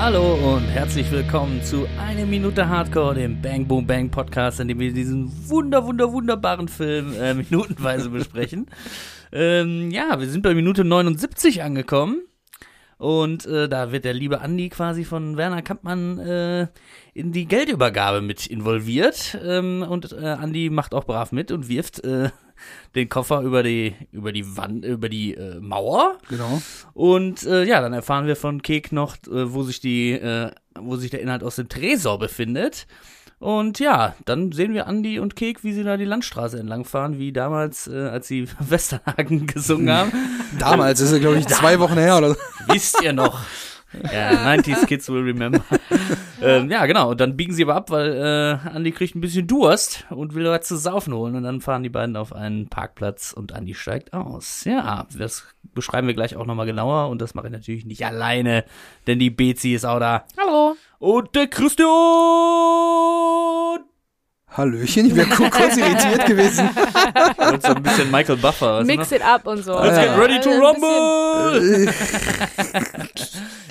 Hallo 0.00 0.34
und 0.54 0.62
herzlich 0.68 1.10
willkommen 1.10 1.60
zu 1.64 1.88
Eine 1.98 2.24
Minute 2.24 2.68
Hardcore, 2.68 3.16
dem 3.16 3.42
Bang 3.42 3.66
Boom 3.66 3.84
Bang 3.84 4.08
Podcast, 4.10 4.60
in 4.60 4.68
dem 4.68 4.78
wir 4.78 4.92
diesen 4.92 5.28
wunder, 5.50 5.84
wunder, 5.84 6.12
wunderbaren 6.12 6.68
Film 6.68 7.14
äh, 7.20 7.34
minutenweise 7.50 8.08
besprechen. 8.08 8.66
ähm, 9.32 9.90
ja, 9.90 10.20
wir 10.20 10.28
sind 10.28 10.42
bei 10.42 10.54
Minute 10.54 10.84
79 10.84 11.64
angekommen. 11.64 12.22
Und 12.96 13.44
äh, 13.46 13.68
da 13.68 13.90
wird 13.90 14.04
der 14.04 14.14
liebe 14.14 14.40
Andi 14.40 14.68
quasi 14.68 15.04
von 15.04 15.36
Werner 15.36 15.62
Kampmann 15.62 16.20
äh, 16.20 16.68
in 17.12 17.32
die 17.32 17.46
Geldübergabe 17.46 18.22
mit 18.22 18.46
involviert. 18.46 19.36
Ähm, 19.44 19.84
und 19.86 20.12
äh, 20.12 20.26
Andi 20.26 20.70
macht 20.70 20.94
auch 20.94 21.04
brav 21.04 21.32
mit 21.32 21.50
und 21.50 21.68
wirft 21.68 22.04
äh, 22.04 22.30
den 22.94 23.08
Koffer 23.08 23.42
über 23.42 23.62
die 23.62 23.94
über 24.12 24.32
die 24.32 24.56
Wand 24.56 24.84
über 24.84 25.08
die 25.08 25.34
äh, 25.34 25.60
Mauer. 25.60 26.18
Genau. 26.28 26.60
Und 26.94 27.44
äh, 27.44 27.64
ja, 27.64 27.80
dann 27.80 27.92
erfahren 27.92 28.26
wir 28.26 28.36
von 28.36 28.62
Kek 28.62 28.92
noch, 28.92 29.16
äh, 29.26 29.52
wo 29.52 29.62
sich 29.62 29.80
die 29.80 30.12
äh, 30.12 30.50
wo 30.78 30.96
sich 30.96 31.10
der 31.10 31.20
Inhalt 31.20 31.42
aus 31.42 31.56
dem 31.56 31.68
Tresor 31.68 32.18
befindet. 32.18 32.86
Und 33.40 33.78
ja, 33.78 34.16
dann 34.24 34.50
sehen 34.50 34.74
wir 34.74 34.88
Andi 34.88 35.20
und 35.20 35.36
Kek, 35.36 35.62
wie 35.62 35.72
sie 35.72 35.84
da 35.84 35.96
die 35.96 36.04
Landstraße 36.04 36.58
entlangfahren, 36.58 37.18
wie 37.18 37.32
damals, 37.32 37.86
äh, 37.86 38.08
als 38.08 38.26
sie 38.26 38.48
Westernhagen 38.58 39.46
gesungen 39.46 39.90
haben. 39.90 40.12
Damals, 40.58 40.98
das 40.98 41.08
ist 41.08 41.14
ja, 41.14 41.20
glaube 41.20 41.38
ich, 41.38 41.46
zwei 41.46 41.78
Wochen 41.78 41.98
her 41.98 42.18
oder 42.18 42.30
so. 42.30 42.36
Wisst 42.66 43.00
ihr 43.02 43.12
noch? 43.12 43.40
Ja, 44.12 44.30
90s 44.32 44.86
Kids 44.86 45.08
will 45.08 45.22
remember. 45.22 45.64
ähm, 46.42 46.70
ja, 46.70 46.84
genau. 46.86 47.10
Und 47.10 47.20
dann 47.20 47.36
biegen 47.36 47.52
sie 47.54 47.62
aber 47.62 47.74
ab, 47.74 47.90
weil 47.90 48.12
äh, 48.14 48.58
Andi 48.68 48.92
kriegt 48.92 49.14
ein 49.14 49.20
bisschen 49.20 49.46
Durst 49.46 50.06
und 50.10 50.34
will 50.34 50.44
was 50.46 50.66
zu 50.66 50.76
saufen 50.76 51.14
holen. 51.14 51.36
Und 51.36 51.44
dann 51.44 51.60
fahren 51.60 51.82
die 51.82 51.88
beiden 51.88 52.16
auf 52.16 52.34
einen 52.34 52.68
Parkplatz 52.68 53.32
und 53.32 53.52
Andi 53.52 53.74
steigt 53.74 54.12
aus. 54.12 54.64
Ja, 54.64 55.06
das 55.16 55.46
beschreiben 55.74 56.06
wir 56.06 56.14
gleich 56.14 56.36
auch 56.36 56.46
nochmal 56.46 56.66
genauer. 56.66 57.08
Und 57.08 57.22
das 57.22 57.34
mache 57.34 57.46
ich 57.46 57.52
natürlich 57.52 57.86
nicht 57.86 58.04
alleine, 58.04 58.64
denn 59.06 59.18
die 59.18 59.30
Bezi 59.30 59.74
ist 59.74 59.86
auch 59.86 60.00
da. 60.00 60.26
Hallo. 60.38 60.76
Und 60.98 61.34
der 61.34 61.46
Christian! 61.46 61.88
Hallöchen, 64.56 65.06
ich 65.06 65.14
wäre 65.14 65.28
kurz 65.28 65.76
irritiert 65.76 66.26
gewesen. 66.26 66.68
Und 67.52 67.62
so 67.62 67.68
ein 67.74 67.82
bisschen 67.82 68.10
Michael 68.10 68.36
Buffer. 68.38 68.82
Mix 68.84 69.10
noch? 69.10 69.16
it 69.18 69.24
up 69.24 69.46
und 69.46 69.62
so. 69.62 69.78
Let's 69.78 69.98
get 69.98 70.18
ready 70.18 70.40
to 70.40 70.50
rumble! 70.50 71.86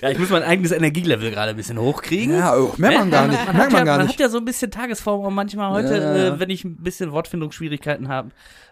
ja, 0.02 0.10
ich 0.10 0.20
muss 0.20 0.30
mein 0.30 0.44
eigenes 0.44 0.72
Energielevel 0.72 1.32
gerade 1.32 1.50
ein 1.52 1.56
bisschen 1.58 1.78
hochkriegen. 1.80 2.38
Ja, 2.38 2.56
oh, 2.56 2.74
merkt 2.78 3.00
man 3.00 3.12
gar 3.12 3.28
nicht. 3.28 3.46
Man, 3.46 3.56
Merkt 3.56 3.66
hat 3.66 3.72
man 3.74 3.80
ja, 3.80 3.86
gar 3.86 3.98
man 3.98 4.06
nicht. 4.08 4.16
hat 4.16 4.20
ja 4.22 4.30
so 4.30 4.38
ein 4.38 4.46
bisschen 4.46 4.72
Tagesform 4.72 5.26
auch 5.26 5.30
manchmal 5.30 5.72
heute, 5.74 5.96
Ja, 5.98 6.16
ja. 6.18 6.28
Äh, 6.36 6.40
wenn 6.40 6.50
ich 6.50 6.64
ein 6.64 6.78
bisschen 6.78 7.12
Wortfindungsschwierigkeiten 7.12 8.08
habe. 8.08 8.30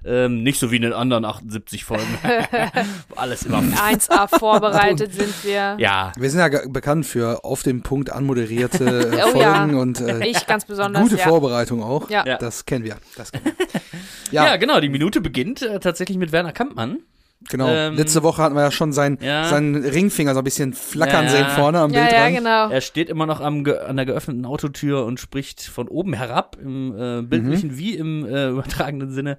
Ähm, 0.07 0.43
nicht 0.43 0.59
so 0.59 0.69
wie 0.71 0.75
in 0.75 0.83
den 0.83 0.93
anderen 0.93 1.25
78 1.25 1.83
Folgen. 1.83 2.03
Alles 3.15 3.43
immer. 3.43 3.57
1A 3.57 4.27
vorbereitet 4.37 5.13
sind 5.13 5.33
wir. 5.43 5.77
Ja. 5.79 6.11
Wir 6.15 6.29
sind 6.29 6.39
ja 6.41 6.49
bekannt 6.69 7.07
für 7.07 7.43
auf 7.43 7.63
den 7.63 7.81
Punkt 7.81 8.11
anmoderierte 8.11 8.85
äh, 9.11 9.23
Oh 9.25 9.31
Folgen 9.31 9.73
ja. 9.75 9.81
und 9.81 9.99
äh, 10.01 10.23
Ich 10.27 10.45
ganz 10.45 10.65
besonders. 10.65 11.01
gute 11.01 11.17
ja. 11.17 11.23
Vorbereitung 11.27 11.81
auch. 11.81 11.94
Ja. 12.09 12.23
Ja. 12.25 12.37
Das 12.37 12.65
kennen 12.65 12.83
wir. 12.85 12.97
Das 13.17 13.31
kennen 13.31 13.45
wir. 13.45 13.53
ja. 14.31 14.45
Ja, 14.45 14.55
genau. 14.57 14.79
Die 14.79 14.89
Minute 14.89 15.21
beginnt 15.21 15.61
äh, 15.61 15.79
tatsächlich 15.79 16.17
mit 16.17 16.31
Werner 16.31 16.51
Kampmann. 16.53 16.99
genau. 17.49 17.67
ähm, 17.69 17.95
Letzte 17.95 18.23
Woche 18.23 18.41
hatten 18.41 18.55
wir 18.55 18.61
ja 18.61 18.71
schon 18.71 18.91
seinen, 18.93 19.17
Ja. 19.21 19.45
seinen 19.49 19.75
Ringfinger 19.75 20.33
so 20.33 20.39
ein 20.39 20.43
bisschen 20.43 20.73
flackern 20.73 21.25
Ja. 21.25 21.29
sehen 21.31 21.47
vorne 21.55 21.79
am 21.79 21.91
Ja, 21.91 22.01
Bild 22.01 22.11
ja, 22.13 22.29
genau. 22.29 22.69
Er 22.69 22.81
steht 22.81 23.09
immer 23.09 23.25
noch 23.25 23.39
am 23.41 23.63
ge 23.63 23.77
an 23.77 23.95
der 23.97 24.05
geöffneten 24.05 24.45
Autotür 24.45 25.05
und 25.05 25.19
spricht 25.19 25.61
von 25.61 25.87
oben 25.87 26.13
herab, 26.13 26.57
im 26.61 26.93
äh, 26.97 27.21
bildlichen 27.21 27.71
Mhm. 27.71 27.77
wie 27.77 27.95
im 27.95 28.25
äh, 28.25 28.49
übertragenen 28.49 29.11
Sinne, 29.11 29.37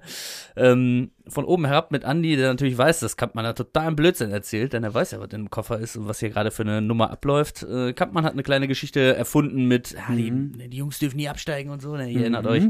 ähm, 0.55 1.11
von 1.29 1.45
oben 1.45 1.65
herab 1.65 1.91
mit 1.91 2.03
Andy, 2.03 2.35
der 2.35 2.49
natürlich 2.49 2.77
weiß, 2.77 2.99
dass 2.99 3.17
Kampmann 3.17 3.45
da 3.45 3.53
totalen 3.53 3.95
Blödsinn 3.95 4.31
erzählt, 4.31 4.73
denn 4.73 4.83
er 4.83 4.93
weiß 4.93 5.11
ja, 5.11 5.19
was 5.19 5.29
im 5.33 5.49
Koffer 5.49 5.79
ist 5.79 5.95
und 5.95 6.07
was 6.07 6.19
hier 6.19 6.29
gerade 6.29 6.51
für 6.51 6.63
eine 6.63 6.81
Nummer 6.81 7.11
abläuft. 7.11 7.63
Äh, 7.63 7.93
Kampmann 7.93 8.25
hat 8.25 8.33
eine 8.33 8.43
kleine 8.43 8.67
Geschichte 8.67 9.15
erfunden 9.15 9.65
mit, 9.67 9.95
ah, 9.97 10.13
die, 10.13 10.31
Mhm. 10.31 10.69
die 10.69 10.77
Jungs 10.77 10.99
dürfen 10.99 11.17
nie 11.17 11.29
absteigen 11.29 11.69
und 11.71 11.81
so, 11.81 11.95
ne, 11.95 12.09
ihr 12.09 12.21
erinnert 12.21 12.47
euch. 12.47 12.63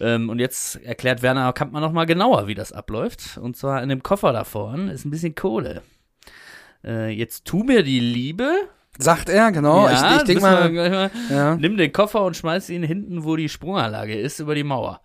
Ähm, 0.00 0.28
und 0.30 0.38
jetzt 0.38 0.76
erklärt 0.84 1.22
Werner 1.22 1.52
Kampmann 1.52 1.82
nochmal 1.82 2.06
genauer, 2.06 2.46
wie 2.46 2.54
das 2.54 2.72
abläuft. 2.72 3.38
Und 3.38 3.56
zwar 3.56 3.82
in 3.82 3.88
dem 3.88 4.02
Koffer 4.02 4.32
da 4.32 4.44
vorne 4.44 4.92
ist 4.92 5.04
ein 5.04 5.10
bisschen 5.10 5.34
Kohle. 5.34 5.82
Äh, 6.84 7.10
jetzt 7.10 7.44
tu 7.44 7.62
mir 7.62 7.82
die 7.82 8.00
Liebe, 8.00 8.50
Sagt 8.98 9.30
er, 9.30 9.52
genau. 9.52 9.88
ich 9.88 9.94
ich 9.94 10.22
denke 10.24 10.42
mal, 10.42 10.70
mal 10.70 11.10
ja. 11.30 11.56
nimm 11.56 11.78
den 11.78 11.92
Koffer 11.94 12.24
und 12.24 12.36
schmeiß 12.36 12.68
ihn 12.68 12.82
hinten, 12.82 13.24
wo 13.24 13.36
die 13.36 13.48
Sprunganlage 13.48 14.14
ist, 14.14 14.38
über 14.38 14.54
die 14.54 14.64
Mauer. 14.64 15.00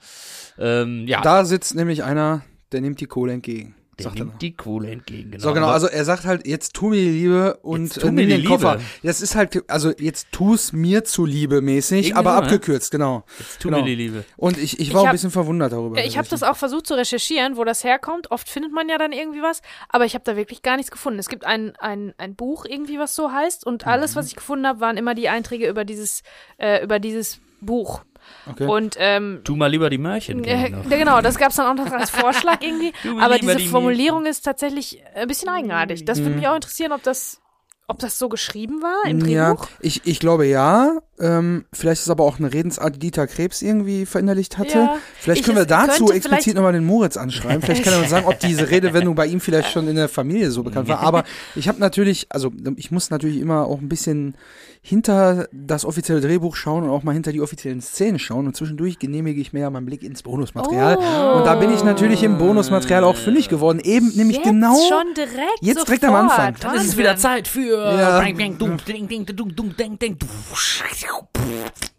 Ähm, 0.60 1.06
ja, 1.08 1.22
da 1.22 1.46
sitzt 1.46 1.74
nämlich 1.74 2.04
einer, 2.04 2.42
der 2.72 2.82
nimmt 2.82 3.00
die 3.00 3.06
Kohle 3.08 3.34
entgegen. 3.34 3.76
der 3.98 4.04
sagt 4.04 4.16
er 4.18 4.20
nimmt 4.26 4.34
noch. 4.34 4.40
die 4.40 4.56
Kohle 4.56 4.92
entgegen. 4.92 5.32
Genau. 5.32 5.44
So, 5.44 5.54
genau, 5.54 5.68
also 5.70 5.88
er 5.88 6.06
sagt 6.06 6.26
halt, 6.26 6.46
jetzt 6.46 6.74
tu 6.76 6.90
mir 6.90 6.98
die 7.02 7.10
Liebe 7.10 7.58
und 7.64 7.86
Jetzt 7.86 8.00
tu 8.02 8.08
äh, 8.08 8.12
mir 8.12 8.28
nimm 8.28 8.42
den 8.42 8.46
Koffer. 8.46 8.74
Liebe. 8.76 8.86
Das 9.04 9.22
ist 9.22 9.34
halt, 9.36 9.64
also 9.72 9.92
jetzt 9.98 10.28
tu's 10.32 10.72
mir 10.72 11.04
zuliebe 11.04 11.62
mäßig, 11.62 12.10
Irgendwie 12.10 12.14
aber 12.14 12.32
ne? 12.34 12.38
abgekürzt, 12.44 12.92
genau. 12.92 13.24
jetzt 13.40 13.60
tu 13.60 13.70
genau. 13.70 13.80
mir 13.82 13.86
die 13.88 13.96
Liebe. 13.96 14.24
Und 14.36 14.58
ich, 14.60 14.74
ich 14.80 14.90
Ich 14.90 14.94
war 14.94 15.00
auch 15.02 15.06
ein 15.06 15.08
hab- 15.08 15.14
bisschen 15.14 15.32
verwundert 15.32 15.72
darüber. 15.72 16.04
Ich 16.04 16.18
habe 16.20 16.28
das 16.30 16.44
auch 16.44 16.58
versucht 16.58 16.86
zu 16.86 16.94
recherchieren, 16.94 17.58
wo 17.58 17.64
das 17.64 17.84
herkommt. 17.84 18.30
Oft 18.30 18.48
findet 18.50 18.72
man 18.72 18.88
ja 18.88 19.00
dann 19.00 19.14
irgendwie 19.14 19.42
was, 19.42 19.62
aber 19.90 20.06
ich 20.06 20.14
habe 20.14 20.24
da 20.26 20.36
wirklich 20.36 20.62
gar 20.62 20.76
nichts 20.78 20.92
gefunden. 20.92 21.18
Es 21.18 21.28
gibt 21.30 21.44
ein, 21.46 21.76
ein, 21.78 22.14
ein 22.20 22.36
Buch 22.36 22.66
irgendwie, 22.66 23.00
was 23.00 23.16
so 23.16 23.32
heißt, 23.32 23.66
und 23.66 23.88
alles, 23.88 24.14
Mhm. 24.14 24.20
was 24.20 24.28
ich 24.28 24.36
gefunden 24.36 24.68
habe, 24.68 24.80
waren 24.80 24.98
immer 24.98 25.16
die 25.16 25.30
Einträge 25.30 25.68
über 25.68 25.86
dieses, 25.86 26.22
äh, 26.60 26.84
über 26.84 27.00
dieses 27.00 27.40
Buch. 27.62 28.04
Okay. 28.50 28.66
Und 28.66 28.96
ähm, 28.98 29.42
Tu 29.44 29.56
mal 29.56 29.68
lieber 29.68 29.90
die 29.90 29.98
Mörchen. 29.98 30.44
äh, 30.46 30.72
genau, 30.90 31.22
das 31.22 31.38
gab 31.38 31.50
es 31.50 31.58
dann 31.58 31.68
auch 31.78 31.86
noch 31.86 31.92
als 31.92 32.10
Vorschlag 32.10 32.62
irgendwie. 32.62 32.94
Aber 33.20 33.38
diese 33.38 33.56
die 33.58 33.68
Formulierung 33.68 34.26
ist 34.26 34.42
tatsächlich 34.42 35.02
ein 35.16 35.28
bisschen 35.28 35.50
eigenartig. 35.50 36.06
Das 36.06 36.20
Mhm. 36.20 36.24
würde 36.26 36.36
mich 36.38 36.48
auch 36.48 36.56
interessieren, 36.56 36.92
ob 36.94 37.04
das, 37.04 37.42
ob 37.90 38.00
das 38.00 38.20
so 38.20 38.28
geschrieben 38.28 38.82
war 38.82 39.10
im 39.10 39.26
ja, 39.26 39.54
Drehbuch. 39.54 39.68
ich, 39.80 40.02
ich 40.06 40.20
glaube 40.20 40.46
ja. 40.46 40.98
Ähm, 41.20 41.66
vielleicht 41.74 42.02
ist 42.02 42.10
aber 42.10 42.26
auch 42.26 42.38
eine 42.38 42.54
Redensart, 42.54 42.96
die 42.96 43.00
Dieter 43.00 43.26
Krebs 43.26 43.62
irgendwie 43.64 44.06
verinnerlicht 44.06 44.58
hatte. 44.60 44.78
Ja, 44.78 44.98
vielleicht 45.18 45.40
ich- 45.40 45.46
können 45.46 45.58
wir 45.58 45.66
dazu 45.66 46.12
explizit 46.12 46.56
nochmal 46.56 46.74
den 46.74 46.86
Moritz 46.86 47.18
anschreiben. 47.18 47.62
Vielleicht 47.62 47.84
kann 47.84 47.94
er 47.94 48.00
uns 48.00 48.10
sagen, 48.10 48.28
ob 48.28 48.40
diese 48.40 48.70
Redewendung 48.70 49.16
bei 49.16 49.26
ihm 49.26 49.40
vielleicht 49.40 49.72
schon 49.72 49.88
in 49.88 49.96
der 49.96 50.10
Familie 50.10 50.52
so 50.52 50.62
bekannt 50.64 50.90
war. 50.90 51.00
Aber 51.00 51.24
ich 51.56 51.68
habe 51.68 51.80
natürlich, 51.80 52.28
also 52.30 52.52
ich 52.76 52.92
muss 52.92 53.10
natürlich 53.10 53.40
immer 53.40 53.66
auch 53.66 53.80
ein 53.80 53.90
bisschen 53.90 54.36
hinter 54.82 55.48
das 55.52 55.86
offizielle 55.86 56.22
Drehbuch 56.22 56.56
schauen 56.56 56.84
und 56.84 56.90
auch 56.92 57.04
mal 57.04 57.14
hinter 57.14 57.32
die 57.32 57.42
offiziellen 57.42 57.82
Szenen 57.82 58.20
schauen. 58.20 58.46
Und 58.46 58.56
zwischendurch 58.56 59.00
genehmige 59.00 59.42
ich 59.42 59.54
mir 59.54 59.62
ja 59.62 59.70
meinen 59.70 59.86
Blick 59.88 60.04
ins 60.04 60.22
Bonusmaterial. 60.24 60.98
Oh. 60.98 61.38
Und 61.40 61.46
da 61.46 61.56
bin 61.56 61.74
ich 61.74 61.84
natürlich 61.84 62.22
im 62.22 62.38
Bonusmaterial 62.38 63.04
auch 63.04 63.16
fündig 63.16 63.50
geworden. 63.50 63.80
Eben 63.84 64.12
nämlich 64.16 64.38
Jetzt 64.38 64.46
genau. 64.46 64.76
schon 64.88 65.14
direkt 65.16 65.62
Jetzt 65.62 65.88
direkt 65.88 66.04
sofort. 66.04 66.20
am 66.20 66.30
Anfang. 66.30 66.56
Dann 66.62 66.76
ist 66.76 66.86
es 66.90 66.98
wieder 66.98 67.18
Zeit 67.18 67.48
für 67.48 67.77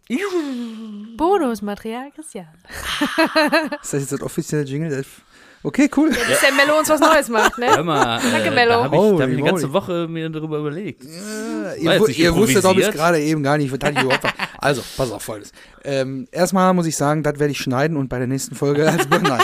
Ja. 0.09 0.17
Bonusmaterial, 1.17 2.11
Christian. 2.15 2.47
Ist 3.81 3.93
das 3.93 4.01
jetzt 4.01 4.11
das 4.11 4.21
offizielle 4.21 4.63
Jingle? 4.63 5.05
Okay, 5.61 5.89
cool. 5.97 6.09
Bis 6.09 6.39
der 6.39 6.53
Mello 6.53 6.79
uns 6.79 6.87
was 6.89 7.01
Neues 7.01 7.27
macht, 7.27 7.57
ne? 7.57 7.67
Hör 7.75 7.83
mal, 7.83 8.17
äh, 8.19 8.31
Danke, 8.31 8.45
da 8.45 8.51
Mello. 8.51 8.83
habe 8.83 8.95
ich, 8.95 9.01
da 9.01 9.23
hab 9.23 9.29
ich 9.29 9.37
eine 9.37 9.43
ganze. 9.43 9.73
Woche 9.73 10.07
mir 10.07 10.29
darüber 10.29 10.59
überlegt. 10.59 11.03
Äh, 11.03 11.85
War 11.85 12.09
ihr, 12.09 12.09
ihr 12.17 12.35
wusstet 12.35 12.63
doch 12.63 12.73
bis 12.73 12.87
improvisiert? 12.87 12.93
gerade 12.93 13.19
eben 13.19 13.43
gar 13.43 13.57
nicht, 13.57 13.71
was 13.71 13.77
überhaupt 13.91 14.23
war. 14.23 14.33
Also, 14.61 14.81
pass 14.97 15.11
auf, 15.11 15.21
folgendes. 15.21 15.53
Ähm, 15.85 16.27
erstmal 16.31 16.73
muss 16.73 16.85
ich 16.85 16.97
sagen, 16.97 17.23
das 17.23 17.39
werde 17.39 17.51
ich 17.51 17.59
schneiden 17.59 17.95
und 17.95 18.09
bei 18.09 18.17
der 18.17 18.27
nächsten 18.27 18.55
Folge 18.55 18.89
als 18.89 19.07
Nein. 19.09 19.41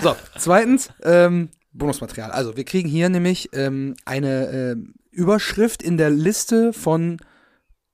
So, 0.00 0.14
zweitens, 0.38 0.90
ähm, 1.02 1.48
Bonusmaterial. 1.72 2.30
Also, 2.30 2.56
wir 2.56 2.64
kriegen 2.64 2.88
hier 2.88 3.08
nämlich 3.08 3.50
ähm, 3.52 3.96
eine 4.04 4.74
ähm, 4.76 4.94
Überschrift 5.14 5.82
in 5.82 5.96
der 5.96 6.10
Liste 6.10 6.72
von 6.72 7.18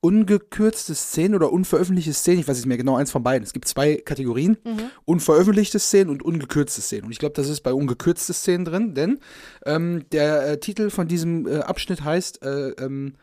ungekürzte 0.01 0.95
Szenen 0.95 1.35
oder 1.35 1.51
unveröffentlichte 1.51 2.13
Szenen. 2.13 2.39
Ich 2.39 2.47
weiß 2.47 2.57
nicht 2.57 2.65
mehr 2.65 2.77
genau, 2.77 2.95
eins 2.95 3.11
von 3.11 3.21
beiden. 3.21 3.43
Es 3.43 3.53
gibt 3.53 3.67
zwei 3.67 3.97
Kategorien. 3.97 4.57
Unveröffentlichte 5.05 5.77
Szenen 5.77 6.09
und 6.09 6.23
ungekürzte 6.23 6.81
Szenen. 6.81 7.05
Und 7.05 7.11
ich 7.11 7.19
glaube, 7.19 7.35
das 7.35 7.47
ist 7.47 7.61
bei 7.61 7.71
ungekürzte 7.71 8.33
Szenen 8.33 8.65
drin, 8.65 8.95
denn 8.95 9.19
ähm, 9.65 10.05
der 10.11 10.47
äh, 10.47 10.59
Titel 10.59 10.89
von 10.89 11.07
diesem 11.07 11.47
äh, 11.47 11.59
Abschnitt 11.59 12.03
heißt 12.03 12.43
äh, 12.43 12.69
ähm, 12.71 13.13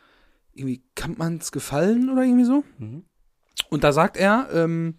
irgendwie 0.55 0.83
Kampmanns 0.95 1.51
Gefallen 1.51 2.11
oder 2.11 2.23
irgendwie 2.23 2.45
so. 2.45 2.63
Mhm. 2.79 3.05
Und 3.71 3.83
da 3.83 3.93
sagt 3.93 4.17
er, 4.17 4.49
ähm, 4.53 4.95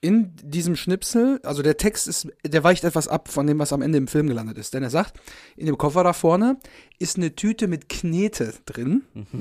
in 0.00 0.36
diesem 0.36 0.76
Schnipsel, 0.76 1.40
also 1.42 1.62
der 1.62 1.76
Text 1.76 2.06
ist, 2.06 2.28
der 2.46 2.62
weicht 2.62 2.84
etwas 2.84 3.08
ab 3.08 3.28
von 3.28 3.46
dem, 3.48 3.58
was 3.58 3.72
am 3.72 3.82
Ende 3.82 3.98
im 3.98 4.06
Film 4.06 4.28
gelandet 4.28 4.56
ist. 4.56 4.72
Denn 4.72 4.84
er 4.84 4.90
sagt, 4.90 5.18
in 5.56 5.66
dem 5.66 5.76
Koffer 5.76 6.04
da 6.04 6.12
vorne 6.12 6.58
ist 7.00 7.16
eine 7.16 7.34
Tüte 7.34 7.66
mit 7.66 7.88
Knete 7.88 8.54
drin. 8.64 9.02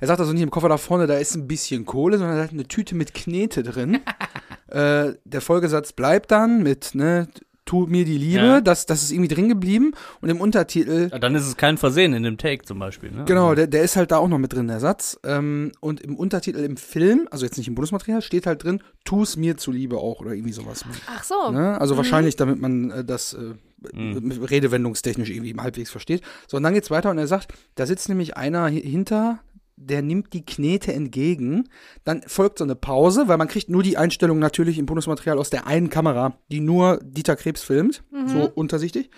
Er 0.00 0.06
sagt 0.06 0.20
also 0.20 0.32
nicht 0.32 0.42
im 0.42 0.50
Koffer 0.50 0.68
da 0.68 0.76
vorne, 0.76 1.06
da 1.06 1.16
ist 1.16 1.34
ein 1.34 1.48
bisschen 1.48 1.86
Kohle, 1.86 2.18
sondern 2.18 2.36
er 2.36 2.42
sagt 2.42 2.52
eine 2.52 2.68
Tüte 2.68 2.94
mit 2.94 3.14
Knete 3.14 3.62
drin. 3.62 4.00
äh, 4.68 5.14
der 5.24 5.40
Folgesatz 5.40 5.92
bleibt 5.92 6.30
dann 6.30 6.62
mit, 6.62 6.94
ne, 6.94 7.28
tu 7.66 7.86
mir 7.86 8.04
die 8.06 8.16
Liebe, 8.16 8.38
Ja. 8.46 8.60
das, 8.62 8.86
das 8.86 9.02
ist 9.02 9.12
irgendwie 9.12 9.28
drin 9.34 9.48
geblieben. 9.50 9.92
Und 10.22 10.30
im 10.30 10.40
Untertitel 10.40 11.08
Ja, 11.12 11.18
Dann 11.18 11.34
ist 11.34 11.46
es 11.46 11.56
kein 11.58 11.76
Versehen 11.76 12.14
in 12.14 12.22
dem 12.22 12.38
Take 12.38 12.64
zum 12.64 12.78
Beispiel. 12.78 13.10
Ne? 13.10 13.24
Genau, 13.26 13.54
der, 13.54 13.66
der 13.66 13.82
ist 13.82 13.96
halt 13.96 14.10
da 14.12 14.16
auch 14.18 14.28
noch 14.28 14.38
mit 14.38 14.54
drin, 14.54 14.68
der 14.68 14.80
Satz. 14.80 15.18
Ähm, 15.24 15.72
und 15.80 16.00
im 16.00 16.16
Untertitel 16.16 16.60
im 16.60 16.78
Film, 16.78 17.28
also 17.30 17.44
jetzt 17.44 17.58
nicht 17.58 17.68
im 17.68 17.74
Bonusmaterial, 17.74 18.22
steht 18.22 18.46
halt 18.46 18.64
drin, 18.64 18.80
tu's 19.04 19.36
mir 19.36 19.58
zuliebe 19.58 19.98
auch 19.98 20.20
oder 20.20 20.32
irgendwie 20.32 20.52
sowas. 20.54 20.84
Ach 21.08 21.22
so. 21.24 21.50
Ne? 21.50 21.78
Also 21.80 21.96
wahrscheinlich, 21.98 22.36
damit 22.36 22.58
man 22.60 22.90
äh, 22.90 23.04
das 23.04 23.34
äh, 23.34 23.54
Mhm. 23.92 24.32
redewendungstechnisch 24.42 25.28
irgendwie 25.30 25.54
halbwegs 25.60 25.90
versteht. 25.90 26.22
So, 26.48 26.56
und 26.56 26.62
dann 26.62 26.72
geht's 26.72 26.90
weiter 26.90 27.10
und 27.10 27.18
er 27.18 27.26
sagt, 27.26 27.52
da 27.74 27.84
sitzt 27.86 28.08
nämlich 28.08 28.34
einer 28.36 28.64
hi- 28.64 28.80
hinter 28.80 29.40
der 29.76 30.02
nimmt 30.02 30.32
die 30.32 30.44
Knete 30.44 30.92
entgegen. 30.92 31.68
Dann 32.04 32.22
folgt 32.26 32.58
so 32.58 32.64
eine 32.64 32.74
Pause, 32.74 33.28
weil 33.28 33.36
man 33.36 33.48
kriegt 33.48 33.68
nur 33.68 33.82
die 33.82 33.96
Einstellung 33.96 34.38
natürlich 34.38 34.78
im 34.78 34.86
Bonusmaterial 34.86 35.38
aus 35.38 35.50
der 35.50 35.66
einen 35.66 35.90
Kamera, 35.90 36.38
die 36.50 36.60
nur 36.60 36.98
Dieter 37.02 37.36
Krebs 37.36 37.62
filmt, 37.62 38.02
so 38.26 38.50
untersichtig. 38.54 39.10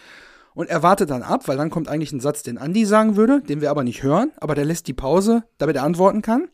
Und 0.55 0.69
er 0.69 0.83
wartet 0.83 1.11
dann 1.11 1.23
ab, 1.23 1.47
weil 1.47 1.57
dann 1.57 1.71
kommt 1.71 1.89
eigentlich 1.89 2.13
ein 2.13 2.21
Satz, 2.21 2.43
den 2.43 2.59
Andi 2.59 2.85
sagen 2.85 3.15
würde, 3.15 3.41
den 3.41 3.61
wir 3.61 3.71
aber 3.71 3.85
nicht 3.85 4.03
hören, 4.03 4.33
aber 4.39 4.57
der 4.57 4.65
lässt 4.65 4.89
die 4.89 4.95
Pause, 4.95 5.45
damit 5.59 5.77
er 5.77 5.85
antworten 5.85 6.21
kann. 6.21 6.49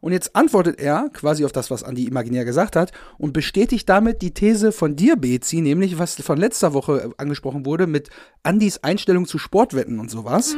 Und 0.00 0.12
jetzt 0.12 0.36
antwortet 0.36 0.80
er 0.80 1.08
quasi 1.12 1.44
auf 1.44 1.52
das, 1.52 1.70
was 1.70 1.82
Andi 1.82 2.04
imaginär 2.04 2.44
gesagt 2.44 2.76
hat 2.76 2.92
und 3.18 3.32
bestätigt 3.32 3.88
damit 3.88 4.22
die 4.22 4.32
These 4.32 4.72
von 4.72 4.96
dir, 4.96 5.16
Bezi, 5.16 5.60
nämlich 5.60 5.98
was 5.98 6.14
von 6.16 6.38
letzter 6.38 6.74
Woche 6.74 7.10
angesprochen 7.18 7.66
wurde 7.66 7.86
mit 7.86 8.10
Andis 8.42 8.78
Einstellung 8.82 9.26
zu 9.26 9.38
Sportwetten 9.38 9.98
und 9.98 10.10
sowas. 10.10 10.56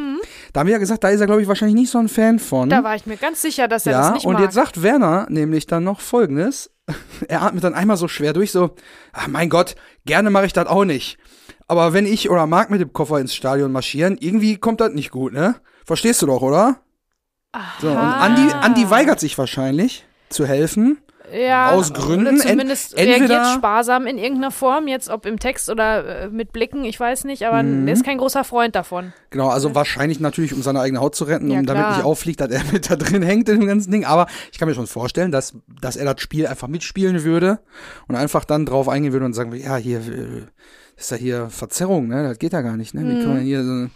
Da 0.53 0.61
haben 0.61 0.67
wir 0.67 0.75
ja 0.75 0.79
gesagt, 0.79 1.05
da 1.05 1.09
ist 1.09 1.21
er, 1.21 1.27
glaube 1.27 1.43
ich, 1.43 1.49
wahrscheinlich 1.49 1.77
nicht 1.77 1.91
so 1.91 1.99
ein 1.99 2.09
Fan 2.09 2.39
von. 2.39 2.69
Da 2.69 2.85
war 2.85 2.95
ich 2.95 3.07
mir 3.07 3.17
ganz 3.17 3.43
sicher, 3.43 3.69
dass 3.69 3.87
er 3.87 3.93
das 3.93 4.07
ja, 4.07 4.13
nicht 4.13 4.27
und 4.27 4.35
mag. 4.35 4.43
jetzt 4.43 4.55
sagt 4.55 4.83
Werner 4.83 5.27
nämlich 5.31 5.67
dann 5.67 5.85
noch 5.85 6.01
folgendes. 6.01 6.71
Er 7.29 7.43
atmet 7.43 7.65
dann 7.65 7.75
einmal 7.75 7.99
so 7.99 8.09
schwer 8.09 8.33
durch, 8.33 8.53
so, 8.53 8.75
ach 9.13 9.29
mein 9.29 9.51
Gott, 9.51 9.75
gerne 10.07 10.31
mache 10.31 10.47
ich 10.47 10.55
das 10.55 10.67
auch 10.67 10.85
nicht. 10.85 11.19
Aber 11.67 11.93
wenn 11.93 12.07
ich 12.07 12.31
oder 12.31 12.47
Marc 12.47 12.71
mit 12.71 12.81
dem 12.81 12.95
Koffer 12.95 13.21
ins 13.21 13.35
Stadion 13.35 13.73
marschieren, 13.73 14.17
irgendwie 14.19 14.57
kommt 14.57 14.81
das 14.81 14.93
nicht 14.95 15.11
gut, 15.11 15.35
ne? 15.35 15.57
Verstehst 15.85 16.23
du 16.23 16.27
doch, 16.27 16.41
oder? 16.41 16.81
So, 17.81 17.89
und 17.91 17.97
Andi, 17.97 18.43
Andi 18.53 18.91
weigert 18.91 19.21
sich 19.21 19.37
wahrscheinlich 19.39 20.05
zu 20.29 20.47
helfen. 20.47 20.99
ja, 21.33 21.71
aus 21.73 21.93
Gründen. 21.93 22.39
Zumindest 22.39 22.97
Ent- 22.97 23.09
entweder- 23.09 23.35
reagiert 23.41 23.55
sparsam 23.59 24.07
in 24.07 24.17
irgendeiner 24.19 24.51
Form, 24.51 24.87
jetzt 24.89 25.09
ob 25.11 25.27
im 25.27 25.39
Text 25.39 25.69
oder 25.71 26.23
äh, 26.25 26.29
mit 26.29 26.53
Blicken, 26.53 26.85
ich 26.85 26.99
weiß 26.99 27.25
nicht, 27.25 27.45
aber 27.47 27.63
Mhm. 27.63 27.87
er 27.87 27.93
ist 27.95 28.05
kein 28.05 28.17
großer 28.19 28.45
Freund 28.45 28.75
davon. 28.75 29.13
Genau, 29.31 29.49
also 29.49 29.75
wahrscheinlich 29.75 30.21
natürlich, 30.21 30.55
um 30.55 30.63
seine 30.63 30.81
eigene 30.81 31.01
Haut 31.01 31.15
zu 31.15 31.25
retten, 31.25 31.51
Ja, 31.51 31.59
um 31.61 31.67
damit 31.67 31.87
nicht 31.89 32.03
auffliegt, 32.05 32.41
dass 32.41 32.51
er 32.51 32.63
mit 32.73 32.91
da 32.91 32.97
drin 32.97 33.23
hängt 33.23 33.49
in 33.49 33.61
dem 33.61 33.67
ganzen 33.69 33.91
Ding. 33.91 34.05
Aber 34.07 34.27
ich 34.53 34.59
kann 34.59 34.69
mir 34.69 34.75
schon 34.75 34.87
vorstellen, 34.87 35.31
dass, 35.33 35.55
dass 35.83 35.97
er 35.97 36.05
das 36.13 36.23
Spiel 36.23 36.47
einfach 36.47 36.69
mitspielen 36.69 37.25
würde 37.25 37.59
und 38.09 38.15
einfach 38.17 38.45
dann 38.45 38.65
drauf 38.67 38.89
eingehen 38.89 39.13
würde 39.13 39.27
und 39.27 39.35
sagen, 39.35 39.55
ja, 39.55 39.77
hier 39.77 39.99
äh, 40.01 40.43
ist 40.97 41.11
ja 41.11 41.17
hier 41.19 41.49
Verzerrung, 41.51 42.09
ne? 42.09 42.23
Das 42.25 42.39
geht 42.39 42.53
ja 42.55 42.61
gar 42.63 42.77
nicht, 42.77 42.95
ne? 42.95 43.03
Wie 43.07 43.23
kann 43.23 43.35
man 43.35 43.43
hier 43.43 43.63
so 43.65 43.87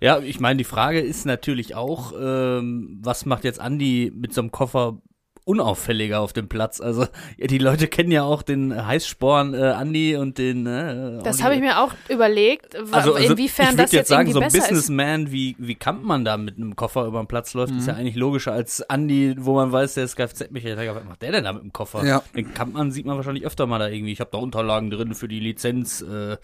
Ja, 0.00 0.18
ich 0.20 0.40
meine, 0.40 0.56
die 0.56 0.64
Frage 0.64 1.00
ist 1.00 1.26
natürlich 1.26 1.74
auch, 1.74 2.12
ähm, 2.18 2.98
was 3.02 3.26
macht 3.26 3.44
jetzt 3.44 3.60
Andi 3.60 4.10
mit 4.14 4.32
so 4.32 4.40
einem 4.40 4.50
Koffer 4.50 5.00
unauffälliger 5.44 6.20
auf 6.20 6.32
dem 6.32 6.48
Platz? 6.48 6.80
Also 6.80 7.06
ja, 7.36 7.46
die 7.46 7.58
Leute 7.58 7.88
kennen 7.88 8.10
ja 8.10 8.22
auch 8.22 8.42
den 8.42 8.86
Heißsporn 8.86 9.54
äh, 9.54 9.58
Andi 9.70 10.16
und 10.16 10.38
den. 10.38 10.66
Äh, 10.66 11.22
Das 11.22 11.42
habe 11.42 11.54
ich 11.54 11.60
mir 11.60 11.80
auch 11.80 11.92
überlegt, 12.08 12.76
also, 12.76 13.14
also 13.14 13.14
inwiefern 13.14 13.70
ich 13.70 13.76
das 13.76 13.92
jetzt 13.92 14.08
sagen, 14.08 14.28
irgendwie 14.28 14.32
so 14.34 14.40
ein 14.40 14.44
besser 14.44 14.58
ist. 14.58 14.68
Businessman 14.68 15.32
wie 15.32 15.56
wie 15.58 15.74
Kampmann 15.74 16.24
da 16.24 16.36
mit 16.36 16.56
einem 16.56 16.76
Koffer 16.76 17.04
über 17.06 17.20
den 17.22 17.26
Platz 17.26 17.54
läuft, 17.54 17.72
Mhm. 17.72 17.78
ist 17.78 17.86
ja 17.88 17.94
eigentlich 17.94 18.16
logischer 18.16 18.52
als 18.52 18.88
Andi, 18.88 19.34
wo 19.38 19.54
man 19.54 19.72
weiß, 19.72 19.94
der 19.94 20.04
ist 20.04 20.16
Kfz-Mechaniker. 20.16 20.94
Was 20.94 21.04
macht 21.04 21.22
der 21.22 21.32
denn 21.32 21.44
da 21.44 21.52
mit 21.52 21.62
dem 21.62 21.72
Koffer? 21.72 22.04
Ja. 22.04 22.22
Den 22.36 22.54
Kampmann 22.54 22.90
sieht 22.92 23.06
man 23.06 23.16
wahrscheinlich 23.16 23.44
öfter 23.46 23.66
mal 23.66 23.78
da 23.78 23.88
irgendwie. 23.88 24.12
Ich 24.12 24.20
habe 24.20 24.30
da 24.32 24.38
Unterlagen 24.38 24.90
drin 24.90 25.14
für 25.14 25.28
die 25.28 25.40
Lizenz, 25.40 26.00
äh, 26.02 26.36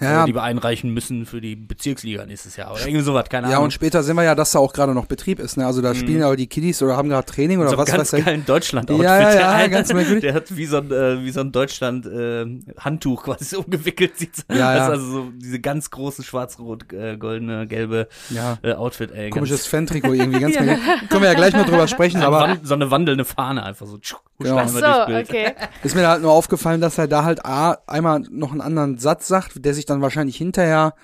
Ja. 0.00 0.22
äh, 0.22 0.26
die 0.26 0.34
wir 0.34 0.42
einreichen 0.42 0.92
müssen 0.92 1.26
für 1.26 1.40
die 1.40 1.56
Bezirksliga 1.56 2.26
nächstes 2.26 2.56
Jahr 2.56 2.72
oder 2.72 2.80
irgendwie 2.86 3.02
sowas, 3.04 3.28
keine 3.28 3.48
Ja, 3.48 3.54
Ahnung. 3.54 3.64
und 3.66 3.70
später 3.72 4.02
sehen 4.02 4.16
wir 4.16 4.24
ja, 4.24 4.34
dass 4.34 4.52
da 4.52 4.58
auch 4.58 4.72
gerade 4.72 4.94
noch 4.94 5.06
Betrieb 5.06 5.38
ist, 5.38 5.56
ne? 5.56 5.66
Also 5.66 5.82
da 5.82 5.94
spielen 5.94 6.22
aber 6.22 6.36
die 6.36 6.46
Kiddies 6.46 6.82
oder 6.82 6.96
haben 6.96 7.08
gerade 7.08 7.26
Training 7.26 7.58
oder 7.60 7.70
so 7.70 7.78
was 7.78 7.92
weiß 7.92 8.12
ich. 8.14 8.24
Geilen 8.40 8.46
Deutschland 8.46 8.90
Ja, 8.90 8.96
ja, 9.20 9.60
ja, 9.60 9.66
ganz 9.68 9.92
merkwürdig. 9.92 10.22
Der 10.22 10.34
hat 10.34 10.56
wie 10.56 10.66
so 10.66 10.78
ein, 10.78 10.90
äh, 10.90 11.22
wie 11.24 11.30
so 11.30 11.40
ein 11.40 11.52
Deutschland 11.52 12.06
äh, 12.06 12.46
Handtuch 12.78 13.22
quasi 13.24 13.44
so 13.44 13.60
umgewickelt 13.60 14.16
sieht. 14.18 14.44
Ja, 14.48 14.56
ja. 14.56 14.74
Das 14.74 14.84
ist 14.84 14.90
also 14.90 15.10
so 15.10 15.30
diese 15.36 15.60
ganz 15.60 15.90
große 15.90 16.22
schwarz-rot 16.22 16.92
äh, 16.92 17.16
gelbe 17.16 18.08
Ja. 18.30 18.58
äh, 18.62 18.72
Outfit, 18.74 19.12
ey. 19.12 19.30
Komisches 19.30 19.66
Fan-Trikot 19.66 20.14
irgendwie, 20.14 20.40
ganz 20.40 20.54
merkwürdig. 20.60 21.08
Können 21.08 21.22
wir 21.22 21.28
ja 21.28 21.34
gleich 21.34 21.54
noch 21.54 21.66
drüber 21.66 21.86
sprechen, 21.88 22.22
aber 22.22 22.58
so 22.62 22.74
eine 22.74 22.90
wandelnde 22.90 23.24
Fahne 23.24 23.62
einfach 23.62 23.86
so. 23.86 23.98
tschuh, 23.98 24.16
Genau. 24.38 24.66
so, 24.66 24.80
durchs 24.80 25.06
Bild. 25.06 25.28
okay. 25.28 25.52
Ist 25.82 25.94
mir 25.94 26.08
halt 26.08 26.22
nur 26.22 26.32
aufgefallen, 26.32 26.80
dass 26.80 26.96
er 26.98 27.08
da 27.08 27.24
halt 27.24 27.44
A, 27.44 27.76
einmal 27.86 28.20
noch 28.30 28.52
einen 28.52 28.60
anderen 28.62 28.98
Satz 28.98 29.28
sagt, 29.28 29.64
der 29.64 29.74
sich 29.74 29.84
dann 29.86 30.00
wahrscheinlich 30.00 30.36
hinterher 30.36 30.94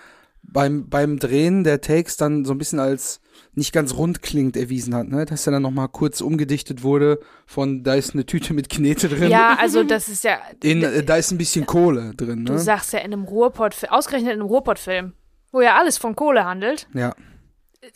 beim, 0.48 0.88
beim 0.88 1.18
Drehen 1.18 1.64
der 1.64 1.80
Takes 1.80 2.16
dann 2.16 2.44
so 2.44 2.52
ein 2.52 2.58
bisschen 2.58 2.80
als 2.80 3.20
nicht 3.54 3.72
ganz 3.72 3.94
rund 3.94 4.22
klingt 4.22 4.56
erwiesen 4.56 4.94
hat, 4.94 5.08
ne? 5.08 5.24
Dass 5.26 5.46
er 5.46 5.52
dann 5.52 5.62
nochmal 5.62 5.88
kurz 5.88 6.20
umgedichtet 6.20 6.82
wurde 6.82 7.18
von 7.46 7.82
da 7.82 7.94
ist 7.94 8.14
eine 8.14 8.24
Tüte 8.24 8.54
mit 8.54 8.68
Knete 8.68 9.08
drin. 9.08 9.30
Ja, 9.30 9.56
also 9.58 9.82
das 9.82 10.08
ist 10.08 10.24
ja, 10.24 10.38
In, 10.62 10.82
äh, 10.82 11.02
da 11.02 11.16
ist 11.16 11.30
ein 11.32 11.38
bisschen 11.38 11.66
Kohle 11.66 12.14
drin, 12.14 12.44
du 12.44 12.54
ne? 12.54 12.58
sagst 12.58 12.92
ja 12.92 13.00
in 13.00 13.12
einem 13.12 13.24
Ruhrpott, 13.24 13.76
ausgerechnet 13.90 14.32
in 14.32 14.40
einem 14.40 14.48
Ruhrpottfilm, 14.48 15.12
wo 15.52 15.60
ja 15.60 15.76
alles 15.76 15.98
von 15.98 16.16
Kohle 16.16 16.44
handelt. 16.44 16.88
Ja. 16.94 17.14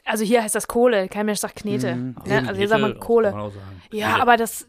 Also 0.05 0.25
hier 0.25 0.43
heißt 0.43 0.55
das 0.55 0.69
Kohle, 0.69 1.09
kein 1.09 1.27
Mensch 1.27 1.41
sagt 1.41 1.57
Knete. 1.57 1.95
Mhm. 1.95 2.17
Ne? 2.27 2.45
Also 2.47 2.55
hier 2.55 2.69
sagt 2.69 2.81
man 2.83 3.01
Kohle. 3.01 3.53
Ja, 3.93 4.19
aber 4.21 4.37
das, 4.37 4.67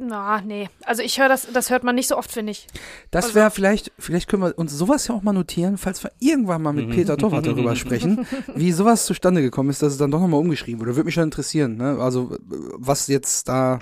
na, 0.00 0.40
nee. 0.40 0.68
Also 0.84 1.02
ich 1.02 1.18
höre 1.18 1.28
das, 1.28 1.48
das 1.52 1.70
hört 1.70 1.84
man 1.84 1.94
nicht 1.94 2.08
so 2.08 2.16
oft, 2.16 2.32
finde 2.32 2.52
ich. 2.52 2.66
Das 3.10 3.26
Also 3.26 3.34
wäre 3.36 3.50
vielleicht, 3.50 3.92
vielleicht 3.98 4.28
können 4.28 4.42
wir 4.42 4.58
uns 4.58 4.72
sowas 4.72 5.08
ja 5.08 5.14
auch 5.14 5.22
mal 5.22 5.32
notieren, 5.32 5.78
falls 5.78 6.02
wir 6.02 6.12
irgendwann 6.20 6.62
mal 6.62 6.72
mit 6.72 6.90
Peter 6.90 7.16
Toffert 7.16 7.46
darüber 7.46 7.76
sprechen, 7.76 8.26
wie 8.54 8.72
sowas 8.72 9.06
zustande 9.06 9.42
gekommen 9.42 9.70
ist, 9.70 9.82
dass 9.82 9.92
es 9.92 9.98
dann 9.98 10.10
doch 10.10 10.20
nochmal 10.20 10.40
umgeschrieben 10.40 10.80
wurde. 10.80 10.96
Würde 10.96 11.06
mich 11.06 11.14
schon 11.14 11.24
interessieren, 11.24 11.76
ne? 11.76 11.98
Also, 12.00 12.36
was 12.76 13.06
jetzt 13.08 13.48
da 13.48 13.78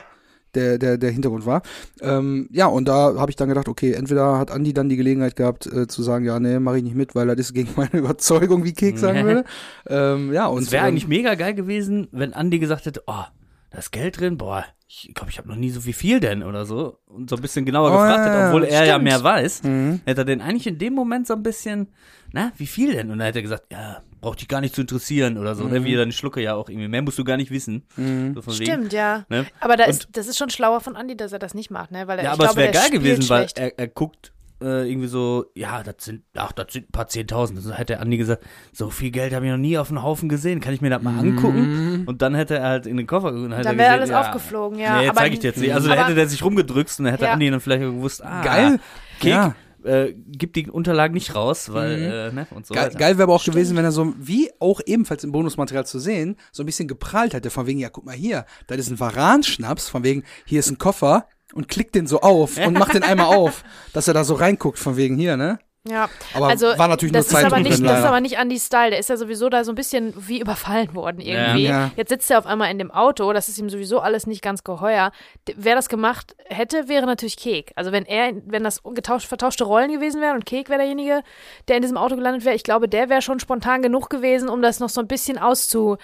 der, 0.54 0.78
der, 0.78 0.98
der 0.98 1.10
Hintergrund 1.10 1.46
war. 1.46 1.62
Ähm, 2.00 2.48
ja, 2.52 2.66
und 2.66 2.86
da 2.86 3.14
habe 3.16 3.30
ich 3.30 3.36
dann 3.36 3.48
gedacht, 3.48 3.68
okay, 3.68 3.92
entweder 3.92 4.38
hat 4.38 4.50
Andi 4.50 4.72
dann 4.72 4.88
die 4.88 4.96
Gelegenheit 4.96 5.36
gehabt, 5.36 5.66
äh, 5.66 5.86
zu 5.86 6.02
sagen, 6.02 6.24
ja, 6.24 6.38
nee, 6.38 6.58
mache 6.58 6.78
ich 6.78 6.84
nicht 6.84 6.96
mit, 6.96 7.14
weil 7.14 7.26
das 7.26 7.38
ist 7.38 7.54
gegen 7.54 7.70
meine 7.76 7.92
Überzeugung, 7.92 8.64
wie 8.64 8.72
Kek 8.72 8.98
sagen 8.98 9.24
würde. 9.24 9.44
Ähm, 9.88 10.32
ja, 10.32 10.46
und 10.46 10.62
Es 10.62 10.72
wäre 10.72 10.82
ähm, 10.82 10.88
eigentlich 10.88 11.08
mega 11.08 11.34
geil 11.34 11.54
gewesen, 11.54 12.08
wenn 12.12 12.34
Andi 12.34 12.58
gesagt 12.58 12.86
hätte, 12.86 13.02
oh, 13.06 13.24
da 13.72 13.78
ist 13.78 13.90
Geld 13.90 14.20
drin, 14.20 14.36
boah, 14.38 14.64
ich 14.86 15.10
glaube, 15.14 15.30
ich 15.30 15.38
habe 15.38 15.48
noch 15.48 15.56
nie 15.56 15.70
so 15.70 15.86
wie 15.86 15.94
viel 15.94 16.20
denn 16.20 16.42
oder 16.42 16.66
so. 16.66 16.98
Und 17.06 17.30
so 17.30 17.36
ein 17.36 17.42
bisschen 17.42 17.64
genauer 17.64 17.88
Oh, 17.88 17.92
gefragt 17.92 18.18
ja, 18.18 18.24
hätte, 18.26 18.38
ja, 18.38 18.46
obwohl 18.48 18.64
er 18.64 18.84
ja 18.84 18.92
stimmt. 18.92 19.04
mehr 19.04 19.22
weiß, 19.24 19.62
Mhm. 19.62 20.00
hätte 20.04 20.20
er 20.20 20.24
den 20.26 20.40
eigentlich 20.42 20.66
in 20.66 20.76
dem 20.78 20.92
Moment 20.94 21.26
so 21.26 21.32
ein 21.34 21.42
bisschen, 21.42 21.88
na, 22.32 22.52
wie 22.58 22.66
viel 22.66 22.92
denn? 22.92 23.10
Und 23.10 23.18
dann 23.18 23.26
hätte 23.26 23.38
er 23.38 23.42
gesagt, 23.42 23.72
ja, 23.72 24.02
braucht 24.20 24.40
dich 24.40 24.48
gar 24.48 24.60
nicht 24.60 24.74
zu 24.74 24.82
interessieren 24.82 25.38
oder 25.38 25.54
so, 25.54 25.64
Mhm. 25.64 25.70
ne? 25.72 25.84
Wie 25.84 25.94
dann 25.96 26.12
Schlucke 26.12 26.42
ja 26.42 26.54
auch 26.54 26.68
irgendwie. 26.68 26.88
Mehr 26.88 27.00
musst 27.02 27.18
du 27.18 27.24
gar 27.24 27.38
nicht 27.38 27.50
wissen. 27.50 27.84
So 27.96 28.42
von 28.42 28.52
wegen, 28.58 28.66
Stimmt, 28.70 28.92
ja. 28.92 29.24
Ne? 29.30 29.46
Aber 29.60 29.76
da 29.78 29.84
Und- 29.84 29.90
ist, 29.90 30.08
das 30.12 30.26
ist 30.28 30.36
schon 30.38 30.50
schlauer 30.50 30.80
von 30.80 30.94
Andi, 30.94 31.16
dass 31.16 31.32
er 31.32 31.38
das 31.38 31.54
nicht 31.54 31.70
macht, 31.70 31.90
ne? 31.90 32.06
Weil 32.06 32.18
er, 32.18 32.24
Ja, 32.24 32.30
ich 32.30 32.34
aber 32.34 32.44
es 32.44 32.50
glaube, 32.50 32.60
wäre 32.60 32.72
der 32.72 32.80
geil 32.82 32.90
gewesen, 32.90 33.28
weil 33.30 33.48
schlecht. 33.48 33.58
er, 33.58 33.78
er 33.78 33.88
guckt 33.88 34.32
äh, 34.62 34.88
irgendwie 34.88 35.08
so, 35.08 35.46
ja, 35.54 35.82
das 35.82 35.96
sind, 36.00 36.22
ach, 36.36 36.52
das 36.52 36.72
sind 36.72 36.88
ein 36.88 36.92
paar 36.92 37.08
Zehntausend. 37.08 37.58
Also 37.58 37.72
hätte 37.72 37.98
Andi 38.00 38.16
gesagt, 38.16 38.44
so 38.72 38.90
viel 38.90 39.10
Geld 39.10 39.34
habe 39.34 39.44
ich 39.44 39.50
noch 39.50 39.58
nie 39.58 39.76
auf 39.78 39.88
einen 39.88 40.02
Haufen 40.02 40.28
gesehen, 40.28 40.60
kann 40.60 40.72
ich 40.74 40.80
mir 40.80 40.90
das 40.90 41.02
mal 41.02 41.18
angucken? 41.18 42.04
Und 42.06 42.22
dann 42.22 42.34
hätte 42.34 42.56
er 42.58 42.68
halt 42.68 42.86
in 42.86 42.96
den 42.96 43.06
Koffer 43.06 43.32
geguckt 43.32 43.46
und 43.50 43.52
hätte 43.52 43.68
Dann 43.68 43.78
wäre 43.78 43.92
alles 43.92 44.10
ja, 44.10 44.20
aufgeflogen, 44.20 44.78
ja. 44.78 45.00
Nee, 45.02 45.10
zeige 45.14 45.34
ich 45.34 45.40
dir 45.40 45.48
jetzt 45.48 45.60
nicht. 45.60 45.74
Also 45.74 45.88
da 45.88 45.94
hätte 46.04 46.14
der 46.14 46.28
sich 46.28 46.42
rumgedrückt 46.44 46.94
und 46.98 47.04
dann 47.04 47.12
hätte 47.14 47.24
Ja. 47.26 47.32
Andi 47.32 47.50
dann 47.50 47.60
vielleicht 47.60 47.82
gewusst, 47.82 48.24
ah, 48.24 48.42
Geil. 48.42 48.80
Kek, 49.20 49.30
Ja. 49.30 49.54
äh, 49.84 50.14
gib 50.16 50.52
die 50.52 50.70
Unterlagen 50.70 51.14
nicht 51.14 51.34
raus, 51.34 51.72
weil, 51.72 52.02
äh, 52.02 52.32
ne, 52.32 52.46
und 52.50 52.66
so 52.66 52.74
Geil, 52.74 52.90
geil 52.96 53.18
wäre 53.18 53.24
aber 53.24 53.34
auch 53.34 53.44
gewesen, 53.44 53.76
wenn 53.76 53.84
er 53.84 53.92
so, 53.92 54.14
wie 54.18 54.50
auch 54.60 54.80
ebenfalls 54.86 55.24
im 55.24 55.32
Bonusmaterial 55.32 55.86
zu 55.86 55.98
sehen, 55.98 56.36
so 56.52 56.62
ein 56.62 56.66
bisschen 56.66 56.86
geprahlt 56.88 57.34
hätte, 57.34 57.50
von 57.50 57.66
wegen, 57.66 57.80
ja, 57.80 57.88
guck 57.88 58.04
mal 58.06 58.14
hier, 58.14 58.44
das 58.68 58.78
ist 58.78 58.90
ein 58.90 59.00
Varan-Schnaps, 59.00 59.88
von 59.88 60.04
wegen, 60.04 60.22
hier 60.44 60.60
ist 60.60 60.70
ein 60.70 60.78
Koffer 60.78 61.26
und 61.54 61.68
klickt 61.68 61.94
den 61.94 62.06
so 62.06 62.20
auf 62.20 62.56
und 62.58 62.78
macht 62.78 62.94
den 62.94 63.02
einmal 63.02 63.34
auf, 63.36 63.62
dass 63.92 64.08
er 64.08 64.14
da 64.14 64.24
so 64.24 64.34
reinguckt, 64.34 64.78
von 64.78 64.96
wegen 64.96 65.16
hier, 65.16 65.36
ne? 65.36 65.58
Ja, 65.84 66.08
Aber 66.34 66.46
also 66.46 66.66
war 66.78 66.86
natürlich 66.86 67.12
das 67.12 67.28
nur 67.32 67.40
ist 67.40 67.46
aber 67.46 67.58
nicht, 67.58 67.72
Das 67.84 67.98
ist 67.98 68.04
aber 68.04 68.20
nicht 68.20 68.38
Andys 68.38 68.66
Style. 68.66 68.90
Der 68.90 69.00
ist 69.00 69.08
ja 69.08 69.16
sowieso 69.16 69.48
da 69.48 69.64
so 69.64 69.72
ein 69.72 69.74
bisschen 69.74 70.14
wie 70.16 70.38
überfallen 70.40 70.94
worden 70.94 71.20
irgendwie. 71.20 71.64
Ja. 71.64 71.90
Jetzt 71.96 72.10
sitzt 72.10 72.30
er 72.30 72.38
auf 72.38 72.46
einmal 72.46 72.70
in 72.70 72.78
dem 72.78 72.92
Auto. 72.92 73.32
Das 73.32 73.48
ist 73.48 73.58
ihm 73.58 73.68
sowieso 73.68 73.98
alles 73.98 74.28
nicht 74.28 74.42
ganz 74.42 74.62
geheuer. 74.62 75.10
D- 75.48 75.54
Wer 75.58 75.74
das 75.74 75.88
gemacht 75.88 76.36
hätte, 76.46 76.86
wäre 76.88 77.04
natürlich 77.06 77.36
Kek. 77.36 77.72
Also 77.74 77.90
wenn 77.90 78.06
er, 78.06 78.32
wenn 78.46 78.62
das 78.62 78.80
getauscht, 78.94 79.26
vertauschte 79.26 79.64
Rollen 79.64 79.90
gewesen 79.90 80.20
wären 80.20 80.36
und 80.36 80.46
Kek 80.46 80.68
wäre 80.68 80.78
derjenige, 80.78 81.22
der 81.66 81.74
in 81.76 81.82
diesem 81.82 81.96
Auto 81.96 82.14
gelandet 82.14 82.44
wäre, 82.44 82.54
ich 82.54 82.62
glaube, 82.62 82.88
der 82.88 83.08
wäre 83.08 83.20
schon 83.20 83.40
spontan 83.40 83.82
genug 83.82 84.08
gewesen, 84.08 84.48
um 84.48 84.62
das 84.62 84.78
noch 84.78 84.88
so 84.88 85.00
ein 85.00 85.08
bisschen 85.08 85.36
auszu 85.36 85.96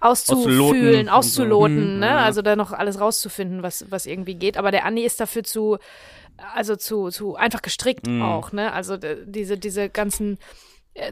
auszufühlen, 0.00 1.08
Auszuloten 1.08 1.94
so. 1.94 1.98
ne? 1.98 2.06
Ja. 2.06 2.24
Also 2.24 2.42
da 2.42 2.56
noch 2.56 2.72
alles 2.72 3.00
rauszufinden, 3.00 3.62
was, 3.62 3.84
was 3.90 4.06
irgendwie 4.06 4.34
geht. 4.34 4.56
Aber 4.56 4.70
der 4.70 4.84
Andi 4.84 5.02
ist 5.04 5.20
dafür 5.20 5.44
zu, 5.44 5.78
also 6.54 6.76
zu, 6.76 7.10
zu 7.10 7.36
einfach 7.36 7.62
gestrickt 7.62 8.06
Mhm. 8.06 8.22
auch, 8.22 8.52
ne? 8.52 8.72
Also 8.72 8.96
diese, 8.96 9.58
diese 9.58 9.88
ganzen 9.88 10.38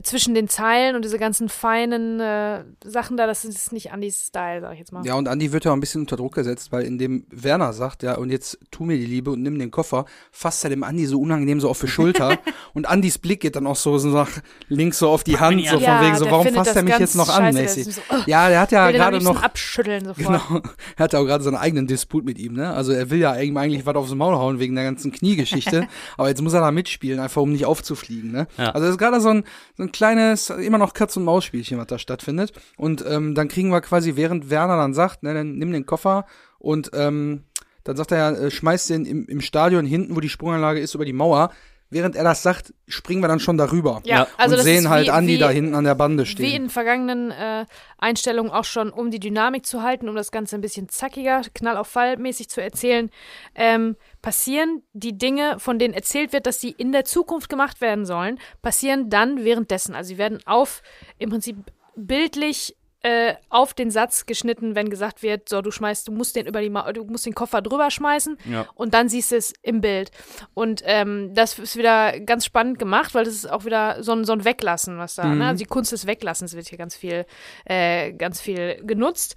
zwischen 0.02 0.34
den 0.34 0.48
Zeilen 0.48 0.96
und 0.96 1.04
diese 1.04 1.18
ganzen 1.18 1.48
feinen 1.48 2.20
äh, 2.20 2.64
Sachen 2.84 3.16
da, 3.16 3.26
das 3.26 3.44
ist 3.44 3.72
nicht 3.72 3.92
Andys 3.92 4.26
Style, 4.28 4.60
sag 4.60 4.72
ich 4.72 4.78
jetzt 4.78 4.92
mal. 4.92 5.04
Ja, 5.06 5.14
und 5.14 5.28
Andi 5.28 5.52
wird 5.52 5.64
ja 5.64 5.70
auch 5.70 5.76
ein 5.76 5.80
bisschen 5.80 6.02
unter 6.02 6.16
Druck 6.16 6.34
gesetzt, 6.34 6.72
weil 6.72 6.84
indem 6.84 7.26
Werner 7.30 7.72
sagt, 7.72 8.02
ja, 8.02 8.16
und 8.16 8.30
jetzt 8.30 8.58
tu 8.70 8.84
mir 8.84 8.96
die 8.96 9.06
Liebe 9.06 9.30
und 9.30 9.42
nimm 9.42 9.58
den 9.58 9.70
Koffer, 9.70 10.04
fasst 10.32 10.64
er 10.64 10.70
dem 10.70 10.82
Andi 10.82 11.06
so 11.06 11.20
unangenehm 11.20 11.60
so 11.60 11.68
auf 11.68 11.80
die 11.80 11.88
Schulter 11.88 12.38
und 12.74 12.88
Andis 12.88 13.18
Blick 13.18 13.40
geht 13.40 13.56
dann 13.56 13.66
auch 13.66 13.76
so, 13.76 13.98
so 13.98 14.08
nach 14.08 14.30
links 14.68 14.98
so 14.98 15.08
auf 15.08 15.24
die 15.24 15.38
Hand, 15.38 15.66
so 15.66 15.78
Ja, 15.78 15.98
von 15.98 16.06
wegen 16.06 16.16
so, 16.16 16.30
warum 16.30 16.48
fasst 16.48 16.76
er 16.76 16.82
mich 16.82 16.98
jetzt 16.98 17.16
noch 17.16 17.28
an, 17.28 17.54
scheiße, 17.54 17.56
der 17.56 17.62
mäßig. 17.62 17.94
so, 17.94 18.00
oh, 18.10 18.16
Ja, 18.26 18.48
der 18.48 18.60
hat 18.60 18.72
ja 18.72 18.90
gerade 18.90 19.22
noch, 19.22 19.42
abschütteln 19.42 20.04
sofort. 20.04 20.26
Genau. 20.26 20.62
Er 20.96 21.04
hat 21.04 21.12
ja 21.12 21.20
auch 21.20 21.24
gerade 21.24 21.44
seinen 21.44 21.56
eigenen 21.56 21.86
Disput 21.86 22.24
mit 22.24 22.38
ihm, 22.38 22.54
ne? 22.54 22.70
Also 22.70 22.92
er 22.92 23.10
will 23.10 23.20
ja 23.20 23.36
ihm 23.36 23.56
eigentlich 23.56 23.86
was 23.86 23.94
aufs 23.96 24.14
Maul 24.14 24.34
hauen 24.34 24.58
wegen 24.58 24.74
der 24.74 24.84
ganzen 24.84 25.12
Kniegeschichte. 25.12 25.86
aber 26.16 26.28
jetzt 26.28 26.42
muss 26.42 26.52
er 26.52 26.60
da 26.60 26.70
mitspielen, 26.70 27.20
einfach 27.20 27.42
um 27.42 27.52
nicht 27.52 27.64
aufzufliegen, 27.66 28.32
ne? 28.32 28.46
Ja. 28.58 28.70
Also 28.70 28.86
das 28.86 28.90
ist 28.92 28.98
gerade 28.98 29.20
so 29.20 29.28
ein, 29.28 29.44
so 29.76 29.82
ein 29.82 29.92
kleines, 29.92 30.50
immer 30.50 30.78
noch 30.78 30.94
Katz-und-Maus-Spielchen, 30.94 31.78
was 31.78 31.86
da 31.86 31.98
stattfindet. 31.98 32.52
Und 32.76 33.04
ähm, 33.06 33.34
dann 33.34 33.48
kriegen 33.48 33.70
wir 33.70 33.80
quasi, 33.80 34.16
während 34.16 34.50
Werner 34.50 34.76
dann 34.76 34.94
sagt, 34.94 35.22
ne, 35.22 35.34
dann 35.34 35.58
nimm 35.58 35.72
den 35.72 35.86
Koffer 35.86 36.24
und 36.58 36.90
ähm, 36.94 37.44
dann 37.84 37.96
sagt 37.96 38.12
er 38.12 38.18
ja, 38.18 38.30
äh, 38.30 38.50
schmeiß 38.50 38.88
den 38.88 39.04
im, 39.04 39.26
im 39.26 39.40
Stadion 39.40 39.86
hinten, 39.86 40.16
wo 40.16 40.20
die 40.20 40.28
Sprunganlage 40.28 40.80
ist, 40.80 40.94
über 40.94 41.04
die 41.04 41.12
Mauer. 41.12 41.50
Während 41.88 42.16
er 42.16 42.24
das 42.24 42.42
sagt, 42.42 42.74
springen 42.88 43.22
wir 43.22 43.28
dann 43.28 43.38
schon 43.38 43.56
darüber. 43.56 44.00
Ja, 44.04 44.26
also 44.38 44.56
und 44.56 44.62
sehen 44.62 44.88
halt 44.88 45.06
wie, 45.06 45.10
Andi 45.10 45.34
wie, 45.34 45.38
da 45.38 45.50
hinten 45.50 45.76
an 45.76 45.84
der 45.84 45.94
Bande 45.94 46.24
Wie 46.24 46.26
stehen. 46.26 46.64
in 46.64 46.68
vergangenen 46.68 47.30
äh, 47.30 47.64
Einstellungen 47.98 48.50
auch 48.50 48.64
schon, 48.64 48.90
um 48.90 49.12
die 49.12 49.20
Dynamik 49.20 49.64
zu 49.64 49.84
halten, 49.84 50.08
um 50.08 50.16
das 50.16 50.32
Ganze 50.32 50.56
ein 50.56 50.62
bisschen 50.62 50.88
zackiger, 50.88 51.42
knall 51.54 51.76
auf 51.76 51.86
Fall 51.86 52.16
mäßig 52.16 52.48
zu 52.48 52.60
erzählen, 52.60 53.08
ähm, 53.54 53.94
passieren 54.26 54.82
die 54.92 55.16
Dinge, 55.16 55.60
von 55.60 55.78
denen 55.78 55.94
erzählt 55.94 56.32
wird, 56.32 56.46
dass 56.46 56.60
sie 56.60 56.70
in 56.70 56.90
der 56.90 57.04
Zukunft 57.04 57.48
gemacht 57.48 57.80
werden 57.80 58.04
sollen, 58.04 58.40
passieren 58.60 59.08
dann 59.08 59.44
währenddessen. 59.44 59.94
Also 59.94 60.08
sie 60.08 60.18
werden 60.18 60.40
auf, 60.46 60.82
im 61.18 61.30
Prinzip 61.30 61.54
bildlich 61.94 62.74
äh, 63.02 63.34
auf 63.50 63.72
den 63.72 63.92
Satz 63.92 64.26
geschnitten, 64.26 64.74
wenn 64.74 64.90
gesagt 64.90 65.22
wird, 65.22 65.48
so 65.48 65.62
du 65.62 65.70
schmeißt, 65.70 66.08
du 66.08 66.12
musst 66.12 66.34
den 66.34 66.46
über 66.48 66.60
die, 66.60 66.70
Ma 66.70 66.90
du 66.92 67.04
musst 67.04 67.24
den 67.24 67.36
Koffer 67.36 67.62
drüber 67.62 67.88
schmeißen 67.92 68.36
Ja. 68.50 68.66
und 68.74 68.94
dann 68.94 69.08
siehst 69.08 69.30
du 69.30 69.36
es 69.36 69.52
im 69.62 69.80
Bild. 69.80 70.10
Und 70.54 70.82
ähm, 70.86 71.32
das 71.32 71.56
ist 71.60 71.76
wieder 71.76 72.18
ganz 72.18 72.44
spannend 72.46 72.80
gemacht, 72.80 73.14
weil 73.14 73.24
das 73.24 73.34
ist 73.34 73.48
auch 73.48 73.64
wieder 73.64 74.02
so 74.02 74.10
ein, 74.10 74.24
so 74.24 74.32
ein 74.32 74.44
Weglassen, 74.44 74.98
was 74.98 75.14
da, 75.14 75.26
Mhm. 75.26 75.38
ne? 75.38 75.46
Also 75.46 75.58
die 75.62 75.66
Kunst 75.70 75.92
des 75.92 76.08
Weglassens 76.08 76.56
wird 76.56 76.66
hier 76.66 76.78
ganz 76.78 76.96
viel, 76.96 77.26
äh, 77.64 78.12
ganz 78.12 78.40
viel 78.40 78.82
genutzt. 78.84 79.36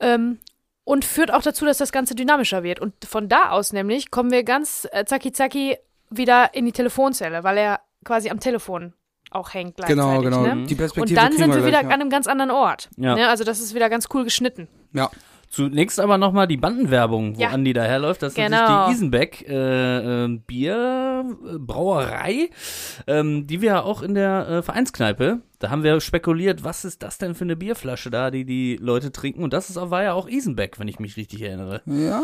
Ähm, 0.00 0.40
und 0.88 1.04
führt 1.04 1.30
auch 1.34 1.42
dazu, 1.42 1.66
dass 1.66 1.76
das 1.76 1.92
Ganze 1.92 2.14
dynamischer 2.14 2.62
wird. 2.62 2.80
Und 2.80 2.94
von 3.04 3.28
da 3.28 3.50
aus 3.50 3.74
nämlich 3.74 4.10
kommen 4.10 4.30
wir 4.30 4.42
ganz 4.42 4.88
äh, 4.90 5.04
zacki 5.04 5.32
zacki 5.32 5.76
wieder 6.08 6.54
in 6.54 6.64
die 6.64 6.72
Telefonzelle, 6.72 7.44
weil 7.44 7.58
er 7.58 7.80
quasi 8.06 8.30
am 8.30 8.40
Telefon 8.40 8.94
auch 9.30 9.52
hängt 9.52 9.76
gleichzeitig. 9.76 10.02
Genau, 10.02 10.22
genau. 10.22 10.54
Ne? 10.54 10.64
Die 10.64 10.72
Und 10.72 10.78
Perspektive 10.78 11.14
dann 11.14 11.26
kriegen 11.28 11.42
sind 11.42 11.50
wir 11.50 11.56
gleich, 11.58 11.68
wieder 11.68 11.82
ja. 11.82 11.88
an 11.88 12.00
einem 12.00 12.08
ganz 12.08 12.26
anderen 12.26 12.50
Ort. 12.50 12.88
Ja. 12.96 13.16
Ne? 13.16 13.28
Also 13.28 13.44
das 13.44 13.60
ist 13.60 13.74
wieder 13.74 13.90
ganz 13.90 14.08
cool 14.14 14.24
geschnitten. 14.24 14.66
Ja. 14.94 15.10
Zunächst 15.50 16.00
aber 16.00 16.16
nochmal 16.16 16.46
die 16.46 16.56
Bandenwerbung, 16.56 17.36
wo 17.36 17.40
Ja. 17.40 17.50
Andi 17.50 17.74
daherläuft. 17.74 18.22
Das 18.22 18.32
ist 18.32 18.36
Genau. 18.36 18.56
natürlich 18.56 18.86
die 18.86 18.92
Isenbeck 18.92 19.46
äh, 19.46 20.24
äh, 20.24 20.38
Bierbrauerei, 20.46 22.48
ähm, 23.06 23.46
die 23.46 23.60
wir 23.60 23.84
auch 23.84 24.00
in 24.02 24.14
der 24.14 24.48
äh, 24.48 24.62
Vereinskneipe, 24.62 25.40
da 25.60 25.70
haben 25.70 25.82
wir 25.82 26.00
spekuliert, 26.00 26.62
was 26.64 26.84
ist 26.84 27.02
das 27.02 27.18
denn 27.18 27.34
für 27.34 27.44
eine 27.44 27.56
Bierflasche 27.56 28.10
da, 28.10 28.30
die 28.30 28.44
die 28.44 28.76
Leute 28.80 29.10
trinken. 29.12 29.42
Und 29.42 29.52
das 29.52 29.70
ist, 29.70 29.76
auch- 29.76 29.90
war 29.90 30.02
ja 30.04 30.12
auch 30.12 30.28
Isenbeck, 30.28 30.78
wenn 30.78 30.86
ich 30.88 30.98
mich 31.00 31.16
richtig 31.16 31.42
erinnere. 31.42 31.82
Ja, 31.86 32.22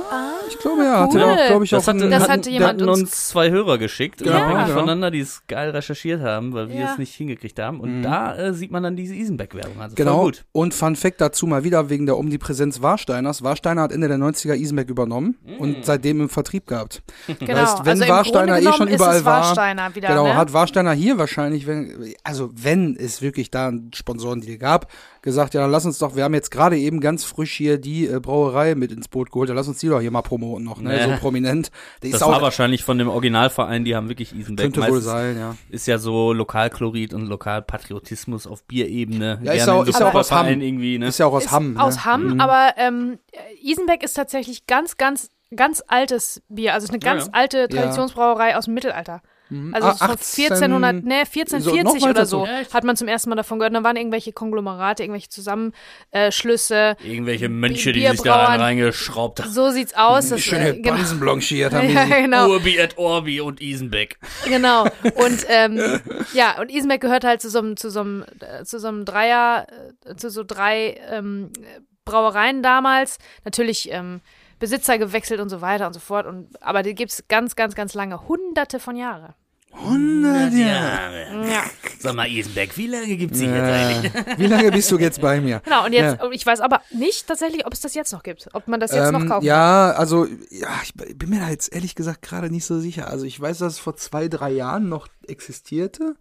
ich 0.49 0.59
glaube 0.59 0.83
ja. 0.85 1.00
Hatte 1.00 1.17
cool. 1.17 1.23
auch, 1.25 1.47
glaube 1.49 1.64
ich, 1.64 1.71
Das, 1.71 1.85
auch 1.85 1.88
hatte, 1.88 2.03
einen- 2.03 2.11
Das 2.11 2.23
hatten, 2.25 2.33
hatte 2.33 2.50
jemand 2.50 2.81
hatten 2.81 2.88
uns- 2.88 3.00
uns 3.00 3.29
zwei 3.29 3.50
Hörer 3.50 3.79
geschickt, 3.79 4.19
Genau, 4.23 4.37
unabhängig 4.37 4.64
genau. 4.67 4.75
voneinander, 4.79 5.11
die 5.11 5.21
es 5.21 5.43
geil 5.49 5.71
recherchiert 5.71 6.21
haben, 6.23 6.53
weil 6.55 6.69
wir 6.69 6.76
Ja. 6.81 6.93
es 6.93 6.99
nicht 6.99 7.14
hingekriegt 7.14 7.59
haben. 7.59 7.81
Und 7.81 8.03
da 8.03 8.37
äh, 8.37 8.55
sieht 8.55 8.71
man 8.71 8.83
dann 8.83 8.95
diese 8.97 9.14
Isenbeck-Werbung. 9.14 9.81
Also 9.81 9.97
Genau. 9.97 10.14
voll 10.17 10.25
gut. 10.26 10.45
Und 10.53 10.75
Fun 10.75 10.95
Fact 10.97 11.21
dazu 11.21 11.47
mal 11.47 11.64
wieder 11.64 11.91
wegen 11.91 12.07
der 12.07 12.17
Omnipräsenz 12.19 12.83
Warsteiners. 12.83 13.43
Warsteiner 13.43 13.83
hat 13.83 13.93
Ende 13.93 14.09
der 14.09 14.19
90er 14.19 14.55
Isenbeck 14.55 14.88
übernommen 14.88 15.37
Mm. 15.45 15.61
und 15.61 15.85
seitdem 15.85 16.21
im 16.21 16.29
Vertrieb 16.29 16.67
gehabt. 16.67 17.03
Genau. 17.26 17.55
Heißt, 17.61 17.85
wenn 17.85 18.00
also 18.00 18.09
Warsteiner 18.12 18.59
eh 18.59 18.62
schon 18.64 18.73
genommen 18.73 18.88
ist 18.91 18.95
überall 18.97 19.17
es 19.17 19.25
war, 19.25 19.41
Warsteiner 19.41 19.95
wieder, 19.95 20.09
genau, 20.09 20.25
ne? 20.25 20.37
hat 20.37 20.53
Warsteiner 20.53 20.93
hier 20.93 21.19
wahrscheinlich, 21.19 21.67
wenn, 21.67 22.14
also 22.23 22.50
wenn 22.55 22.97
es 22.97 23.23
wirklich 23.25 23.50
da 23.50 23.66
einen 23.66 23.90
Sponsorendeal 23.93 24.59
gab, 24.59 24.87
gesagt, 25.23 25.54
ja, 25.54 25.62
dann 25.62 25.73
lass 25.73 25.85
uns 25.85 25.99
doch, 25.99 26.14
wir 26.14 26.23
haben 26.23 26.35
jetzt 26.35 26.52
gerade 26.52 26.78
eben 26.78 27.00
ganz 27.00 27.25
frisch 27.25 27.52
hier 27.54 27.78
die 27.78 28.07
äh, 28.07 28.21
Brauerei 28.21 28.76
mit 28.76 28.93
ins 28.93 29.09
Boot 29.09 29.33
geholt, 29.33 29.49
dann 29.49 29.57
lass 29.57 29.66
uns 29.66 29.78
die 29.78 29.88
doch 29.88 30.00
hier 30.00 30.12
mal 30.12 30.23
promoten 30.23 30.62
noch, 30.64 30.81
ne, 30.81 30.97
Ja. 30.97 31.09
so 31.09 31.16
prominent. 31.21 31.73
Der 32.04 32.12
Das 32.12 32.21
ist 32.21 32.26
war 32.28 32.40
wahrscheinlich 32.40 32.85
von 32.85 32.99
dem 32.99 33.09
Originalverein, 33.09 33.85
die 33.85 33.97
haben 33.97 34.09
wirklich 34.09 34.33
Isenbeck. 34.33 34.66
könnte 34.66 34.81
wohl 34.83 34.90
Meistens 34.90 35.04
sein, 35.07 35.37
ja. 35.38 35.57
ist 35.71 35.87
ja 35.88 35.99
so 35.99 36.33
Lokalchlorid 36.33 37.12
und 37.14 37.26
Lokalpatriotismus 37.26 38.47
auf 38.47 38.62
Bierebene. 38.64 39.40
Ja, 39.43 39.52
ist 39.52 39.69
auch- 39.69 39.87
ist 39.87 39.99
so 39.99 40.04
auch 40.04 40.14
aus 40.14 40.31
Hamm. 40.31 40.47
irgendwie, 40.61 40.99
ne? 40.99 41.09
Ist 41.09 41.19
ja 41.19 41.26
auch 41.26 41.33
aus 41.33 41.47
ist 41.47 41.50
Hamm. 41.50 41.76
Aus 41.76 41.97
ne? 41.97 42.04
Hamm, 42.04 42.26
Mhm. 42.35 42.40
aber 42.40 42.75
ähm, 42.76 43.19
Isenbeck 43.62 44.02
ist 44.02 44.14
tatsächlich 44.14 44.66
ganz, 44.66 44.97
ganz, 44.97 45.31
ganz 45.57 45.83
altes 45.87 46.43
Bier. 46.49 46.75
Also 46.75 46.85
es 46.85 46.90
ist 46.90 46.95
eine 46.95 47.02
Ja, 47.04 47.12
ganz 47.14 47.26
ja. 47.26 47.33
alte 47.33 47.69
Traditionsbrauerei 47.69 48.57
aus 48.57 48.66
dem 48.66 48.75
Mittelalter. 48.75 49.23
Also 49.73 49.88
Ah, 49.88 49.90
es 49.90 49.94
ist 49.94 50.02
von 50.02 50.11
18 50.11 50.44
1400, 50.52 51.04
ne, 51.04 51.25
so, 51.61 51.70
noch 51.70 51.76
1440 51.76 52.02
weiter 52.02 52.11
oder 52.11 52.26
so 52.26 52.46
echt? 52.46 52.75
hat 52.75 52.84
man 52.84 52.96
zum 52.96 53.08
ersten 53.08 53.30
Mal 53.30 53.37
davon 53.37 53.58
gehört. 53.58 53.75
Da 53.75 53.82
waren 53.82 53.96
irgendwelche 53.96 54.32
Konglomerate, 54.32 55.02
irgendwelche 55.02 55.28
Zusammenschlüsse. 55.28 56.96
Irgendwelche 57.02 57.49
Mönche, 57.49 57.92
die 57.92 58.06
sich 58.06 58.23
da 58.23 58.44
reingeschraubt 58.56 59.40
haben. 59.42 59.50
So 59.50 59.70
sieht's 59.70 59.94
aus. 59.94 60.28
Das, 60.28 60.40
Schöne 60.40 60.70
äh, 60.70 60.80
genau. 60.80 60.96
Bansen 60.96 61.20
blanchiert 61.20 61.73
haben 61.75 61.88
die 61.88 61.94
Ja, 61.94 62.06
sich. 62.06 62.14
genau. 62.16 62.49
Urbi 62.49 62.76
et 62.76 62.99
Orbi 62.99 63.40
und 63.40 63.61
Isenbeck. 63.61 64.18
Genau. 64.46 64.84
Und 65.14 65.46
ähm, 65.49 66.00
ja, 66.34 66.61
und 66.61 66.70
Isenbeck 66.70 67.00
gehört 67.00 67.25
halt 67.25 67.40
zu 67.40 67.50
so 67.50 67.58
einem, 67.58 67.76
zu 67.76 67.90
so 67.90 68.00
einem, 68.00 68.25
äh, 68.40 68.64
zu 68.64 68.78
so 68.78 68.88
einem 68.88 69.04
Dreier, 69.04 69.66
äh, 70.04 70.14
zu 70.16 70.30
so 70.30 70.44
drei 70.44 71.00
ähm, 71.11 71.50
Brauereien 72.04 72.62
damals. 72.62 73.18
Natürlich 73.44 73.90
ähm, 73.92 74.20
Besitzer 74.58 74.99
gewechselt 74.99 75.40
und 75.40 75.49
so 75.49 75.61
weiter 75.61 75.87
und 75.87 75.92
so 75.94 76.00
fort. 76.00 76.26
Und, 76.26 76.62
aber 76.62 76.82
die 76.82 76.94
gibt's 76.94 77.25
ganz, 77.28 77.56
ganz, 77.56 77.75
ganz 77.75 77.94
lange, 77.94 78.28
hunderte 78.28 78.78
von 78.78 78.96
Jahren. 78.96 79.34
100 79.83 80.52
Jahre. 80.52 81.26
Ja. 81.45 81.49
Ja. 81.49 81.62
Sag 81.99 82.14
mal, 82.14 82.28
Isenbeck, 82.28 82.76
wie 82.76 82.87
lange 82.87 83.16
gibt's 83.16 83.38
sie 83.38 83.47
jetzt 83.47 83.54
Ja. 83.57 83.88
eigentlich? 83.88 84.12
Wie 84.38 84.47
lange 84.47 84.71
bist 84.73 84.90
du 84.90 84.99
jetzt 84.99 85.21
bei 85.21 85.40
mir? 85.40 85.61
Genau, 85.64 85.85
und 85.87 85.93
jetzt, 85.93 86.21
Ja. 86.21 86.31
ich 86.31 86.45
weiß 86.45 86.61
aber 86.61 86.81
nicht 86.90 87.26
tatsächlich, 87.26 87.66
ob 87.66 87.73
es 87.73 87.81
das 87.81 87.95
jetzt 87.95 88.12
noch 88.12 88.23
gibt. 88.23 88.49
Ob 88.52 88.69
man 88.69 88.78
das 88.81 88.93
jetzt 88.93 89.11
noch 89.12 89.21
Ähm, 89.21 89.28
kaufen 89.28 89.40
kann. 89.40 89.47
ja, 89.47 89.93
also 89.93 90.26
ja, 90.50 90.69
ich 90.83 90.95
bin 90.95 91.31
mir 91.31 91.40
da 91.40 91.49
jetzt 91.50 91.73
ehrlich 91.75 91.95
gesagt 91.95 92.23
gerade 92.23 92.50
nicht 92.50 92.64
so 92.64 92.78
sicher. 92.78 93.09
Also 93.09 93.25
ich 93.25 93.40
weiß, 93.40 93.59
dass 93.59 93.75
es 93.75 93.78
vor 93.78 93.97
zwei, 93.97 94.28
drei 94.28 94.50
Jahren 94.50 94.88
noch 94.88 95.09
existierte. 95.28 96.14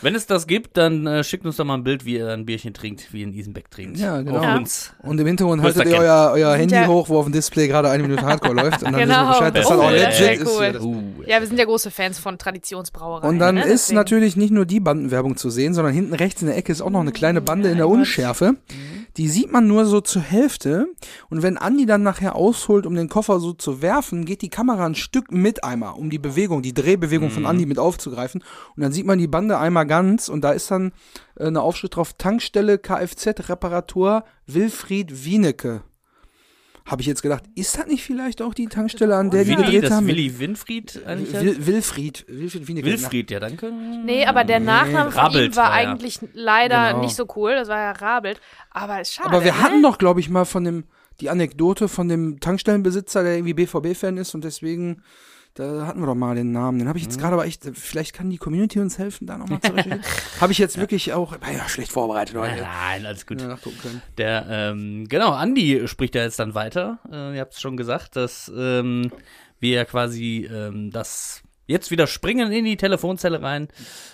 Wenn 0.00 0.14
es 0.16 0.26
das 0.26 0.48
gibt, 0.48 0.76
dann 0.76 1.06
äh, 1.06 1.22
schickt 1.22 1.46
uns 1.46 1.56
doch 1.56 1.64
mal 1.64 1.74
ein 1.74 1.84
Bild, 1.84 2.04
wie 2.04 2.16
ihr 2.16 2.28
ein 2.30 2.44
Bierchen 2.46 2.74
trinkt, 2.74 3.12
wie 3.12 3.20
ihr 3.20 3.28
ein 3.28 3.32
Isenbeck 3.32 3.70
trinkt. 3.70 3.98
Ja, 3.98 4.20
genau. 4.20 4.42
Ja. 4.42 4.60
Und 5.02 5.20
im 5.20 5.26
Hintergrund 5.26 5.62
haltet 5.62 5.86
ihr 5.86 5.96
euer, 5.98 6.32
euer 6.34 6.54
Handy 6.56 6.74
ja- 6.74 6.88
hoch, 6.88 7.08
wo 7.08 7.18
auf 7.18 7.26
dem 7.26 7.32
Display 7.32 7.68
gerade 7.68 7.88
eine 7.88 8.02
Minute 8.02 8.22
Hardcore 8.26 8.54
läuft. 8.54 8.82
Und 8.82 8.92
dann 8.92 9.00
Genau. 9.02 9.28
wissen 9.30 9.44
wir 9.44 9.50
Bescheid, 9.52 9.56
dass 9.56 9.68
das 9.68 9.78
Oh, 9.78 9.82
auch 9.82 9.90
das 9.92 10.18
legit 10.18 10.20
wär 10.20 10.32
ist. 10.34 10.46
cool. 10.46 10.64
Hier. 10.64 10.72
Das- 10.72 10.82
Uh. 10.82 11.02
Ja, 11.28 11.40
wir 11.40 11.46
sind 11.46 11.58
ja 11.58 11.64
große 11.64 11.90
Fans 11.92 12.18
von 12.18 12.38
Traditionsbrauereien. 12.38 13.28
Und 13.32 13.38
dann 13.38 13.54
ne? 13.54 13.60
ist 13.62 13.70
Deswegen. 13.84 13.96
natürlich 13.98 14.36
nicht 14.36 14.50
nur 14.50 14.66
die 14.66 14.80
Bandenwerbung 14.80 15.36
zu 15.36 15.50
sehen, 15.50 15.74
sondern 15.74 15.94
hinten 15.94 16.14
rechts 16.14 16.42
in 16.42 16.48
der 16.48 16.56
Ecke 16.56 16.72
ist 16.72 16.80
auch 16.82 16.90
noch 16.90 17.00
eine 17.00 17.12
kleine 17.12 17.40
Bande 17.40 17.68
in 17.70 17.76
der 17.76 17.88
Unschärfe. 17.88 18.56
Die 19.16 19.28
sieht 19.28 19.52
man 19.52 19.66
nur 19.66 19.84
so 19.84 20.00
zur 20.00 20.22
Hälfte. 20.22 20.86
Und 21.28 21.42
wenn 21.42 21.58
Andi 21.58 21.86
dann 21.86 22.02
nachher 22.02 22.36
ausholt, 22.36 22.86
um 22.86 22.94
den 22.94 23.08
Koffer 23.08 23.40
so 23.40 23.52
zu 23.52 23.82
werfen, 23.82 24.24
geht 24.24 24.42
die 24.42 24.48
Kamera 24.48 24.86
ein 24.86 24.94
Stück 24.94 25.30
mit 25.30 25.64
einmal, 25.64 25.94
um 25.94 26.10
die 26.10 26.18
Bewegung, 26.18 26.62
die 26.62 26.74
Drehbewegung 26.74 27.30
von 27.30 27.46
Andi 27.46 27.66
mit 27.66 27.78
aufzugreifen. 27.78 28.42
Und 28.76 28.82
dann 28.82 28.92
sieht 28.92 29.06
man 29.06 29.18
die 29.18 29.28
Bande 29.28 29.58
einmal 29.58 29.86
ganz 29.86 30.28
und 30.28 30.42
da 30.42 30.52
ist 30.52 30.70
dann 30.70 30.92
äh, 31.36 31.46
eine 31.46 31.60
Aufschrift 31.60 31.96
drauf, 31.96 32.14
Tankstelle 32.14 32.78
Kfz-Reparatur 32.78 34.24
Wilfried 34.46 35.24
Wienecke. 35.24 35.82
Habe 36.92 37.00
ich 37.00 37.08
jetzt 37.08 37.22
gedacht, 37.22 37.44
ist 37.54 37.78
das 37.78 37.86
nicht 37.86 38.02
vielleicht 38.04 38.42
auch 38.42 38.52
die 38.52 38.66
Tankstelle, 38.66 39.16
an 39.16 39.30
der 39.30 39.44
die 39.44 39.52
Willi, 39.52 39.62
gedreht 39.62 39.84
das 39.84 39.92
haben? 39.92 40.06
Willi 40.06 40.38
Winfried 40.38 41.00
eigentlich? 41.06 41.32
Wil 41.32 41.66
Wilfried. 41.66 42.26
Wilfried 42.28 42.68
Wienecke. 42.68 42.86
Wilfried, 42.86 43.30
ja, 43.30 43.40
danke. 43.40 43.72
Nee, 44.04 44.26
aber 44.26 44.44
der 44.44 44.60
Nachname 44.60 45.10
von 45.10 45.20
Rabelt 45.22 45.52
ihm 45.52 45.56
war 45.56 45.70
war 45.70 45.82
ja. 45.82 45.90
eigentlich 45.90 46.18
leider 46.34 46.90
Genau. 46.90 47.00
nicht 47.00 47.16
so 47.16 47.26
cool. 47.34 47.54
Das 47.54 47.68
war 47.68 47.78
ja 47.78 47.92
Rabelt. 47.92 48.42
Aber 48.70 49.00
ist 49.00 49.14
schade. 49.14 49.30
Aber 49.30 49.42
wir 49.42 49.52
ne? 49.52 49.62
hatten 49.62 49.82
doch, 49.82 49.96
glaube 49.96 50.20
ich, 50.20 50.28
mal 50.28 50.44
von 50.44 50.64
dem, 50.64 50.84
die 51.22 51.30
Anekdote 51.30 51.88
von 51.88 52.08
dem 52.08 52.40
Tankstellenbesitzer, 52.40 53.22
der 53.22 53.36
irgendwie 53.36 53.54
BVB-Fan 53.54 54.18
ist 54.18 54.34
und 54.34 54.44
deswegen, 54.44 55.02
da 55.54 55.86
hatten 55.86 56.00
wir 56.00 56.06
doch 56.06 56.14
mal 56.14 56.34
den 56.34 56.52
Namen. 56.52 56.78
Den 56.78 56.88
habe 56.88 56.98
ich 56.98 57.04
jetzt 57.04 57.18
gerade 57.18 57.34
aber 57.34 57.46
echt, 57.46 57.64
vielleicht 57.74 58.14
kann 58.14 58.30
die 58.30 58.38
Community 58.38 58.80
uns 58.80 58.98
helfen, 58.98 59.26
da 59.26 59.36
nochmal 59.36 59.60
zu 59.60 59.72
habe 60.40 60.52
ich 60.52 60.58
jetzt 60.58 60.78
wirklich 60.78 61.12
auch, 61.12 61.32
war 61.40 61.52
ja 61.52 61.68
schlecht 61.68 61.92
vorbereitet 61.92 62.36
heute. 62.36 62.62
Nein, 62.62 63.06
alles 63.06 63.26
gut. 63.26 63.40
Ja. 63.40 63.58
Der, 64.16 64.46
ähm, 64.48 65.06
genau, 65.08 65.32
Andi 65.32 65.86
spricht 65.88 66.14
ja 66.14 66.22
jetzt 66.22 66.38
dann 66.38 66.54
weiter. 66.54 67.00
Äh, 67.10 67.34
ihr 67.34 67.40
habt 67.40 67.54
es 67.54 67.60
schon 67.60 67.76
gesagt, 67.76 68.16
dass 68.16 68.50
ähm, 68.56 69.10
wir 69.60 69.74
ja 69.74 69.84
quasi 69.84 70.48
ähm, 70.50 70.90
das 70.90 71.42
jetzt 71.72 71.90
wieder 71.90 72.06
springen 72.06 72.52
in 72.52 72.64
die 72.64 72.76
Telefonzelle 72.76 73.42
rein. 73.42 73.68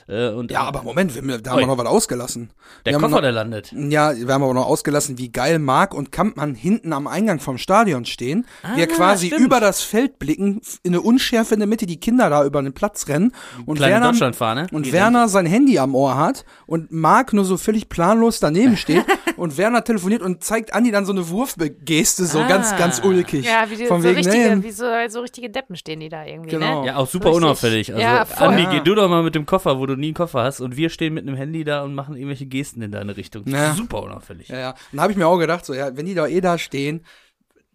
Äh, 0.09 0.31
und 0.31 0.51
Ja, 0.51 0.63
aber 0.63 0.83
Moment, 0.83 1.15
wir, 1.15 1.39
da 1.39 1.51
haben 1.51 1.61
wir 1.61 1.67
noch 1.67 1.77
was 1.79 1.87
ausgelassen. 1.87 2.51
der 2.87 2.95
wir 2.95 2.99
Koffer, 3.01 3.11
noch, 3.17 3.21
der 3.21 3.33
landet. 3.33 3.73
Ja, 3.73 4.17
wir 4.17 4.33
haben 4.33 4.43
aber 4.43 4.55
noch 4.55 4.67
ausgelassen, 4.67 5.19
wie 5.19 5.31
geil 5.31 5.59
Marc 5.59 5.93
und 5.95 6.11
Kampmann 6.13 6.55
hinten 6.55 6.93
am 6.93 7.07
Eingang 7.07 7.41
vom 7.41 7.59
Stadion 7.59 8.05
stehen. 8.07 8.47
wir 8.75 8.87
quasi 8.87 9.27
stimmt. 9.27 9.43
über 9.43 9.61
das 9.61 9.83
Feld 9.83 10.19
blicken, 10.19 10.61
in 10.83 10.93
eine 10.95 11.03
Unschärfe 11.03 11.55
in 11.55 11.61
der 11.61 11.67
Mitte, 11.69 11.85
die 11.87 12.01
Kinder 12.01 12.31
da 12.31 12.45
über 12.45 12.63
den 12.63 12.73
Platz 12.73 13.09
rennen. 13.09 13.33
Und 13.67 13.77
Kleine 13.77 13.95
Werner, 13.95 14.11
Deutschlandfahne. 14.13 14.67
und 14.73 14.87
Die 14.87 14.93
Werner 14.93 15.29
sein 15.29 15.47
Handy 15.47 15.79
am 15.79 15.95
Ohr 15.95 16.17
hat 16.17 16.45
und 16.67 16.91
Marc 16.93 17.33
nur 17.33 17.45
so 17.45 17.57
völlig 17.59 17.89
planlos 17.89 18.41
daneben 18.41 18.77
steht 18.79 19.05
und 19.37 19.59
Werner 19.59 19.85
telefoniert 19.85 20.23
und 20.23 20.43
zeigt 20.45 20.73
Andi 20.75 20.91
dann 20.91 21.05
so 21.05 21.13
eine 21.13 21.29
Wurfgeste, 21.29 22.25
so 22.25 22.39
Ah. 22.39 22.47
ganz, 22.49 22.77
ganz 22.77 23.01
ulkig. 23.05 23.45
Ja, 23.45 23.65
wie, 23.69 23.77
die, 23.77 23.87
Von 23.87 24.01
so, 24.03 24.09
wegen, 24.09 24.17
richtige, 24.17 24.57
nee. 24.57 24.63
wie 24.63 24.71
so, 24.71 24.85
so 25.09 25.21
richtige 25.21 25.51
Deppen 25.51 25.75
stehen 25.77 26.01
die 26.01 26.09
da 26.09 26.25
irgendwie. 26.25 26.51
Genau. 26.51 26.83
Ne? 26.83 26.87
Ja, 26.89 26.97
auch 26.97 27.09
super 27.09 27.27
Richtig. 27.27 27.43
Unauffällig. 27.49 27.91
Also, 27.91 28.03
Ja, 28.03 28.25
voll. 28.25 28.49
Andi, 28.49 28.67
geh 28.71 28.81
du 28.81 28.95
doch 28.95 29.09
mal 29.09 29.23
mit 29.23 29.35
dem 29.35 29.47
Koffer, 29.47 29.79
wo 29.79 29.87
du 29.87 29.97
nie 29.97 30.09
einen 30.09 30.15
Koffer 30.15 30.43
hast, 30.43 30.61
und 30.61 30.77
wir 30.77 30.91
stehen 30.91 31.15
mit 31.15 31.27
einem 31.27 31.37
Handy 31.37 31.65
da 31.65 31.83
und 31.83 31.95
machen 31.95 32.17
irgendwelche 32.17 32.47
Gesten 32.47 32.83
in 32.83 32.93
deine 32.93 33.17
Richtung. 33.17 33.45
Ja. 33.47 33.75
Super 33.75 34.03
unauffällig. 34.03 34.49
Ja, 34.49 34.59
ja. 34.59 34.75
Dann 34.93 35.01
habe 35.01 35.13
ich 35.13 35.19
mir 35.19 35.27
auch 35.27 35.39
gedacht, 35.39 35.65
so, 35.65 35.75
ja, 35.75 35.97
wenn 35.97 36.07
die 36.07 36.15
da 36.15 36.27
eh 36.27 36.41
da 36.41 36.59
stehen, 36.59 37.05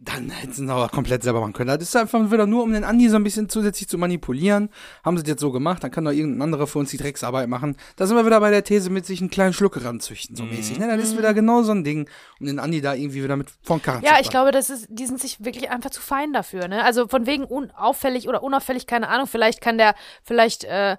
Dann 0.05 0.29
hätten 0.29 0.51
sie 0.51 0.65
es 0.65 0.69
aber 0.69 0.89
komplett 0.89 1.23
selber 1.23 1.39
machen 1.39 1.53
können. 1.53 1.67
Das 1.69 1.81
ist 1.81 1.95
einfach 1.95 2.31
wieder 2.31 2.45
nur, 2.45 2.63
um 2.63 2.73
den 2.73 2.83
Andi 2.83 3.07
so 3.07 3.15
ein 3.15 3.23
bisschen 3.23 3.47
zusätzlich 3.47 3.87
zu 3.87 3.97
manipulieren. 3.97 4.69
Haben 5.03 5.17
sie 5.17 5.23
das 5.23 5.29
jetzt 5.31 5.41
so 5.41 5.51
gemacht, 5.51 5.83
dann 5.83 5.91
kann 5.91 6.03
doch 6.03 6.11
irgendein 6.11 6.41
anderer 6.41 6.67
für 6.67 6.79
uns 6.79 6.91
die 6.91 6.97
Drecksarbeit 6.97 7.47
machen. 7.47 7.77
Da 7.95 8.05
sind 8.05 8.17
wir 8.17 8.25
wieder 8.25 8.39
bei 8.39 8.51
der 8.51 8.63
These 8.63 8.89
mit 8.89 9.05
sich 9.05 9.21
einen 9.21 9.29
kleinen 9.29 9.53
Schluck 9.53 9.83
ranzüchten, 9.83 10.35
so 10.35 10.43
mäßig. 10.43 10.77
Ne? 10.79 10.87
Dann 10.87 10.99
ist 10.99 11.17
wieder 11.17 11.33
genau 11.33 11.63
so 11.63 11.71
ein 11.71 11.83
Ding, 11.83 12.09
um 12.39 12.47
den 12.47 12.59
Andi 12.59 12.81
da 12.81 12.93
irgendwie 12.93 13.23
wieder 13.23 13.37
mit 13.37 13.49
von 13.61 13.81
Karren 13.81 14.01
zu 14.01 14.07
Ja, 14.07 14.19
ich 14.19 14.29
glaube, 14.29 14.51
das 14.51 14.69
ist, 14.69 14.87
die 14.89 15.05
sind 15.05 15.21
sich 15.21 15.43
wirklich 15.43 15.69
einfach 15.69 15.89
zu 15.91 16.01
fein 16.01 16.33
dafür, 16.33 16.67
ne? 16.67 16.83
Also 16.83 17.07
von 17.07 17.25
wegen 17.25 17.45
unauffällig 17.45 18.27
oder 18.27 18.43
unauffällig, 18.43 18.87
keine 18.87 19.07
Ahnung, 19.07 19.27
vielleicht 19.27 19.61
kann 19.61 19.77
der, 19.77 19.95
vielleicht, 20.23 20.65
äh, 20.65 20.97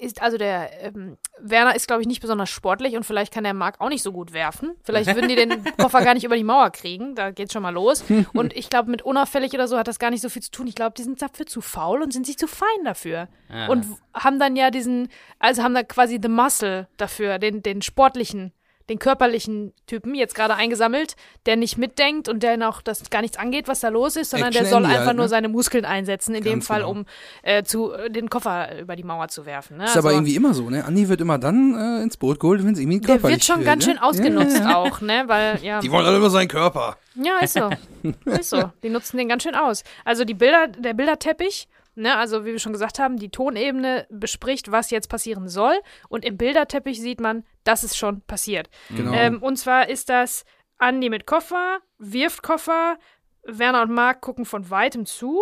ist, 0.00 0.22
also 0.22 0.38
der 0.38 0.70
ähm, 0.82 1.16
Werner 1.38 1.74
ist, 1.74 1.86
glaube 1.86 2.02
ich, 2.02 2.08
nicht 2.08 2.20
besonders 2.20 2.50
sportlich 2.50 2.96
und 2.96 3.04
vielleicht 3.04 3.32
kann 3.32 3.44
der 3.44 3.54
Marc 3.54 3.80
auch 3.80 3.88
nicht 3.88 4.02
so 4.02 4.12
gut 4.12 4.32
werfen. 4.32 4.76
Vielleicht 4.82 5.12
würden 5.14 5.28
die 5.28 5.36
den 5.36 5.64
Koffer 5.76 6.02
gar 6.02 6.14
nicht 6.14 6.24
über 6.24 6.36
die 6.36 6.44
Mauer 6.44 6.70
kriegen. 6.70 7.14
Da 7.14 7.30
geht's 7.30 7.52
schon 7.52 7.62
mal 7.62 7.70
los. 7.70 8.04
Und 8.32 8.56
ich 8.56 8.70
glaube, 8.70 8.90
mit 8.90 9.02
unauffällig 9.02 9.52
oder 9.54 9.68
so 9.68 9.76
hat 9.76 9.88
das 9.88 9.98
gar 9.98 10.10
nicht 10.10 10.22
so 10.22 10.28
viel 10.28 10.42
zu 10.42 10.50
tun. 10.50 10.66
Ich 10.66 10.74
glaube, 10.74 10.94
die 10.96 11.02
sind 11.02 11.20
dafür 11.20 11.46
zu 11.46 11.60
faul 11.60 12.02
und 12.02 12.12
sind 12.12 12.26
sich 12.26 12.38
zu 12.38 12.46
fein 12.46 12.84
dafür. 12.84 13.28
Ja. 13.52 13.68
Und 13.68 13.86
haben 14.14 14.38
dann 14.38 14.56
ja 14.56 14.70
diesen, 14.70 15.08
also 15.38 15.62
haben 15.62 15.74
da 15.74 15.82
quasi 15.82 16.18
the 16.22 16.28
muscle 16.28 16.88
dafür, 16.96 17.38
den, 17.38 17.62
den 17.62 17.82
sportlichen, 17.82 18.52
den 18.88 18.98
körperlichen 18.98 19.72
Typen 19.86 20.14
jetzt 20.14 20.34
gerade 20.34 20.54
eingesammelt, 20.54 21.16
der 21.46 21.56
nicht 21.56 21.76
mitdenkt 21.76 22.28
und 22.28 22.42
der 22.42 22.56
auch 22.68 22.80
das 22.82 23.10
gar 23.10 23.20
nichts 23.20 23.36
angeht, 23.36 23.66
was 23.68 23.80
da 23.80 23.88
los 23.88 24.16
ist, 24.16 24.30
sondern 24.30 24.52
der 24.52 24.62
Action 24.62 24.70
soll 24.72 24.84
Andy 24.84 24.94
einfach 24.94 25.06
halt, 25.08 25.16
nur 25.16 25.24
ne? 25.24 25.28
seine 25.28 25.48
Muskeln 25.48 25.84
einsetzen, 25.84 26.34
in 26.34 26.44
dem 26.44 26.52
Ganz 26.54 26.66
Fall, 26.66 26.80
genau. 26.80 26.90
um 26.90 27.06
äh, 27.42 27.64
zu, 27.64 27.92
äh, 27.92 28.10
den 28.10 28.30
Koffer 28.30 28.78
über 28.80 28.94
die 28.94 29.02
Mauer 29.02 29.28
zu 29.28 29.44
werfen. 29.44 29.78
Ne? 29.78 29.84
ist 29.84 29.96
aber 29.96 30.08
Also- 30.08 30.18
irgendwie 30.18 30.36
immer 30.36 30.54
so, 30.54 30.70
ne? 30.70 30.84
Andi 30.84 31.08
wird 31.08 31.20
immer 31.20 31.38
dann 31.38 31.74
äh, 31.74 32.02
ins 32.02 32.16
Boot 32.16 32.38
geholt, 32.38 32.64
wenn 32.64 32.74
es 32.74 32.78
irgendwie 32.78 33.00
der 33.00 33.16
körperlich 33.16 33.36
wird 33.36 33.44
schon 33.44 33.56
wird, 33.58 33.66
ganz 33.66 33.86
ne? 33.86 33.92
schön 33.92 34.02
ausgenutzt 34.02 34.62
auch, 34.66 35.00
ne? 35.00 35.24
Weil, 35.26 35.58
ja. 35.62 35.80
Die 35.80 35.90
wollen 35.90 36.06
alle 36.06 36.16
immer 36.18 36.30
seinen 36.30 36.48
Körper. 36.48 36.96
Ja, 37.16 37.38
ist 37.40 37.54
so. 37.54 37.70
ist 38.30 38.50
so. 38.50 38.70
Die 38.82 38.88
nutzen 38.90 39.16
den 39.16 39.28
ganz 39.28 39.42
schön 39.42 39.54
aus. 39.54 39.82
Also 40.04 40.24
die 40.24 40.34
Bilder, 40.34 40.68
der 40.68 40.94
Bilderteppich, 40.94 41.68
ne, 41.96 42.16
also 42.16 42.44
wie 42.44 42.52
wir 42.52 42.58
schon 42.58 42.72
gesagt 42.72 42.98
haben, 42.98 43.16
die 43.16 43.30
Tonebene 43.30 44.06
bespricht, 44.10 44.70
was 44.70 44.90
jetzt 44.90 45.08
passieren 45.08 45.48
soll. 45.48 45.74
Und 46.08 46.24
im 46.24 46.36
Bilderteppich 46.36 47.00
sieht 47.00 47.20
man, 47.20 47.44
das 47.64 47.82
ist 47.82 47.96
schon 47.96 48.20
passiert. 48.22 48.68
Genau. 48.90 49.12
Ähm, 49.12 49.42
und 49.42 49.56
zwar 49.56 49.88
ist 49.88 50.08
das 50.08 50.44
Andi 50.78 51.08
mit 51.10 51.26
Koffer, 51.26 51.78
wirft 51.98 52.42
Koffer, 52.42 52.98
Werner 53.42 53.82
und 53.82 53.92
Marc 53.92 54.20
gucken 54.20 54.44
von 54.44 54.70
weitem 54.70 55.06
zu. 55.06 55.40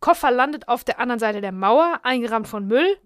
Koffer 0.00 0.30
landet 0.30 0.68
auf 0.68 0.84
der 0.84 1.00
anderen 1.00 1.18
Seite 1.18 1.40
der 1.40 1.52
Mauer, 1.52 2.00
eingerahmt 2.02 2.48
von 2.48 2.66
Müll. 2.66 2.96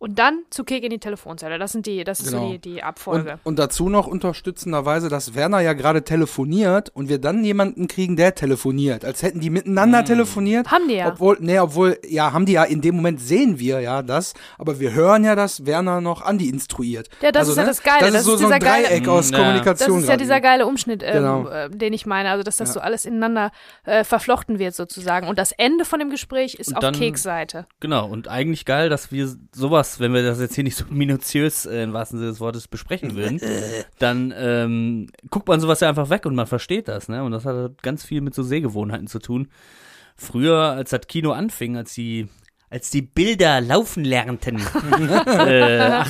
Und 0.00 0.18
dann 0.20 0.42
zu 0.50 0.62
Kek 0.64 0.84
in 0.84 0.90
die 0.90 0.98
Telefonzelle. 1.00 1.58
Das 1.58 1.72
sind 1.72 1.84
die, 1.86 2.04
das 2.04 2.20
ist 2.20 2.30
Genau. 2.30 2.46
so 2.46 2.52
die, 2.52 2.58
die 2.58 2.74
Und, 2.74 2.82
Abfolge. 2.84 3.38
und 3.42 3.58
dazu 3.58 3.88
noch 3.88 4.06
unterstützenderweise, 4.06 5.08
dass 5.08 5.34
Werner 5.34 5.60
ja 5.60 5.72
gerade 5.72 6.04
telefoniert 6.04 6.90
und 6.94 7.08
wir 7.08 7.18
dann 7.18 7.42
jemanden 7.44 7.88
kriegen, 7.88 8.16
der 8.16 8.34
telefoniert. 8.34 9.04
Als 9.04 9.22
hätten 9.22 9.40
die 9.40 9.50
miteinander 9.50 10.04
telefoniert. 10.04 10.70
Haben 10.70 10.86
die 10.88 10.94
ja. 10.94 11.08
Obwohl, 11.08 11.36
nee, 11.40 11.58
obwohl, 11.58 11.98
ja, 12.08 12.32
haben 12.32 12.46
die 12.46 12.52
ja, 12.52 12.64
in 12.64 12.80
dem 12.80 12.94
Moment 12.96 13.20
sehen 13.20 13.58
wir 13.58 13.80
ja 13.80 14.02
das, 14.02 14.34
aber 14.56 14.78
wir 14.78 14.92
hören 14.92 15.24
ja, 15.24 15.34
dass 15.34 15.66
Werner 15.66 16.00
noch 16.00 16.22
Andi 16.22 16.48
instruiert. 16.48 17.08
Also, 17.20 17.26
Ja, 17.26 17.32
das 17.32 17.48
ist 17.48 17.56
ja 17.56 17.64
das 17.64 17.82
Geile, 17.82 18.00
Das, 18.00 18.12
das 18.12 18.20
ist 18.20 18.26
so, 18.26 18.34
ist 18.34 18.40
so 18.40 18.46
ein 18.46 18.60
dieser 18.60 18.70
geile- 18.70 18.86
Dreieck 18.88 19.08
aus 19.08 19.30
Mm, 19.30 19.34
ja. 19.34 19.38
Kommunikation. 19.40 19.94
Das 19.96 20.02
ist 20.04 20.08
ja 20.10 20.16
dieser 20.16 20.40
geile 20.40 20.66
Umschnitt, 20.66 21.02
ähm, 21.02 21.12
Genau. 21.12 21.48
äh, 21.48 21.70
den 21.70 21.92
ich 21.92 22.06
meine. 22.06 22.30
Also, 22.30 22.44
dass 22.44 22.56
das 22.58 22.68
Ja. 22.70 22.74
so 22.74 22.80
alles 22.80 23.04
ineinander 23.04 23.50
äh, 23.84 24.04
verflochten 24.04 24.58
wird, 24.60 24.74
sozusagen. 24.74 25.26
Und 25.26 25.38
das 25.40 25.52
Ende 25.52 25.84
von 25.84 25.98
dem 25.98 26.10
Gespräch 26.10 26.54
ist 26.54 26.68
Und 26.68 26.76
auf 26.76 26.80
dann- 26.82 26.94
Keks 26.94 27.22
Seite. 27.24 27.66
Genau, 27.80 28.06
und 28.06 28.28
eigentlich 28.28 28.64
geil, 28.64 28.88
dass 28.88 29.10
wir 29.10 29.28
sowas, 29.54 29.87
wenn 29.98 30.12
wir 30.12 30.22
das 30.22 30.40
jetzt 30.40 30.54
hier 30.54 30.64
nicht 30.64 30.76
so 30.76 30.84
minutiös 30.90 31.66
äh, 31.66 31.82
im 31.82 31.92
wahrsten 31.92 32.18
Sinne 32.18 32.30
des 32.30 32.40
Wortes 32.40 32.68
besprechen 32.68 33.16
würden, 33.16 33.40
dann 33.98 34.32
ähm, 34.36 35.08
guckt 35.30 35.48
man 35.48 35.60
sowas 35.60 35.80
ja 35.80 35.88
einfach 35.88 36.10
weg 36.10 36.26
und 36.26 36.34
man 36.34 36.46
versteht 36.46 36.88
das, 36.88 37.08
ne? 37.08 37.22
Und 37.24 37.32
das 37.32 37.44
hat 37.44 37.56
halt 37.56 37.82
ganz 37.82 38.04
viel 38.04 38.20
mit 38.20 38.34
so 38.34 38.42
Sehgewohnheiten 38.42 39.06
zu 39.06 39.18
tun. 39.18 39.48
Früher, 40.16 40.72
als 40.72 40.90
das 40.90 41.06
Kino 41.06 41.32
anfing, 41.32 41.76
als 41.76 41.94
die 41.94 42.28
als 42.70 42.90
die 42.90 43.02
Bilder 43.02 43.60
laufen 43.60 44.04
lernten, 44.04 44.56
äh, 45.36 45.80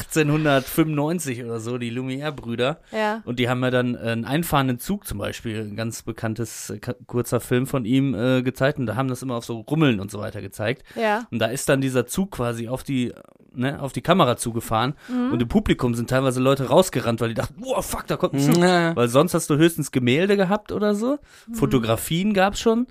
1895 0.48 1.44
oder 1.44 1.60
so, 1.60 1.78
die 1.78 1.90
Lumière-Brüder, 1.90 2.80
Ja. 2.92 3.22
und 3.24 3.38
die 3.38 3.48
haben 3.48 3.62
ja 3.62 3.70
dann 3.70 3.96
einen 3.96 4.24
einfahrenden 4.24 4.78
Zug 4.78 5.06
zum 5.06 5.18
Beispiel, 5.18 5.60
ein 5.60 5.76
ganz 5.76 6.02
bekanntes 6.02 6.70
äh, 6.70 6.80
kurzer 7.06 7.40
Film 7.40 7.66
von 7.66 7.84
ihm 7.84 8.14
äh, 8.14 8.42
gezeigt 8.42 8.78
und 8.78 8.86
da 8.86 8.96
haben 8.96 9.08
das 9.08 9.22
immer 9.22 9.36
auf 9.36 9.44
so 9.44 9.60
Rummeln 9.60 10.00
und 10.00 10.10
so 10.10 10.18
weiter 10.20 10.40
gezeigt. 10.40 10.82
Ja. 10.96 11.26
Und 11.30 11.38
da 11.38 11.46
ist 11.46 11.68
dann 11.68 11.80
dieser 11.80 12.06
Zug 12.06 12.32
quasi 12.32 12.68
auf 12.68 12.82
die, 12.82 13.12
ne, 13.52 13.80
auf 13.80 13.92
die 13.92 14.02
Kamera 14.02 14.36
zugefahren 14.36 14.94
Mhm. 15.08 15.32
und 15.32 15.42
im 15.42 15.48
Publikum 15.48 15.94
sind 15.94 16.10
teilweise 16.10 16.40
Leute 16.40 16.68
rausgerannt, 16.68 17.20
weil 17.20 17.28
die 17.28 17.34
dachten, 17.34 17.60
boah, 17.60 17.82
fuck, 17.82 18.06
da 18.06 18.16
kommt 18.16 18.34
ein 18.34 18.40
Zug. 18.40 18.58
Ja. 18.62 18.94
Weil 18.96 19.08
sonst 19.08 19.34
hast 19.34 19.48
du 19.50 19.56
höchstens 19.56 19.92
Gemälde 19.92 20.36
gehabt 20.36 20.72
oder 20.72 20.94
so. 20.94 21.18
Mhm. 21.46 21.54
Fotografien 21.54 22.34
gab's 22.34 22.60
schon, 22.60 22.86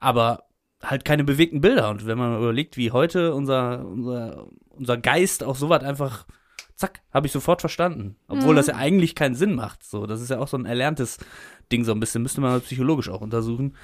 aber 0.00 0.44
halt 0.82 1.04
keine 1.04 1.24
bewegten 1.24 1.60
Bilder. 1.60 1.90
Und 1.90 2.06
wenn 2.06 2.18
man 2.18 2.36
überlegt, 2.38 2.76
wie 2.76 2.90
heute 2.90 3.34
unser, 3.34 3.84
unser, 3.86 4.46
unser 4.70 4.96
Geist 4.96 5.42
auf 5.44 5.58
sowas 5.58 5.82
einfach, 5.82 6.26
zack, 6.74 7.00
habe 7.12 7.26
ich 7.26 7.32
sofort 7.32 7.60
verstanden. 7.60 8.16
Obwohl 8.28 8.52
Mhm. 8.52 8.56
das 8.56 8.66
ja 8.66 8.76
eigentlich 8.76 9.14
keinen 9.14 9.34
Sinn 9.34 9.54
macht. 9.54 9.82
So, 9.84 10.06
das 10.06 10.20
ist 10.20 10.30
ja 10.30 10.38
auch 10.38 10.48
so 10.48 10.56
ein 10.56 10.66
erlerntes 10.66 11.18
Ding 11.72 11.84
so 11.84 11.92
ein 11.92 12.00
bisschen. 12.00 12.22
Müsste 12.22 12.40
man 12.40 12.60
psychologisch 12.60 13.08
auch 13.08 13.20
untersuchen. 13.22 13.74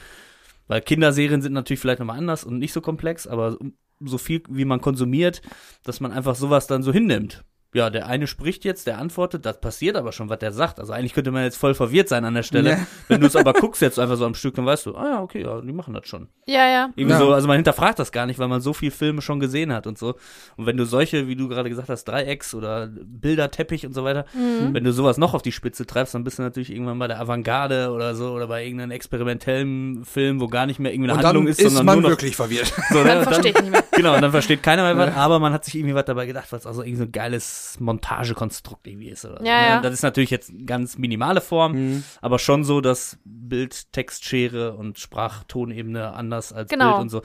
Weil 0.68 0.80
Kinderserien 0.80 1.42
sind 1.42 1.52
natürlich 1.52 1.80
vielleicht 1.80 1.98
nochmal 1.98 2.18
anders 2.18 2.44
und 2.44 2.58
nicht 2.58 2.72
so 2.72 2.80
komplex, 2.80 3.26
aber 3.26 3.58
so 4.00 4.18
viel, 4.18 4.42
wie 4.48 4.64
man 4.64 4.80
konsumiert, 4.80 5.42
dass 5.82 6.00
man 6.00 6.12
einfach 6.12 6.34
sowas 6.34 6.66
dann 6.66 6.82
so 6.82 6.92
hinnimmt. 6.92 7.44
Ja, 7.74 7.88
der 7.88 8.06
eine 8.06 8.26
spricht 8.26 8.64
jetzt, 8.66 8.86
der 8.86 8.98
antwortet, 8.98 9.46
das 9.46 9.58
passiert 9.58 9.96
aber 9.96 10.12
schon, 10.12 10.28
was 10.28 10.38
der 10.40 10.52
sagt. 10.52 10.78
Also 10.78 10.92
eigentlich 10.92 11.14
könnte 11.14 11.30
man 11.30 11.42
jetzt 11.44 11.56
voll 11.56 11.72
verwirrt 11.74 12.08
sein 12.08 12.24
an 12.26 12.34
der 12.34 12.42
Stelle. 12.42 12.70
Ja. 12.72 12.78
Wenn 13.08 13.22
du 13.22 13.26
es 13.26 13.34
aber 13.34 13.52
guckst 13.60 13.80
jetzt 13.80 13.98
einfach 13.98 14.16
so 14.16 14.26
am 14.26 14.34
Stück, 14.34 14.54
dann 14.56 14.66
weißt 14.66 14.84
du, 14.86 14.94
ah 14.94 15.08
ja, 15.08 15.22
okay, 15.22 15.42
ja, 15.42 15.58
die 15.62 15.72
machen 15.72 15.94
das 15.94 16.06
schon. 16.06 16.28
Ja, 16.46 16.68
ja. 16.68 16.90
Irgendwie 16.96 17.14
Ja. 17.14 17.18
so, 17.18 17.32
also 17.32 17.48
man 17.48 17.56
hinterfragt 17.56 17.98
das 17.98 18.12
gar 18.12 18.26
nicht, 18.26 18.38
weil 18.38 18.48
man 18.48 18.60
so 18.60 18.74
viel 18.74 18.90
Filme 18.90 19.22
schon 19.22 19.40
gesehen 19.40 19.72
hat 19.72 19.86
und 19.86 19.96
so. 19.96 20.16
Und 20.56 20.66
wenn 20.66 20.76
du 20.76 20.84
solche, 20.84 21.28
wie 21.28 21.34
du 21.36 21.48
gerade 21.48 21.70
gesagt 21.70 21.88
hast, 21.88 22.04
Dreiecks 22.04 22.54
oder 22.54 22.88
Bilderteppich 22.88 23.86
und 23.86 23.94
so 23.94 24.04
weiter, 24.04 24.26
Mhm. 24.34 24.74
wenn 24.74 24.84
du 24.84 24.92
sowas 24.92 25.16
noch 25.16 25.32
auf 25.32 25.40
die 25.42 25.52
Spitze 25.52 25.86
treibst, 25.86 26.14
dann 26.14 26.24
bist 26.24 26.38
du 26.38 26.42
natürlich 26.42 26.70
irgendwann 26.70 26.98
bei 26.98 27.08
der 27.08 27.20
Avantgarde 27.20 27.90
oder 27.92 28.14
so 28.14 28.32
oder 28.32 28.48
bei 28.48 28.64
irgendeinem 28.64 28.90
experimentellen 28.90 30.04
Film, 30.04 30.40
wo 30.40 30.48
gar 30.48 30.66
nicht 30.66 30.78
mehr 30.78 30.92
irgendwie 30.92 31.10
eine 31.10 31.18
Und 31.20 31.24
Handlung 31.24 31.44
dann 31.44 31.52
ist, 31.52 31.58
ist 31.60 31.68
sondern 31.68 31.86
man 31.86 31.94
nur 32.00 32.02
noch 32.02 32.10
wirklich 32.10 32.36
verwirrt. 32.36 32.72
so, 32.90 33.02
Dann 33.02 33.18
ne, 33.18 33.22
verstehe 33.24 33.52
ich 33.52 33.60
nicht 33.62 33.70
mehr. 33.70 33.84
Genau, 33.92 34.14
und 34.14 34.20
dann 34.22 34.30
versteht 34.30 34.62
keiner 34.62 34.82
mehr 34.82 34.96
was, 34.98 35.16
aber 35.16 35.38
man 35.38 35.52
hat 35.52 35.64
sich 35.64 35.74
irgendwie 35.76 35.94
was 35.94 36.04
dabei 36.04 36.26
gedacht, 36.26 36.48
was 36.50 36.66
auch 36.66 36.74
so 36.74 36.82
irgendwie 36.82 36.98
so 36.98 37.04
ein 37.04 37.12
geiles 37.12 37.61
Montagekonstrukt 37.80 38.86
irgendwie 38.86 39.08
ist. 39.08 39.24
Oder 39.24 39.38
so, 39.38 39.44
Ja, 39.44 39.60
ne? 39.60 39.66
ja. 39.68 39.80
Das 39.80 39.92
ist 39.92 40.02
natürlich 40.02 40.30
jetzt 40.30 40.50
eine 40.50 40.64
ganz 40.64 40.98
minimale 40.98 41.40
Form, 41.40 41.72
Mhm. 41.72 42.04
aber 42.20 42.38
schon 42.38 42.64
so, 42.64 42.80
dass 42.80 43.18
Bild, 43.24 43.92
Textschere 43.92 44.72
und 44.74 44.98
Sprachtonebene 44.98 46.12
anders 46.12 46.52
als 46.52 46.70
Genau. 46.70 46.92
Bild 46.92 47.02
und 47.02 47.08
so. 47.10 47.22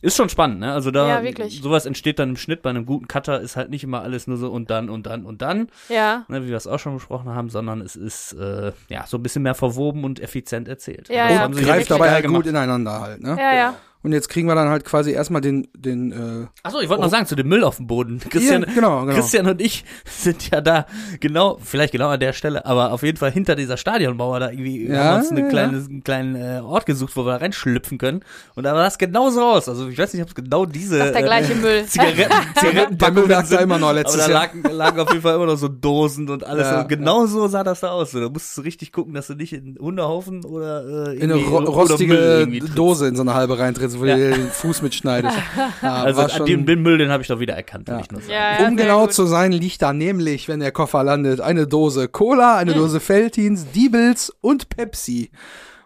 Ist 0.00 0.16
schon 0.16 0.28
spannend, 0.28 0.60
ne? 0.60 0.72
Also 0.72 0.90
da, 0.90 1.08
Ja, 1.08 1.22
wirklich. 1.22 1.60
sowas 1.62 1.86
entsteht 1.86 2.18
dann 2.18 2.30
im 2.30 2.36
Schnitt 2.36 2.62
bei 2.62 2.70
einem 2.70 2.86
guten 2.86 3.08
Cutter, 3.08 3.40
ist 3.40 3.56
halt 3.56 3.70
nicht 3.70 3.84
immer 3.84 4.02
alles 4.02 4.26
nur 4.26 4.36
so 4.38 4.50
und 4.50 4.70
dann 4.70 4.88
und 4.90 5.06
dann 5.06 5.24
und 5.24 5.42
dann, 5.42 5.68
Ja. 5.88 6.24
ne, 6.28 6.44
wie 6.44 6.48
wir 6.48 6.56
es 6.56 6.66
auch 6.66 6.78
schon 6.78 6.94
besprochen 6.94 7.30
haben, 7.34 7.48
sondern 7.50 7.80
es 7.80 7.96
ist, 7.96 8.32
äh, 8.34 8.72
ja, 8.88 9.06
so 9.06 9.18
ein 9.18 9.22
bisschen 9.22 9.42
mehr 9.42 9.54
verwoben 9.54 10.04
und 10.04 10.20
effizient 10.20 10.68
erzählt. 10.68 11.08
Ja, 11.08 11.22
Und 11.24 11.28
das 11.30 11.36
ja. 11.38 11.38
sie 11.38 11.44
Und 11.46 11.58
hier 11.58 11.66
greift 11.66 11.90
dabei 11.90 12.10
halt 12.10 12.26
gut 12.26 12.46
ineinander 12.46 13.00
halt, 13.00 13.22
ne? 13.22 13.36
Ja, 13.38 13.54
ja. 13.54 13.74
Und 14.08 14.14
jetzt 14.14 14.30
kriegen 14.30 14.48
wir 14.48 14.54
dann 14.54 14.70
halt 14.70 14.86
quasi 14.86 15.10
erstmal 15.10 15.42
den, 15.42 15.68
den, 15.76 16.12
äh, 16.12 16.46
Achso, 16.62 16.80
ich 16.80 16.88
wollte 16.88 17.02
noch 17.02 17.10
sagen, 17.10 17.26
zu 17.26 17.36
dem 17.36 17.46
Müll 17.46 17.62
auf 17.62 17.76
dem 17.76 17.86
Boden. 17.86 18.20
Christian, 18.20 18.62
ja, 18.66 18.72
genau, 18.74 19.04
genau. 19.04 19.12
Christian 19.12 19.46
und 19.46 19.60
ich 19.60 19.84
sind 20.06 20.50
ja 20.50 20.62
da 20.62 20.86
genau, 21.20 21.58
vielleicht 21.62 21.92
genau 21.92 22.08
an 22.08 22.18
der 22.18 22.32
Stelle, 22.32 22.64
aber 22.64 22.92
auf 22.92 23.02
jeden 23.02 23.18
Fall 23.18 23.30
hinter 23.30 23.54
dieser 23.54 23.76
Stadionmauer 23.76 24.40
da 24.40 24.50
irgendwie 24.50 24.86
Ja, 24.86 24.96
haben 24.96 25.10
wir 25.10 25.18
uns 25.18 25.30
eine 25.30 25.40
ja. 25.42 25.48
kleine, 25.48 25.76
einen 25.76 26.02
kleinen 26.04 26.36
äh, 26.36 26.62
Ort 26.64 26.86
gesucht, 26.86 27.14
wo 27.16 27.26
wir 27.26 27.32
da 27.32 27.36
reinschlüpfen 27.36 27.98
können. 27.98 28.24
Und 28.54 28.62
da 28.64 28.74
sah 28.74 28.86
es 28.86 28.96
genauso 28.96 29.42
aus. 29.42 29.68
Also 29.68 29.86
ich 29.90 29.98
weiß 29.98 30.14
nicht, 30.14 30.22
ob 30.22 30.28
es 30.30 30.34
genau 30.34 30.64
diese 30.64 30.96
Das 30.96 31.08
ist 31.08 31.14
der 31.14 31.22
gleiche 31.24 31.54
Müll. 31.54 31.84
Zigaretten, 31.86 32.32
Zigarettenpackungen 32.56 32.96
Der 32.98 33.10
Müll 33.12 33.28
lag 33.28 33.46
da 33.46 33.58
immer 33.58 33.78
noch 33.78 33.88
aber 33.88 33.98
letztes 33.98 34.24
da 34.24 34.30
Jahr. 34.30 34.40
lagen, 34.40 34.62
lagen 34.62 35.00
auf 35.00 35.10
jeden 35.10 35.20
Fall 35.20 35.34
immer 35.34 35.44
noch 35.44 35.58
so 35.58 35.68
Dosen 35.68 36.30
und 36.30 36.44
alles. 36.44 36.66
Ja, 36.66 36.80
und 36.80 36.88
genau 36.88 37.26
so 37.26 37.46
sah 37.46 37.62
das 37.62 37.80
da 37.80 37.90
aus. 37.90 38.12
Da 38.12 38.26
musst 38.30 38.56
du 38.56 38.62
richtig 38.62 38.90
gucken, 38.90 39.12
dass 39.12 39.26
du 39.26 39.34
nicht 39.34 39.52
in 39.52 39.64
einen 39.64 39.78
Hundehaufen 39.78 40.46
oder 40.46 41.10
äh, 41.10 41.16
in 41.16 41.30
eine 41.30 41.34
ro 41.34 41.58
rostige. 41.58 42.48
Dose 42.74 43.06
in 43.06 43.16
so 43.16 43.22
eine 43.22 43.34
halbe 43.34 43.58
reintrittst, 43.58 43.97
wo 44.00 44.04
Ja. 44.06 44.16
du 44.16 44.30
den 44.32 44.48
Fuß 44.48 44.82
mitschneidest. 44.82 45.36
Ja, 45.82 46.02
Also 46.04 46.20
war 46.22 46.28
schon, 46.28 46.46
den, 46.46 46.66
den 46.66 46.82
Müll, 46.82 46.98
den 46.98 47.10
habe 47.10 47.22
ich 47.22 47.28
doch 47.28 47.40
wieder 47.40 47.54
erkannt, 47.54 47.88
Ja. 47.88 48.00
ich 48.00 48.10
nur 48.10 48.20
sagen. 48.20 48.32
Ja, 48.32 48.60
ja, 48.62 48.68
um 48.68 48.76
genau 48.76 49.02
gut. 49.02 49.12
zu 49.12 49.26
sein, 49.26 49.52
liegt 49.52 49.82
da 49.82 49.92
nämlich, 49.92 50.48
wenn 50.48 50.60
der 50.60 50.72
Koffer 50.72 51.04
landet, 51.04 51.40
eine 51.40 51.66
Dose 51.66 52.08
Cola, 52.08 52.56
eine 52.56 52.74
Dose 52.74 53.00
Feltins, 53.00 53.70
Diebels 53.72 54.32
und 54.40 54.68
Pepsi. 54.68 55.30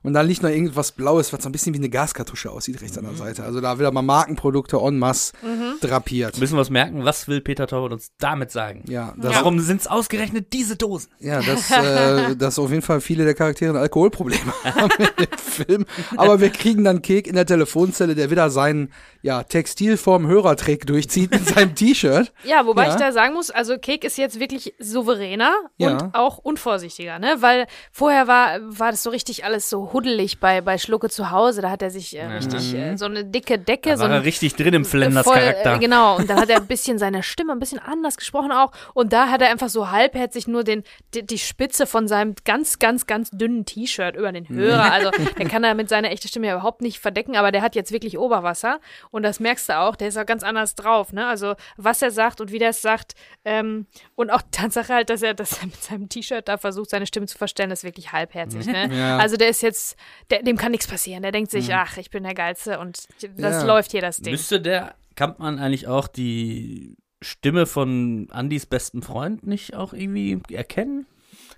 Und 0.02 0.14
da 0.14 0.20
liegt 0.22 0.42
noch 0.42 0.50
irgendwas 0.50 0.92
Blaues, 0.92 1.32
was 1.32 1.42
so 1.42 1.48
ein 1.48 1.52
bisschen 1.52 1.74
wie 1.74 1.78
eine 1.78 1.88
Gaskartusche 1.88 2.50
aussieht, 2.50 2.80
rechts 2.82 2.98
an 2.98 3.04
der 3.04 3.14
Seite. 3.14 3.44
Also 3.44 3.60
da 3.60 3.78
wieder 3.78 3.92
mal 3.92 4.02
Markenprodukte 4.02 4.76
en 4.78 4.98
masse 4.98 5.32
drapiert. 5.80 6.38
Müssen 6.38 6.54
wir 6.54 6.60
uns 6.60 6.70
merken, 6.70 7.04
was 7.04 7.28
will 7.28 7.40
Peter 7.40 7.66
Torwart 7.66 7.92
uns 7.92 8.10
damit 8.18 8.50
sagen? 8.50 8.84
Ja, 8.88 9.14
das, 9.16 9.34
Warum 9.34 9.60
sind 9.60 9.80
es 9.80 9.86
ausgerechnet 9.86 10.52
diese 10.52 10.76
Dosen? 10.76 11.10
ja, 11.20 11.40
dass, 11.40 11.70
äh, 11.70 12.36
dass 12.36 12.58
auf 12.58 12.70
jeden 12.70 12.82
Fall 12.82 13.00
viele 13.00 13.24
der 13.24 13.34
Charaktere 13.34 13.70
ein 13.74 13.76
Alkoholproblem 13.80 14.40
haben 14.64 14.90
in 14.98 15.26
dem 15.26 15.38
Film. 15.38 15.86
Aber 16.16 16.40
wir 16.40 16.50
kriegen 16.50 16.84
dann 16.84 17.02
Kek 17.02 17.26
in 17.26 17.34
der 17.34 17.46
Telefonzelle, 17.46 18.14
der 18.14 18.30
wieder 18.30 18.50
seinen 18.50 18.92
ja, 19.22 19.44
Textilform 19.44 20.26
Hörertrick 20.26 20.84
durchzieht 20.86 21.30
mit 21.30 21.46
seinem 21.48 21.74
T-Shirt. 21.76 22.32
Ja, 22.42 22.66
wobei 22.66 22.86
Ja. 22.86 22.90
ich 22.90 22.96
da 22.96 23.12
sagen 23.12 23.34
muss, 23.34 23.50
also 23.50 23.78
Kek 23.78 24.02
ist 24.04 24.18
jetzt 24.18 24.40
wirklich 24.40 24.74
souveräner 24.80 25.52
Ja. 25.76 25.92
und 25.92 26.14
auch 26.14 26.38
unvorsichtiger, 26.38 27.18
ne? 27.20 27.36
Weil 27.38 27.66
vorher 27.92 28.26
war, 28.26 28.58
war 28.62 28.90
das 28.90 29.02
so 29.04 29.10
richtig 29.10 29.44
alles 29.44 29.70
so 29.70 29.91
huddelig 29.92 30.40
bei, 30.40 30.60
bei 30.60 30.78
Schlucke 30.78 31.08
zu 31.08 31.30
Hause. 31.30 31.62
Da 31.62 31.70
hat 31.70 31.82
er 31.82 31.90
sich 31.90 32.16
äh, 32.16 32.24
richtig 32.24 32.74
äh, 32.74 32.96
so 32.96 33.06
eine 33.06 33.24
dicke 33.24 33.58
Decke. 33.58 33.90
Da 33.90 33.96
so 33.96 34.02
war 34.02 34.10
ein, 34.10 34.16
er 34.16 34.24
richtig 34.24 34.54
drin 34.54 34.74
im 34.74 34.84
Flenders 34.84 35.26
voll, 35.26 35.38
Charakter. 35.38 35.76
Äh, 35.76 35.78
genau, 35.78 36.16
und 36.16 36.28
dann 36.28 36.40
hat 36.40 36.50
er 36.50 36.58
ein 36.58 36.66
bisschen 36.68 36.98
seine 36.98 37.22
Stimme 37.22 37.52
ein 37.52 37.58
bisschen 37.58 37.78
anders 37.78 38.16
gesprochen 38.16 38.52
auch. 38.52 38.72
Und 38.94 39.12
da 39.12 39.28
hat 39.28 39.42
er 39.42 39.50
einfach 39.50 39.68
so 39.68 39.90
halbherzig 39.90 40.48
nur 40.48 40.64
den, 40.64 40.82
die, 41.14 41.26
die 41.26 41.38
Spitze 41.38 41.86
von 41.86 42.08
seinem 42.08 42.34
ganz, 42.44 42.78
ganz, 42.78 43.06
ganz 43.06 43.30
dünnen 43.30 43.64
T-Shirt 43.64 44.16
über 44.16 44.32
den 44.32 44.48
Hörer. 44.48 44.92
Also 44.92 45.10
der 45.38 45.48
kann 45.48 45.64
er 45.64 45.74
mit 45.74 45.88
seiner 45.88 46.10
echten 46.10 46.28
Stimme 46.28 46.46
ja 46.46 46.54
überhaupt 46.54 46.82
nicht 46.82 46.98
verdecken, 46.98 47.36
aber 47.36 47.52
der 47.52 47.62
hat 47.62 47.74
jetzt 47.74 47.92
wirklich 47.92 48.18
Oberwasser. 48.18 48.80
Und 49.10 49.22
das 49.22 49.40
merkst 49.40 49.68
du 49.68 49.78
auch, 49.78 49.96
der 49.96 50.08
ist 50.08 50.18
auch 50.18 50.26
ganz 50.26 50.42
anders 50.42 50.74
drauf. 50.74 51.12
Ne? 51.12 51.26
Also 51.26 51.54
was 51.76 52.02
er 52.02 52.10
sagt 52.10 52.40
und 52.40 52.52
wie 52.52 52.58
der 52.58 52.70
es 52.70 52.82
sagt. 52.82 53.14
Ähm, 53.44 53.86
und 54.14 54.30
auch 54.30 54.42
Tatsache 54.50 54.92
halt, 54.92 55.10
dass 55.10 55.22
er, 55.22 55.34
dass 55.34 55.58
er 55.58 55.66
mit 55.66 55.82
seinem 55.82 56.08
T-Shirt 56.08 56.46
da 56.48 56.58
versucht, 56.58 56.90
seine 56.90 57.06
Stimme 57.06 57.26
zu 57.26 57.38
verstellen, 57.38 57.70
ist 57.70 57.84
wirklich 57.84 58.12
halbherzig. 58.12 58.66
Ne? 58.66 58.82
Ja. 58.92 59.16
Also 59.18 59.36
der 59.36 59.48
ist 59.48 59.62
jetzt, 59.62 59.81
der, 60.30 60.42
dem 60.42 60.56
kann 60.56 60.72
nichts 60.72 60.86
passieren. 60.86 61.22
Der 61.22 61.32
denkt 61.32 61.50
sich, 61.50 61.72
ach, 61.74 61.96
ich 61.96 62.10
bin 62.10 62.22
der 62.24 62.34
Geilste 62.34 62.78
und 62.78 63.04
das 63.36 63.62
Ja. 63.62 63.64
läuft 63.64 63.90
hier 63.92 64.00
das 64.00 64.18
Ding. 64.18 64.32
Müsste 64.32 64.60
der 64.60 64.94
Kampmann 65.16 65.58
eigentlich 65.58 65.86
auch 65.88 66.08
die 66.08 66.96
Stimme 67.20 67.66
von 67.66 68.28
Andys 68.30 68.66
besten 68.66 69.02
Freund 69.02 69.46
nicht 69.46 69.74
auch 69.74 69.92
irgendwie 69.92 70.40
erkennen? 70.52 71.06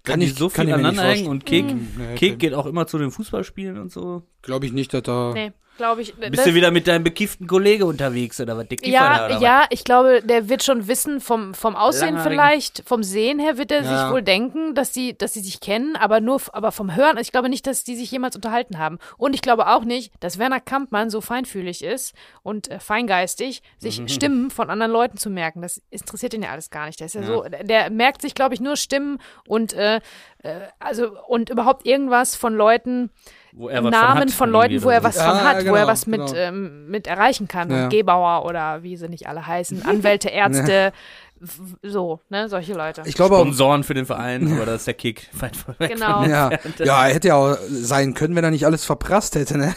Kann 0.03 0.21
ich- 0.21 0.35
so 0.35 0.49
kann 0.49 0.67
viel 0.67 0.67
nicht 0.67 0.75
aneinander 0.75 1.05
hängen 1.05 1.29
und 1.29 1.47
Kek, 1.47 1.65
Nee, 1.65 2.15
Kek 2.17 2.39
geht 2.39 2.53
auch 2.53 2.67
immer 2.67 2.87
zu 2.87 2.99
den 2.99 3.11
Fußballspielen 3.11 3.79
und 3.79 3.91
so. 3.91 4.23
Glaube 4.43 4.67
ich 4.67 4.73
nicht, 4.73 4.93
dass 4.93 5.03
da. 5.03 5.33
Nee, 5.33 5.53
glaube 5.77 6.03
ich. 6.03 6.15
Bist 6.15 6.39
das- 6.39 6.45
du 6.45 6.55
wieder 6.55 6.71
mit 6.71 6.87
deinem 6.87 7.05
bekifften 7.05 7.47
Kollege 7.47 7.87
unterwegs 7.87 8.41
oder 8.41 8.57
was? 8.57 8.67
Da, 8.69 8.77
Ja, 8.83 9.27
oder 9.27 9.39
ja, 9.41 9.65
ich 9.71 9.85
glaube, 9.85 10.23
der 10.23 10.49
wird 10.49 10.63
schon 10.63 10.87
wissen, 10.89 11.21
vom, 11.21 11.55
vom 11.55 11.77
Aussehen 11.77 12.15
Langhaarig. 12.15 12.33
vielleicht, 12.33 12.83
vom 12.87 13.03
Sehen 13.03 13.39
her 13.39 13.59
wird 13.59 13.71
er 13.73 13.83
Ja. 13.83 14.05
sich 14.05 14.13
wohl 14.13 14.23
denken, 14.23 14.75
dass 14.75 14.93
die, 14.93 15.17
dass 15.17 15.33
die 15.33 15.41
sich 15.41 15.61
kennen, 15.61 15.97
aber 15.97 16.21
nur, 16.21 16.41
aber 16.53 16.73
vom 16.73 16.95
Hören, 16.95 17.19
ich 17.19 17.33
glaube 17.33 17.49
nicht, 17.49 17.67
dass 17.67 17.85
die 17.85 17.97
sich 17.97 18.11
jemals 18.11 18.37
unterhalten 18.37 18.79
haben. 18.79 18.99
Und 19.17 19.35
ich 19.35 19.43
glaube 19.43 19.67
auch 19.69 19.85
nicht, 19.85 20.13
dass 20.21 20.39
Werner 20.39 20.61
Kampmann 20.61 21.11
so 21.11 21.21
feinfühlig 21.21 21.83
ist 21.85 22.15
und 22.43 22.71
äh, 22.71 22.79
feingeistig, 22.81 23.63
sich 23.79 24.01
Mhm. 24.01 24.09
Stimmen 24.09 24.51
von 24.51 24.71
anderen 24.71 24.93
Leuten 24.93 25.17
zu 25.17 25.31
merken. 25.31 25.63
Das 25.63 25.83
interessiert 25.91 26.35
ihn 26.35 26.43
ja 26.43 26.51
alles 26.51 26.71
gar 26.71 26.87
nicht. 26.87 27.01
Der 27.01 27.07
ist 27.07 27.15
ja, 27.15 27.23
so, 27.25 27.45
der 27.63 27.91
merkt 27.91 28.23
sich, 28.23 28.35
glaube 28.35 28.55
ich, 28.55 28.61
nur 28.61 28.77
Stimmen 28.77 29.19
und, 29.47 29.73
äh, 29.73 29.97
äh, 30.43 30.61
also, 30.79 31.11
und 31.27 31.51
überhaupt 31.51 31.87
irgendwas 31.87 32.37
von 32.37 32.55
Leuten, 32.55 33.11
was 33.15 33.44
Namen 33.57 33.95
hat, 33.95 34.31
von 34.31 34.51
Leuten, 34.51 34.83
wo 34.83 34.91
er 34.91 35.03
was 35.03 35.17
von 35.17 35.43
hat, 35.43 35.59
wo 35.59 35.65
genau, 35.65 35.75
er 35.77 35.87
was 35.87 36.07
mit, 36.07 36.21
genau. 36.21 36.35
ähm, 36.35 36.89
mit 36.89 37.07
erreichen 37.07 37.49
kann. 37.49 37.71
Ja. 37.71 37.89
Gebauer 37.89 38.45
oder 38.45 38.83
wie 38.83 38.97
sie 38.97 39.09
nicht 39.09 39.29
alle 39.29 39.47
heißen, 39.47 39.83
Anwälte, 39.87 40.29
Ärzte, 40.29 40.93
so, 41.83 42.21
ne, 42.31 42.49
solche 42.49 42.75
Leute. 42.75 43.03
Ich 43.05 43.15
glaube 43.15 43.37
auch. 43.37 43.41
Sponsoren 43.43 43.85
für 43.85 43.95
den 43.95 44.07
Verein, 44.07 44.51
aber 44.53 44.67
das 44.67 44.83
ist 44.83 44.87
der 44.87 44.95
Kick. 44.95 45.29
Weit 45.33 45.57
von 45.57 45.75
weg 45.79 45.93
Genau. 45.93 46.25
Ja, 46.25 46.51
ja, 46.79 47.05
hätte 47.05 47.29
ja 47.29 47.35
auch 47.35 47.57
sein 47.69 48.15
können, 48.15 48.35
wenn 48.35 48.45
er 48.45 48.51
nicht 48.51 48.67
alles 48.67 48.85
verprasst 48.85 49.35
hätte, 49.35 49.59
ne? 49.59 49.75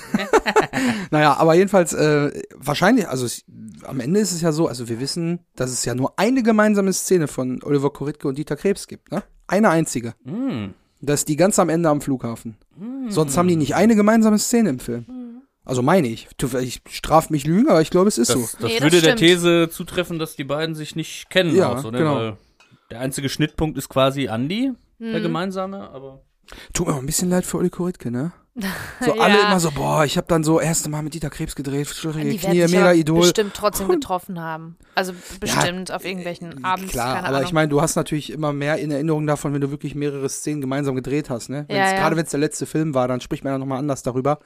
naja, 1.11 1.35
aber 1.37 1.55
jedenfalls, 1.55 1.93
äh, 1.93 2.31
wahrscheinlich, 2.55 3.07
also 3.07 3.25
es, 3.25 3.43
am 3.83 3.99
Ende 3.99 4.19
ist 4.19 4.31
es 4.31 4.41
ja 4.41 4.51
so, 4.51 4.67
also 4.67 4.87
wir 4.87 4.99
wissen, 4.99 5.39
dass 5.55 5.71
es 5.71 5.83
ja 5.83 5.95
nur 5.95 6.13
eine 6.17 6.43
gemeinsame 6.43 6.93
Szene 6.93 7.27
von 7.27 7.61
Oliver 7.63 7.89
Koritke 7.89 8.27
und 8.27 8.37
Dieter 8.37 8.55
Krebs 8.55 8.87
gibt, 8.87 9.11
ne? 9.11 9.23
Eine 9.47 9.69
einzige. 9.69 10.13
Mm. 10.23 10.73
Das 11.01 11.21
ist 11.21 11.27
die 11.29 11.35
ganz 11.35 11.59
am 11.59 11.69
Ende 11.69 11.89
am 11.89 12.01
Flughafen. 12.01 12.57
Sonst 13.09 13.37
haben 13.37 13.47
die 13.47 13.55
nicht 13.55 13.75
eine 13.75 13.95
gemeinsame 13.95 14.39
Szene 14.39 14.69
im 14.69 14.79
Film. 14.79 15.05
Also 15.63 15.81
meine 15.81 16.07
ich. 16.07 16.27
Ich 16.61 16.81
straf 16.89 17.29
mich 17.29 17.45
lügen, 17.45 17.69
aber 17.69 17.81
ich 17.81 17.89
glaube, 17.89 18.07
es 18.07 18.17
ist 18.17 18.29
Das, 18.29 18.35
so. 18.35 18.57
das 18.61 18.69
Nee, 18.69 18.73
das 18.75 18.81
würde 18.83 19.01
der 19.01 19.17
stimmt. 19.17 19.19
These 19.19 19.69
zutreffen, 19.69 20.17
dass 20.17 20.35
die 20.35 20.43
beiden 20.45 20.75
sich 20.75 20.95
nicht 20.95 21.29
kennen. 21.29 21.55
Ja, 21.55 21.73
auch 21.73 21.79
so, 21.79 21.91
ne? 21.91 21.97
genau. 21.97 22.15
Weil 22.15 22.37
der 22.89 23.01
einzige 23.01 23.27
Schnittpunkt 23.29 23.77
ist 23.77 23.89
quasi 23.89 24.27
Andi, 24.29 24.71
Mhm. 24.99 25.11
der 25.11 25.21
gemeinsame, 25.21 25.89
aber 25.91 26.21
Tut 26.73 26.87
mir 26.87 26.93
auch 26.95 26.99
ein 26.99 27.05
bisschen 27.05 27.29
leid 27.29 27.45
für 27.45 27.57
Olli 27.57 27.69
Koritke, 27.69 28.09
ne? 28.09 28.31
So 28.99 29.15
Ja. 29.15 29.21
alle 29.21 29.39
immer 29.41 29.59
so, 29.59 29.71
boah, 29.71 30.03
ich 30.05 30.17
habe 30.17 30.25
dann 30.27 30.43
so 30.43 30.59
erste 30.59 30.89
Mal 30.89 31.03
mit 31.03 31.13
Dieter 31.13 31.29
Krebs 31.29 31.55
gedreht, 31.55 31.87
schlürrige 31.87 32.29
die 32.31 32.37
Knie, 32.39 32.61
mega 32.67 32.91
Idol. 32.93 33.21
bestimmt 33.21 33.53
trotzdem 33.53 33.87
getroffen 33.89 34.41
haben. 34.41 34.75
Also 34.95 35.13
bestimmt 35.39 35.91
auf 35.91 36.03
irgendwelchen 36.03 36.63
Abends, 36.65 36.91
Klar, 36.91 37.17
aber 37.19 37.27
Ahnung. 37.27 37.43
ich 37.43 37.53
meine, 37.53 37.67
du 37.69 37.81
hast 37.81 37.95
natürlich 37.95 38.31
immer 38.33 38.53
mehr 38.53 38.77
in 38.79 38.89
Erinnerung 38.89 39.27
davon, 39.27 39.53
wenn 39.53 39.61
du 39.61 39.69
wirklich 39.69 39.93
mehrere 39.93 40.27
Szenen 40.27 40.61
gemeinsam 40.61 40.95
gedreht 40.95 41.29
hast, 41.29 41.49
ne? 41.49 41.65
Ja, 41.69 41.77
ja. 41.77 41.91
Gerade 41.93 42.15
wenn 42.15 42.23
es 42.25 42.31
der 42.31 42.39
letzte 42.39 42.65
Film 42.65 42.95
war, 42.95 43.07
dann 43.07 43.21
spricht 43.21 43.43
man 43.43 43.53
ja 43.53 43.59
nochmal 43.59 43.77
anders 43.79 44.01
darüber. 44.01 44.39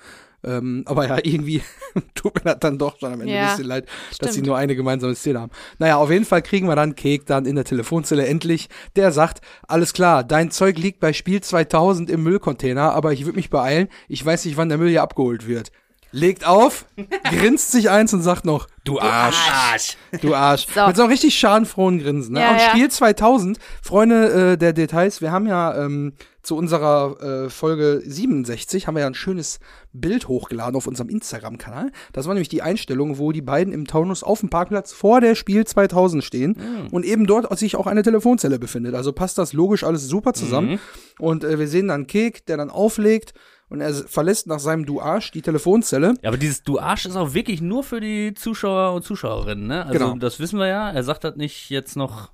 Ähm, 0.43 0.83
aber 0.85 1.07
ja, 1.07 1.17
irgendwie 1.21 1.61
tut 2.15 2.35
mir 2.35 2.51
das 2.51 2.59
dann 2.59 2.77
doch 2.77 2.97
schon 2.99 3.13
am 3.13 3.21
Ende 3.21 3.33
Ja, 3.33 3.41
ein 3.43 3.49
bisschen 3.49 3.67
leid, 3.67 3.85
dass 4.19 4.29
sie 4.29 4.39
stimmt. 4.39 4.47
nur 4.47 4.57
eine 4.57 4.75
gemeinsame 4.75 5.13
Szene 5.15 5.39
haben. 5.39 5.51
Naja, 5.77 5.97
auf 5.97 6.09
jeden 6.09 6.25
Fall 6.25 6.41
kriegen 6.41 6.67
wir 6.67 6.75
dann 6.75 6.95
Kek 6.95 7.25
dann 7.25 7.45
in 7.45 7.55
der 7.55 7.65
Telefonzelle 7.65 8.25
endlich. 8.25 8.69
Der 8.95 9.11
sagt, 9.11 9.41
alles 9.67 9.93
klar, 9.93 10.23
dein 10.23 10.49
Zeug 10.51 10.77
liegt 10.77 10.99
bei 10.99 11.13
Spiel 11.13 11.41
2000 11.41 12.09
im 12.09 12.23
Müllcontainer, 12.23 12.93
aber 12.93 13.13
ich 13.13 13.25
würde 13.25 13.35
mich 13.35 13.49
beeilen. 13.49 13.87
Ich 14.07 14.25
weiß 14.25 14.45
nicht, 14.45 14.57
wann 14.57 14.69
der 14.69 14.77
Müll 14.77 14.89
hier 14.89 15.03
abgeholt 15.03 15.47
wird. 15.47 15.71
Legt 16.13 16.45
auf, 16.45 16.85
grinst 17.23 17.71
sich 17.71 17.89
eins 17.89 18.13
und 18.13 18.21
sagt 18.21 18.43
noch, 18.43 18.67
du 18.83 18.99
Arsch. 18.99 19.95
Du 20.21 20.35
Arsch. 20.35 20.67
So. 20.73 20.87
Mit 20.87 20.95
so 20.97 21.03
einem 21.03 21.11
richtig 21.11 21.37
schadenfrohen 21.37 21.99
Grinsen. 21.99 22.33
Ne? 22.33 22.41
Ja, 22.41 22.49
Am 22.49 22.57
ja. 22.57 22.69
Spiel 22.69 22.89
2000, 22.91 23.59
Freunde 23.81 24.51
äh, 24.53 24.57
der 24.57 24.73
Details, 24.73 25.21
wir 25.21 25.31
haben 25.31 25.47
ja 25.47 25.85
ähm, 25.85 26.13
zu 26.43 26.55
unserer 26.55 27.45
äh, 27.45 27.49
Folge 27.49 28.01
67 28.05 28.87
haben 28.87 28.95
wir 28.95 29.01
ja 29.01 29.07
ein 29.07 29.13
schönes 29.13 29.59
Bild 29.93 30.27
hochgeladen 30.27 30.75
auf 30.75 30.87
unserem 30.87 31.09
Instagram-Kanal. 31.09 31.91
Das 32.13 32.25
war 32.25 32.33
nämlich 32.33 32.49
die 32.49 32.61
Einstellung, 32.61 33.17
wo 33.17 33.31
die 33.31 33.41
beiden 33.41 33.73
im 33.73 33.85
Taunus 33.85 34.23
auf 34.23 34.39
dem 34.39 34.49
Parkplatz 34.49 34.91
vor 34.93 35.21
der 35.21 35.35
Spiel 35.35 35.65
2000 35.65 36.23
stehen 36.23 36.55
und 36.91 37.05
eben 37.05 37.27
dort 37.27 37.57
sich 37.59 37.75
auch 37.75 37.87
eine 37.87 38.03
Telefonzelle 38.03 38.57
befindet. 38.59 38.95
Also 38.95 39.13
passt 39.13 39.37
das 39.37 39.53
logisch 39.53 39.83
alles 39.83 40.07
super 40.07 40.33
zusammen. 40.33 40.79
Und 41.19 41.43
äh, 41.43 41.59
wir 41.59 41.67
sehen 41.67 41.87
dann 41.89 42.07
Kek, 42.07 42.45
der 42.45 42.57
dann 42.57 42.69
auflegt 42.69 43.33
und 43.69 43.79
er 43.81 43.93
verlässt 43.93 44.47
nach 44.47 44.59
seinem 44.59 44.85
Du 44.85 44.99
Arsch 44.99 45.31
die 45.31 45.41
Telefonzelle. 45.41 46.15
Ja, 46.21 46.29
aber 46.29 46.37
dieses 46.37 46.63
Du 46.63 46.79
Arsch 46.79 47.05
ist 47.05 47.15
auch 47.15 47.33
wirklich 47.33 47.61
nur 47.61 47.83
für 47.83 47.99
die 48.01 48.33
Zuschauer 48.33 48.93
und 48.93 49.03
Zuschauerinnen, 49.03 49.67
ne? 49.67 49.85
Also 49.85 49.93
Genau. 49.99 50.15
das 50.17 50.39
wissen 50.39 50.59
wir 50.59 50.67
ja. 50.67 50.89
Er 50.91 51.03
sagt 51.03 51.23
das 51.23 51.35
nicht 51.35 51.69
jetzt 51.69 51.95
noch 51.95 52.31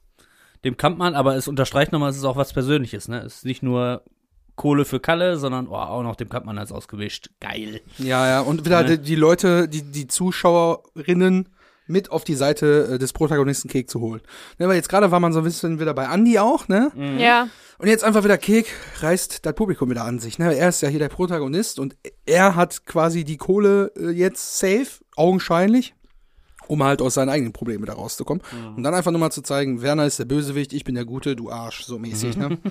dem 0.64 0.78
Kampmann, 0.78 1.16
aber 1.16 1.36
es 1.36 1.48
unterstreicht 1.48 1.92
nochmal, 1.92 2.10
es 2.10 2.18
ist 2.18 2.26
auch 2.26 2.38
was 2.38 2.54
Persönliches, 2.54 3.08
ne? 3.08 3.20
Es 3.20 3.38
ist 3.38 3.46
nicht 3.46 3.64
nur 3.64 4.04
Kohle 4.56 4.86
für 4.86 5.00
Kalle, 5.00 5.38
sondern 5.38 5.68
oh, 5.68 5.76
auch 5.76 6.04
noch 6.04 6.16
dem 6.16 6.30
Kampmann 6.30 6.58
als 6.58 6.72
ausgewischt. 6.72 7.30
Geil. 7.40 7.82
Ja, 8.00 8.28
ja, 8.28 8.40
und 8.42 8.66
wieder 8.66 8.82
Ne? 8.84 8.98
die, 8.98 9.04
die 9.04 9.16
Leute, 9.16 9.68
die, 9.68 9.84
die 9.84 10.08
Zuschauerinnen 10.08 11.50
mit 11.86 12.12
auf 12.12 12.24
die 12.24 12.36
Seite 12.36 12.90
äh, 12.94 12.98
des 12.98 13.14
Protagonisten 13.14 13.70
Kek 13.70 13.90
zu 13.90 14.02
holen. 14.02 14.22
Ne, 14.58 14.68
weil 14.68 14.76
jetzt 14.76 14.90
gerade 14.90 15.12
war 15.12 15.20
man 15.20 15.32
so 15.32 15.40
ein 15.40 15.46
bisschen 15.46 15.80
wieder 15.80 15.94
bei 15.94 16.06
Andy 16.06 16.38
auch, 16.40 16.68
ne? 16.68 16.92
ja, 17.18 17.48
Und 17.78 17.88
jetzt 17.88 18.04
einfach 18.04 18.24
wieder 18.24 18.38
Kek 18.38 18.68
reißt 19.00 19.46
das 19.46 19.56
Publikum 19.56 19.90
wieder 19.90 20.04
an 20.04 20.20
sich, 20.20 20.40
ne? 20.40 20.56
Er 20.56 20.70
ist 20.70 20.82
ja 20.82 20.90
hier 20.90 21.00
der 21.00 21.10
Protagonist 21.10 21.80
und 21.80 21.96
er 22.26 22.56
hat 22.56 22.86
quasi 22.86 23.24
die 23.24 23.38
Kohle 23.38 23.92
äh, 23.96 24.10
jetzt 24.10 24.60
safe, 24.60 24.88
augenscheinlich, 25.16 25.94
um 26.68 26.84
halt 26.84 27.02
aus 27.02 27.16
seinen 27.16 27.30
eigenen 27.30 27.54
Problemen 27.54 27.86
da 27.86 27.94
rauszukommen. 27.94 28.44
Und 28.76 28.84
dann 28.84 28.94
einfach 28.94 29.12
nur 29.12 29.20
mal 29.20 29.32
zu 29.32 29.42
zeigen, 29.42 29.82
Werner 29.82 30.06
ist 30.06 30.20
der 30.20 30.26
Bösewicht, 30.26 30.74
ich 30.74 30.84
bin 30.84 30.96
der 30.96 31.06
Gute, 31.06 31.36
du 31.36 31.50
Arsch, 31.50 31.84
so 31.84 31.98
mäßig, 32.00 32.38
ne? 32.38 32.58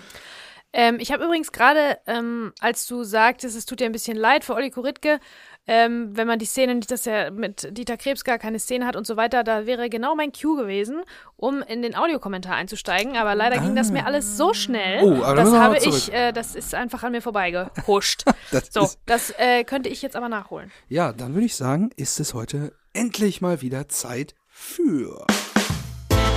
Ähm, 0.79 0.99
ich 1.01 1.11
habe 1.11 1.25
übrigens 1.25 1.53
gerade, 1.53 1.97
ähm, 2.07 2.53
als 2.61 2.87
du 2.87 3.03
sagtest, 3.03 3.57
es 3.57 3.65
tut 3.65 3.81
dir 3.81 3.87
ein 3.87 3.93
bisschen 3.93 4.15
leid 4.17 4.45
für 4.45 4.53
Olli 4.55 4.71
Koritke, 4.71 5.21
ähm, 5.67 6.11
wenn 6.15 6.27
man 6.27 6.39
die 6.39 6.45
Szene 6.45 6.75
nicht, 6.75 6.91
dass 6.91 7.07
er 7.07 7.31
mit 7.31 7.67
Dieter 7.77 7.97
Krebs 7.97 8.25
gar 8.25 8.37
keine 8.39 8.59
Szene 8.59 8.87
hat 8.87 8.95
und 8.95 9.07
so 9.07 9.17
weiter, 9.17 9.43
da 9.43 9.65
wäre 9.65 9.89
genau 9.89 10.15
mein 10.15 10.33
Cue 10.33 10.55
gewesen, 10.61 11.03
um 11.37 11.63
in 11.63 11.81
den 11.81 11.97
Audiokommentar 11.97 12.55
einzusteigen. 12.55 13.17
Aber 13.17 13.35
leider 13.35 13.59
ging 13.59 13.75
das 13.75 13.91
mir 13.91 14.05
alles 14.05 14.37
so 14.37 14.53
schnell, 14.53 15.03
Oh, 15.03 15.23
aber 15.25 15.37
da 15.37 15.45
das 15.45 15.53
habe 15.55 15.79
ich, 15.79 16.13
äh, 16.13 16.33
das 16.33 16.55
ist 16.55 16.75
einfach 16.75 17.03
an 17.03 17.13
mir 17.13 17.23
vorbeigehuscht. 17.23 18.25
Das 18.53 18.69
so, 18.71 18.89
das 19.07 19.31
äh, 19.39 19.65
könnte 19.65 19.89
ich 19.89 20.03
jetzt 20.03 20.15
aber 20.15 20.29
nachholen. 20.29 20.71
ja, 20.89 21.13
dann 21.13 21.33
würde 21.35 21.47
ich 21.47 21.57
sagen, 21.57 21.91
ist 21.97 22.21
es 22.21 22.35
heute 22.35 22.73
endlich 22.93 23.41
mal 23.41 23.61
wieder 23.63 23.89
Zeit 23.89 24.35
für 24.47 25.27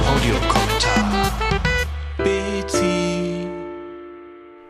Audiokommentar. 0.08 1.19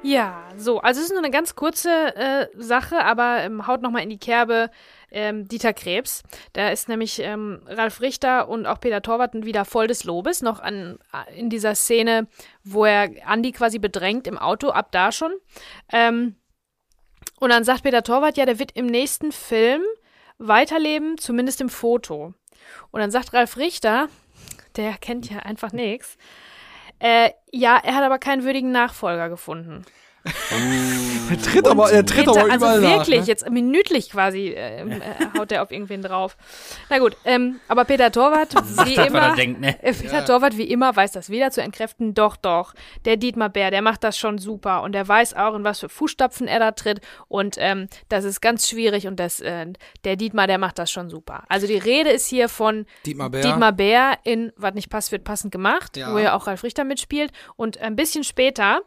Ja, 0.01 0.47
so, 0.55 0.79
also 0.79 1.01
es 1.01 1.07
ist 1.07 1.11
nur 1.11 1.19
eine 1.19 1.31
ganz 1.31 1.55
kurze 1.55 2.15
äh, 2.15 2.47
Sache, 2.55 3.03
aber 3.03 3.43
ähm, 3.43 3.67
haut 3.67 3.81
nochmal 3.81 4.03
in 4.03 4.09
die 4.09 4.17
Kerbe 4.17 4.71
ähm, 5.11 5.47
Dieter 5.47 5.73
Krebs. 5.73 6.23
Da 6.53 6.69
ist 6.69 6.87
nämlich 6.87 7.19
ähm, 7.19 7.61
Ralf 7.67 7.99
Richter 7.99 8.47
und 8.47 8.65
auch 8.65 8.79
Peter 8.79 9.01
Torwart 9.01 9.33
wieder 9.33 9.65
voll 9.65 9.87
des 9.87 10.05
Lobes, 10.05 10.41
noch 10.41 10.61
an, 10.61 10.99
in 11.35 11.49
dieser 11.49 11.75
Szene, 11.75 12.27
wo 12.63 12.85
er 12.85 13.09
Andi 13.25 13.51
quasi 13.51 13.77
bedrängt 13.77 14.25
im 14.25 14.37
Auto, 14.37 14.69
ab 14.69 14.93
da 14.93 15.11
schon. 15.11 15.33
Ähm, 15.91 16.35
und 17.41 17.49
dann 17.49 17.65
sagt 17.65 17.83
Peter 17.83 18.03
Torwart, 18.03 18.37
ja, 18.37 18.45
der 18.45 18.59
wird 18.59 18.71
im 18.73 18.85
nächsten 18.85 19.33
Film 19.33 19.81
weiterleben, 20.37 21.17
zumindest 21.17 21.59
im 21.59 21.69
Foto. 21.69 22.33
Und 22.91 22.99
dann 23.01 23.11
sagt 23.11 23.33
Ralf 23.33 23.57
Richter, 23.57 24.07
der 24.77 24.93
kennt 24.93 25.29
ja 25.29 25.39
einfach 25.39 25.73
nichts, 25.73 26.17
äh, 26.99 27.31
ja, 27.51 27.77
er 27.77 27.95
hat 27.95 28.03
aber 28.03 28.19
keinen 28.19 28.43
würdigen 28.43 28.71
Nachfolger 28.71 29.29
gefunden. 29.29 29.85
Er 31.29 31.41
tritt 31.41 31.67
aber, 31.67 31.91
er 31.91 32.05
tritt 32.05 32.27
aber 32.27 32.41
also 32.41 32.55
überall 32.55 32.81
wirklich, 32.81 33.19
nach. 33.19 33.25
Ne? 33.25 33.31
jetzt 33.31 33.49
minütlich 33.49 34.09
quasi 34.09 34.49
äh, 34.49 34.81
äh, 34.81 34.99
haut 35.37 35.51
er 35.51 35.63
auf 35.63 35.71
irgendwen 35.71 36.01
drauf. 36.01 36.35
Na 36.89 36.99
gut, 36.99 37.15
ähm, 37.25 37.59
aber 37.67 37.85
Peter 37.85 38.11
Torwart, 38.11 38.53
wie 38.85 38.95
er 38.95 39.07
immer, 39.07 39.35
denkt, 39.35 39.61
ne? 39.61 39.81
äh, 39.83 39.93
Peter 39.93 40.25
Torwart 40.25 40.57
wie 40.57 40.63
immer 40.63 40.95
weiß 40.95 41.11
das 41.11 41.29
weder 41.29 41.51
zu 41.51 41.61
entkräften, 41.61 42.13
doch, 42.13 42.35
doch. 42.35 42.73
Der 43.05 43.17
Dietmar 43.17 43.49
Bär, 43.49 43.71
der 43.71 43.81
macht 43.81 44.03
das 44.03 44.17
schon 44.17 44.37
super 44.37 44.81
und 44.83 44.91
der 44.93 45.07
weiß 45.07 45.35
auch, 45.35 45.55
in 45.55 45.63
was 45.63 45.79
für 45.79 45.89
Fußstapfen 45.89 46.47
er 46.47 46.59
da 46.59 46.71
tritt 46.71 46.99
und 47.27 47.55
ähm, 47.59 47.87
das 48.09 48.25
ist 48.25 48.41
ganz 48.41 48.67
schwierig 48.67 49.07
und 49.07 49.19
das, 49.19 49.39
äh, 49.39 49.67
der 50.03 50.15
Dietmar, 50.15 50.47
der 50.47 50.57
macht 50.57 50.79
das 50.79 50.91
schon 50.91 51.09
super. 51.09 51.43
Also 51.47 51.67
die 51.67 51.77
Rede 51.77 52.09
ist 52.09 52.27
hier 52.27 52.49
von 52.49 52.85
Dietmar 53.05 53.29
Bär. 53.29 53.41
Dietmar 53.41 53.71
Bär 53.71 54.17
in 54.23 54.51
Was 54.57 54.73
nicht 54.73 54.89
passt, 54.89 55.11
wird 55.11 55.23
passend 55.23 55.51
gemacht, 55.51 55.95
Ja. 55.97 56.13
wo 56.13 56.17
ja 56.19 56.35
auch 56.35 56.47
Ralf 56.47 56.63
Richter 56.63 56.83
mitspielt. 56.83 57.31
Und 57.55 57.77
ein 57.79 57.95
bisschen 57.95 58.23
später, 58.23 58.81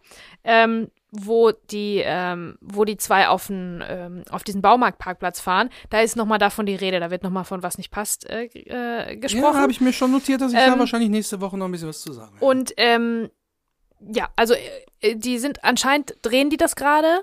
ähm, 0.44 0.88
wo 1.14 1.52
die, 1.52 2.00
ähm, 2.04 2.56
wo 2.62 2.86
die 2.86 2.96
zwei 2.96 3.28
auf, 3.28 3.48
den, 3.48 3.84
ähm, 3.86 4.22
auf 4.30 4.44
diesen 4.44 4.62
Baumarktparkplatz 4.62 5.40
fahren, 5.40 5.68
da 5.90 6.00
ist 6.00 6.16
nochmal 6.16 6.38
davon 6.38 6.64
die 6.64 6.74
Rede. 6.74 7.00
Da 7.00 7.10
wird 7.10 7.22
nochmal 7.22 7.44
von 7.44 7.62
Was 7.62 7.76
nicht 7.76 7.90
passt 7.90 8.28
äh, 8.30 8.44
äh, 8.46 9.08
Ja, 9.10 9.14
gesprochen. 9.20 9.58
habe 9.60 9.70
ich 9.72 9.82
mir 9.82 9.92
schon 9.92 10.10
notiert, 10.10 10.40
dass 10.40 10.52
ich 10.52 10.58
da 10.58 10.72
Ähm, 10.72 10.78
wahrscheinlich 10.78 11.10
nächste 11.10 11.40
Woche 11.42 11.58
noch 11.58 11.66
ein 11.66 11.70
bisschen 11.72 11.88
was 11.88 12.00
zu 12.00 12.12
sagen 12.14 12.32
habe. 12.36 12.44
Und 12.44 12.72
ähm, 12.78 13.28
ja, 14.00 14.30
also 14.36 14.54
äh, 15.00 15.14
die 15.14 15.38
sind 15.38 15.62
anscheinend 15.64 16.16
drehen 16.22 16.48
die 16.48 16.56
das 16.56 16.76
gerade 16.76 17.20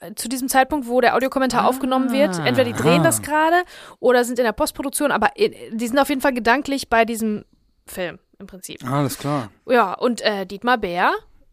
äh, 0.00 0.14
zu 0.14 0.28
diesem 0.30 0.48
Zeitpunkt, 0.48 0.88
wo 0.88 1.02
der 1.02 1.14
Audiokommentar 1.14 1.68
aufgenommen 1.68 2.12
wird. 2.12 2.38
Entweder 2.38 2.64
die 2.64 2.72
drehen 2.72 3.02
Ah. 3.02 3.04
das 3.04 3.20
gerade 3.20 3.62
oder 4.00 4.24
sind 4.24 4.38
in 4.38 4.46
der 4.46 4.52
Postproduktion, 4.52 5.12
aber 5.12 5.32
äh, 5.36 5.50
die 5.72 5.86
sind 5.86 5.98
auf 5.98 6.08
jeden 6.08 6.22
Fall 6.22 6.32
gedanklich 6.32 6.88
bei 6.88 7.04
diesem 7.04 7.44
Film 7.86 8.18
im 8.38 8.46
Prinzip. 8.46 8.82
Alles 8.90 9.18
klar. 9.18 9.50
Ja, 9.68 9.92
und 9.92 10.22
äh, 10.22 10.46
Dietmar 10.46 10.78
Bär 10.78 11.12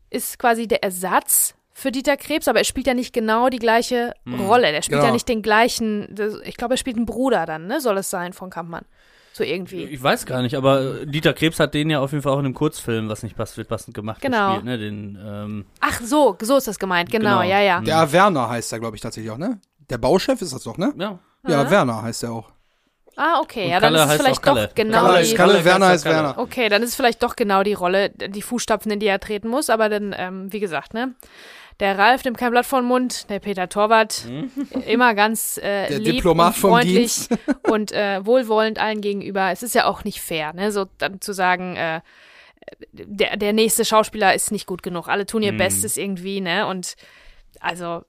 ist 0.10 0.39
quasi 0.39 0.65
der 0.67 0.82
Ersatz 0.82 1.56
für 1.84 1.91
Dieter 1.91 2.17
Krebs, 2.17 2.48
aber 2.48 2.58
er 2.60 2.65
spielt 2.65 2.88
ja 2.88 2.96
nicht 2.96 3.13
genau 3.13 3.50
die 3.50 3.60
gleiche 3.60 4.13
Rolle. 4.48 4.72
Der 4.72 4.82
spielt 4.82 5.00
Genau. 5.02 5.06
ja 5.10 5.12
nicht 5.13 5.30
den 5.30 5.41
gleichen, 5.43 6.15
ich 6.43 6.58
glaube, 6.58 6.74
er 6.74 6.78
spielt 6.78 6.96
einen 6.98 7.06
Bruder 7.06 7.46
dann, 7.46 7.67
ne? 7.67 7.80
Soll 7.80 7.98
es 8.00 8.10
sein 8.10 8.34
von 8.34 8.50
Kampmann. 8.50 8.86
So 9.36 9.43
irgendwie. 9.43 9.84
Ich 9.86 10.02
weiß 10.04 10.26
gar 10.28 10.41
nicht, 10.43 10.56
aber 10.56 11.02
äh, 11.02 11.06
Dieter 11.08 11.34
Krebs 11.34 11.60
hat 11.60 11.74
den 11.74 11.89
ja 11.89 12.00
auf 12.02 12.12
jeden 12.12 12.22
Fall 12.22 12.34
auch 12.34 12.39
in 12.39 12.46
einem 12.46 12.54
Kurzfilm, 12.54 13.10
was 13.10 13.24
nicht 13.24 13.36
passt, 13.36 13.58
wird 13.58 13.67
passend 13.67 13.96
gemacht, 13.96 14.22
Genau. 14.22 14.54
gespielt, 14.56 14.65
ne? 14.65 14.78
Den, 14.78 15.17
ähm, 15.24 15.65
Ach 15.80 16.00
so, 16.02 16.38
so 16.41 16.58
ist 16.58 16.67
das 16.67 16.78
gemeint, 16.80 17.10
genau, 17.12 17.39
Genau. 17.39 17.41
ja, 17.41 17.60
ja. 17.62 17.82
Der 17.82 18.12
Werner 18.12 18.48
heißt 18.50 18.72
er, 18.74 18.80
glaube 18.80 18.96
ich, 18.96 19.02
tatsächlich 19.02 19.32
auch, 19.32 19.38
ne? 19.38 19.60
Der 19.89 19.98
Bauchef 19.98 20.41
ist 20.41 20.54
das 20.54 20.63
doch, 20.63 20.78
ne? 20.78 20.93
ja. 20.98 21.19
Ja, 21.48 21.69
Werner 21.69 22.02
heißt 22.04 22.24
er 22.24 22.32
auch. 22.32 22.50
Ah, 23.17 23.39
okay, 23.41 23.65
Und 23.65 23.69
ja, 23.72 23.80
dann 23.80 23.93
Kalle 23.93 23.98
ist 23.98 24.04
es 24.04 24.10
heißt 24.12 24.22
vielleicht 24.22 24.38
auch 24.39 24.41
Kalle. 24.41 24.67
doch 24.67 24.76
genau 24.76 25.02
Kalle 25.06 25.17
die. 25.19 25.24
ist 25.30 25.36
Kalle, 25.36 25.54
Werner 25.65 25.80
Kalle. 25.80 25.86
heißt 25.93 26.06
Werner. 26.06 26.38
Okay, 26.39 26.69
dann 26.69 26.82
ist 26.84 26.89
es 26.89 26.96
vielleicht 26.96 27.22
doch 27.22 27.36
genau 27.36 27.62
die 27.63 27.74
Rolle, 27.74 28.10
die 28.12 28.41
Fußstapfen, 28.41 28.91
in 28.91 29.00
die 29.00 29.08
er 29.08 29.19
treten 29.19 29.50
muss, 29.50 29.69
aber 29.69 29.89
dann, 29.89 30.15
ähm, 30.17 30.52
wie 30.54 30.60
gesagt, 30.60 30.93
ne? 30.93 31.13
Der 31.79 31.97
Ralf 31.97 32.23
nimmt 32.23 32.38
kein 32.38 32.51
Blatt 32.51 32.65
vor 32.65 32.81
den 32.81 32.88
Mund, 32.88 33.29
der 33.29 33.39
Peter 33.39 33.67
Torwart 33.67 34.25
immer 34.86 35.15
ganz 35.15 35.57
äh, 35.57 35.88
Der 35.88 35.99
lieb 35.99 36.15
Diplomat 36.15 36.53
und 36.53 36.59
vom 36.59 36.71
freundlich 36.71 37.27
und 37.69 37.91
äh, 37.91 38.25
wohlwollend 38.25 38.79
allen 38.79 39.01
gegenüber. 39.01 39.51
Es 39.51 39.63
ist 39.63 39.75
ja 39.75 39.86
auch 39.86 40.03
nicht 40.03 40.21
fair, 40.21 40.53
ne? 40.53 40.71
So 40.71 40.86
dann 40.97 41.19
zu 41.21 41.33
sagen, 41.33 41.75
äh, 41.75 42.01
der, 42.91 43.38
der 43.38 43.53
nächste 43.53 43.86
Schauspieler 43.86 44.33
ist 44.33 44.51
nicht 44.51 44.67
gut 44.67 44.83
genug. 44.83 45.07
Alle 45.07 45.25
tun 45.25 45.43
ihr 45.43 45.55
Bestes 45.57 45.97
irgendwie, 45.97 46.41
ne? 46.41 46.67
Und 46.67 46.95
also, 47.63 48.04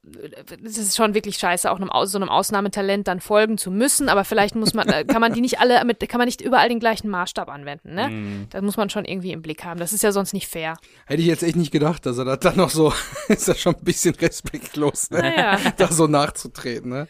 es 0.65 0.77
ist 0.79 0.97
schon 0.97 1.15
wirklich 1.15 1.37
scheiße, 1.37 1.71
auch 1.71 1.77
einem, 1.81 1.91
so 2.07 2.19
einem 2.19 2.29
Ausnahmetalent 2.29 3.07
dann 3.09 3.21
folgen 3.21 3.57
zu 3.57 3.71
müssen, 3.71 4.09
aber 4.09 4.25
vielleicht 4.25 4.55
muss 4.57 4.75
man, 4.75 4.89
äh, 4.89 5.05
kann 5.05 5.21
man 5.21 5.33
die 5.33 5.41
nicht 5.41 5.61
alle 5.61 5.83
mit, 5.85 6.01
kann 6.09 6.19
man 6.19 6.27
nicht 6.27 6.41
überall 6.41 6.69
den 6.69 6.81
gleichen 6.81 7.09
Maßstab 7.09 7.49
anwenden, 7.49 7.95
ne? 7.95 8.47
Das 8.51 8.63
muss 8.63 8.77
man 8.77 8.91
schon 8.91 9.05
irgendwie 9.05 9.33
im 9.33 9.43
Blick 9.43 9.65
haben. 9.65 9.79
Das 9.81 9.93
ist 9.93 10.03
ja 10.03 10.13
sonst 10.13 10.33
nicht 10.35 10.49
fair. 10.49 10.77
Hätte 11.07 11.23
ich 11.23 11.29
jetzt 11.29 11.43
echt 11.43 11.57
nicht 11.57 11.71
gedacht, 11.73 12.05
dass 12.05 12.19
er 12.19 12.25
das 12.25 12.41
dann 12.41 12.57
noch 12.57 12.71
so, 12.71 12.93
ist 13.29 13.49
das 13.49 13.61
schon 13.61 13.75
ein 13.77 13.85
bisschen 13.85 14.15
respektlos, 14.17 15.11
ne? 15.11 15.21
Naja. 15.21 15.59
da 15.77 15.89
so 15.91 16.07
nachzutreten, 16.07 16.91
ne? 16.91 17.09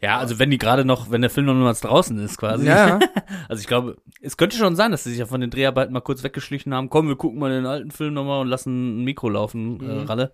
ja, 0.00 0.18
also 0.18 0.38
wenn 0.38 0.50
die 0.50 0.58
gerade 0.58 0.84
noch, 0.84 1.10
wenn 1.10 1.20
der 1.20 1.30
Film 1.30 1.46
noch 1.46 1.54
niemals 1.54 1.80
draußen 1.80 2.18
ist, 2.20 2.38
quasi. 2.38 2.66
Ja. 2.66 2.98
Also 3.48 3.60
ich 3.62 3.66
glaube, 3.66 3.96
es 4.22 4.36
könnte 4.36 4.56
schon 4.56 4.76
sein, 4.76 4.92
dass 4.92 5.02
sie 5.04 5.10
sich 5.10 5.18
ja 5.18 5.26
von 5.26 5.40
den 5.40 5.50
Dreharbeiten 5.50 5.92
mal 5.92 6.00
kurz 6.00 6.22
weggeschlichen 6.22 6.72
haben. 6.72 6.88
Komm, 6.88 7.08
wir 7.08 7.16
gucken 7.16 7.38
mal 7.40 7.50
den 7.50 7.66
alten 7.66 7.90
Film 7.90 8.14
nochmal 8.14 8.40
und 8.40 8.48
lassen 8.48 9.00
ein 9.00 9.04
Mikro 9.04 9.28
laufen, 9.28 9.78
Mhm. 9.78 9.90
äh, 9.90 10.02
Ralle. 10.04 10.32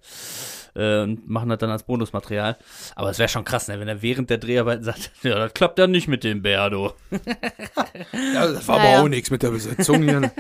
Äh, 0.77 1.03
und 1.03 1.29
machen 1.29 1.49
das 1.49 1.59
dann 1.59 1.71
als 1.71 1.85
Bonusmaterial. 1.85 2.57
Aber 2.95 3.11
es 3.11 3.19
wäre 3.19 3.29
schon 3.29 3.45
krass, 3.45 3.69
ne, 3.69 3.81
wenn 3.81 3.89
er 3.89 4.03
während 4.03 4.29
der 4.29 4.39
Dreharbeiten 4.39 4.85
sagt, 4.85 5.11
ja, 5.23 5.39
das 5.39 5.55
klappt 5.55 5.79
ja 5.79 5.87
nicht 5.87 6.07
mit 6.09 6.23
dem 6.23 6.43
Berdo. 6.43 6.95
ja 7.11 8.47
das 8.47 8.69
war 8.69 8.79
Naja. 8.79 8.97
aber 8.97 9.05
auch 9.05 9.09
nichts 9.09 9.31
mit 9.31 9.43
der 9.43 9.51
Besetzung 9.51 10.03
hier. 10.03 10.21
Ja, 10.23 10.29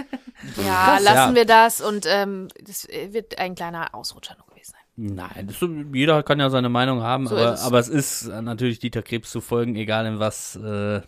Krass, 0.64 1.02
lassen 1.04 1.30
ja. 1.30 1.34
wir 1.34 1.44
das 1.46 1.80
und 1.80 2.06
ähm, 2.08 2.48
das 2.62 2.86
wird 2.88 3.38
ein 3.38 3.54
kleiner 3.54 3.94
Ausrutscher 3.94 4.36
nur 4.36 4.46
gewesen 4.46 4.72
sein. 4.72 5.14
Nein, 5.14 5.46
das, 5.48 5.56
jeder 5.92 6.22
kann 6.22 6.38
ja 6.40 6.50
seine 6.50 6.68
Meinung 6.68 7.02
haben, 7.02 7.26
So 7.26 7.36
aber, 7.36 7.54
es. 7.54 7.62
aber 7.62 7.78
es 7.78 7.88
ist 7.88 8.26
natürlich 8.28 8.78
Dieter 8.78 9.02
Krebs 9.02 9.30
zu 9.30 9.40
folgen, 9.40 9.76
egal 9.76 10.06
in 10.06 10.18
was. 10.18 10.56
Äh, 10.56 11.00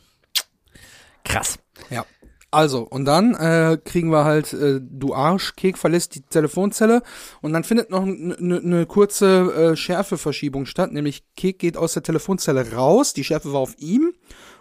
krass. 1.24 1.58
Ja. 1.90 2.04
Also, 2.50 2.80
und 2.82 3.04
dann 3.04 3.34
äh, 3.34 3.76
kriegen 3.84 4.10
wir 4.10 4.24
halt, 4.24 4.54
äh, 4.54 4.80
du 4.82 5.14
Arsch, 5.14 5.54
Kek 5.54 5.76
verlässt 5.76 6.14
die 6.14 6.22
Telefonzelle 6.22 7.02
und 7.42 7.52
dann 7.52 7.62
findet 7.62 7.90
noch 7.90 8.02
eine 8.02 8.36
ne 8.38 8.86
kurze 8.86 9.72
äh, 9.72 9.76
Schärfeverschiebung 9.76 10.64
statt, 10.64 10.90
nämlich 10.90 11.24
Kek 11.36 11.58
geht 11.58 11.76
aus 11.76 11.92
der 11.92 12.02
Telefonzelle 12.02 12.72
raus, 12.72 13.12
die 13.12 13.24
Schärfe 13.24 13.52
war 13.52 13.60
auf 13.60 13.74
ihm 13.76 14.14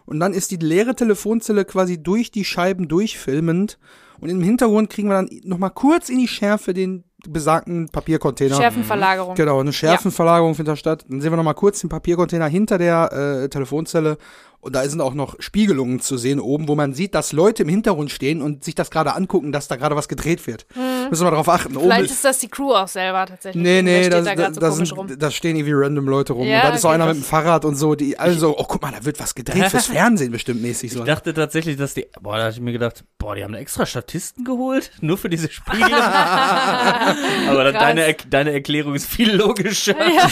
und 0.05 0.19
dann 0.19 0.33
ist 0.33 0.51
die 0.51 0.57
leere 0.57 0.95
Telefonzelle 0.95 1.63
quasi 1.63 2.03
durch 2.03 2.29
die 2.29 2.43
Scheiben 2.43 2.89
durchfilmend 2.89 3.79
und 4.19 4.29
im 4.29 4.41
Hintergrund 4.41 4.89
kriegen 4.89 5.07
wir 5.07 5.15
dann 5.15 5.29
nochmal 5.43 5.71
kurz 5.71 6.09
in 6.09 6.19
die 6.19 6.27
Schärfe 6.27 6.73
den 6.73 7.03
besagten 7.27 7.89
Papiercontainer. 7.89 8.55
Schärfenverlagerung. 8.55 9.35
Genau, 9.35 9.59
eine 9.59 9.73
Schärfenverlagerung 9.73 10.55
findet 10.55 10.73
da 10.73 10.75
statt. 10.75 11.05
Dann 11.09 11.21
sehen 11.21 11.31
wir 11.31 11.37
noch 11.37 11.43
mal 11.43 11.53
kurz 11.53 11.81
den 11.81 11.89
Papiercontainer 11.89 12.47
hinter 12.47 12.77
der 12.77 13.11
äh, 13.43 13.49
Telefonzelle 13.49 14.17
und 14.59 14.75
da 14.75 14.87
sind 14.87 15.01
auch 15.01 15.13
noch 15.13 15.35
Spiegelungen 15.39 15.99
zu 15.99 16.17
sehen 16.17 16.39
oben, 16.39 16.67
wo 16.67 16.75
man 16.75 16.93
sieht, 16.93 17.15
dass 17.15 17.31
Leute 17.31 17.63
im 17.63 17.69
Hintergrund 17.69 18.11
stehen 18.11 18.41
und 18.41 18.63
sich 18.63 18.75
das 18.75 18.91
gerade 18.91 19.15
angucken, 19.15 19.51
dass 19.51 19.67
da 19.67 19.75
gerade 19.75 19.95
was 19.95 20.07
gedreht 20.07 20.45
wird. 20.47 20.65
Müssen 21.09 21.25
wir 21.25 21.31
darauf 21.31 21.49
achten. 21.49 21.77
Oben 21.77 21.87
Mhm. 21.87 21.91
Vielleicht 21.91 22.05
ist, 22.05 22.11
ist 22.17 22.25
das 22.25 22.39
die 22.39 22.47
Crew 22.47 22.73
auch 22.73 22.87
selber 22.87 23.25
tatsächlich. 23.25 23.63
nee, 23.63 23.81
nee, 23.81 24.09
da, 24.09 24.21
da 24.21 24.35
da, 24.35 24.53
so 24.53 24.59
da, 24.59 24.71
sind, 24.71 25.21
da 25.21 25.31
stehen 25.31 25.55
irgendwie 25.55 25.73
random 25.73 26.07
Leute 26.07 26.33
rum. 26.33 26.47
Ja, 26.47 26.57
und 26.57 26.69
da 26.69 26.75
ist 26.75 26.81
so 26.81 26.87
okay, 26.89 26.95
einer 26.95 27.05
krass. 27.05 27.15
mit 27.15 27.25
dem 27.25 27.27
Fahrrad 27.27 27.65
und 27.65 27.75
so, 27.75 27.95
die 27.95 28.17
also, 28.17 28.57
oh 28.57 28.65
guck 28.67 28.81
mal, 28.81 28.91
da 28.91 29.05
wird 29.05 29.19
was 29.19 29.35
gedreht 29.35 29.67
fürs 29.67 29.87
Fernsehen 29.87 30.31
bestimmt 30.31 30.61
mäßig 30.61 30.91
so. 30.91 30.99
Ich 30.99 31.05
dachte 31.05 31.33
tatsächlich, 31.33 31.77
dass 31.77 31.93
die, 31.93 32.07
boah, 32.21 32.37
da 32.37 32.43
hatte 32.45 32.55
ich 32.55 32.61
mir 32.61 32.73
gedacht, 32.73 33.03
boah, 33.17 33.35
die 33.35 33.43
haben 33.43 33.53
extra 33.53 33.85
Statisten 33.85 34.43
geholt, 34.43 34.91
nur 35.01 35.17
für 35.17 35.29
diese 35.29 35.49
Spiegel. 35.51 35.93
Aber 35.93 37.63
dann 37.63 37.73
deine, 37.73 38.15
deine 38.29 38.51
Erklärung 38.53 38.95
ist 38.95 39.07
viel 39.07 39.33
logischer. 39.33 39.95
Ja, 39.97 40.29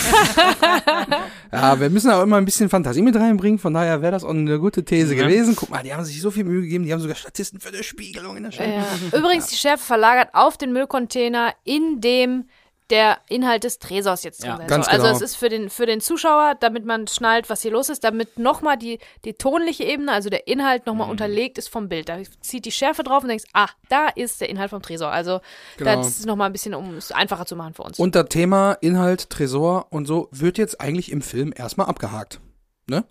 wir 1.51 1.89
müssen 1.89 2.12
auch 2.12 2.23
immer 2.23 2.38
ein 2.38 2.45
bisschen 2.45 2.69
Fantasie 2.69 3.01
mit 3.01 3.15
reinbringen, 3.15 3.60
von 3.60 3.73
daher 3.73 4.01
wäre 4.01 4.12
das 4.12 4.23
auch 4.23 4.29
eine 4.31 4.60
gute 4.60 4.84
These 4.84 5.15
Ja. 5.15 5.23
gewesen. 5.23 5.55
Guck 5.55 5.69
mal, 5.69 5.84
die 5.84 5.93
haben 5.93 6.03
sich 6.05 6.21
so 6.21 6.31
viel 6.31 6.43
Mühe 6.43 6.62
gegeben, 6.62 6.84
die 6.86 6.93
haben 6.93 6.99
sogar 7.01 7.15
Statisten 7.15 7.60
für 7.60 7.71
die 7.71 7.84
Spiegelung 7.84 8.38
in 8.38 8.43
der 8.43 8.51
Scheibe. 8.51 8.73
Ja. 9.12 9.17
Übrigens, 9.19 9.47
die 9.47 9.55
Schärfe 9.55 9.84
verlagert 9.84 10.29
auf 10.34 10.58
den 10.58 10.73
Müllcontainer, 10.73 11.53
in 11.63 12.01
dem 12.01 12.45
der 12.89 13.17
Inhalt 13.30 13.63
des 13.63 13.80
Tresors 13.80 14.24
jetzt 14.24 14.41
drin 14.43 14.52
Ja, 14.52 14.58
sein 14.58 14.67
ganz 14.67 14.86
soll. 14.86 14.93
Also 14.93 15.06
genau. 15.08 15.15
es 15.17 15.21
ist 15.24 15.36
für 15.36 15.50
den, 15.50 15.69
für 15.69 15.86
den 15.86 16.02
Zuschauer, 16.02 16.56
damit 16.60 16.86
man 16.86 17.08
schnallt, 17.08 17.50
was 17.50 17.62
hier 17.62 17.71
los 17.71 17.89
ist, 17.89 18.04
damit 18.04 18.38
nochmal 18.38 18.78
die, 18.78 19.00
die 19.24 19.34
tonliche 19.34 19.84
Ebene, 19.84 20.12
also 20.12 20.30
der 20.30 20.48
Inhalt 20.48 20.86
Mhm. 20.86 20.91
nochmal 20.91 21.10
unterlegt 21.10 21.58
ist 21.58 21.67
vom 21.69 21.89
Bild. 21.89 22.10
Da 22.10 22.17
zieht 22.41 22.65
die 22.65 22.71
Schärfe 22.71 23.04
drauf 23.04 23.24
und 23.24 23.30
denkst, 23.30 23.45
ah, 23.54 23.69
da 23.89 24.08
ist 24.10 24.39
der 24.41 24.50
Inhalt 24.50 24.69
vom 24.69 24.82
Tresor. 24.82 25.10
Also 25.10 25.39
Genau. 25.78 25.95
das 25.95 26.08
ist 26.19 26.26
nochmal 26.26 26.50
ein 26.50 26.54
bisschen, 26.54 26.74
um 26.76 26.95
es 26.95 27.12
einfacher 27.12 27.45
zu 27.45 27.56
machen 27.56 27.74
für 27.74 27.84
uns. 27.84 27.98
Und 28.00 28.13
das 28.15 28.30
Thema 28.30 28.74
Inhalt, 28.82 29.30
Tresor 29.30 29.88
und 29.91 30.06
so 30.06 30.28
wird 30.32 30.58
jetzt 30.58 30.80
eigentlich 30.80 31.12
im 31.12 31.21
Film 31.21 31.54
erstmal 31.56 31.88
abgehakt. 31.88 32.39
Ne? 32.88 33.06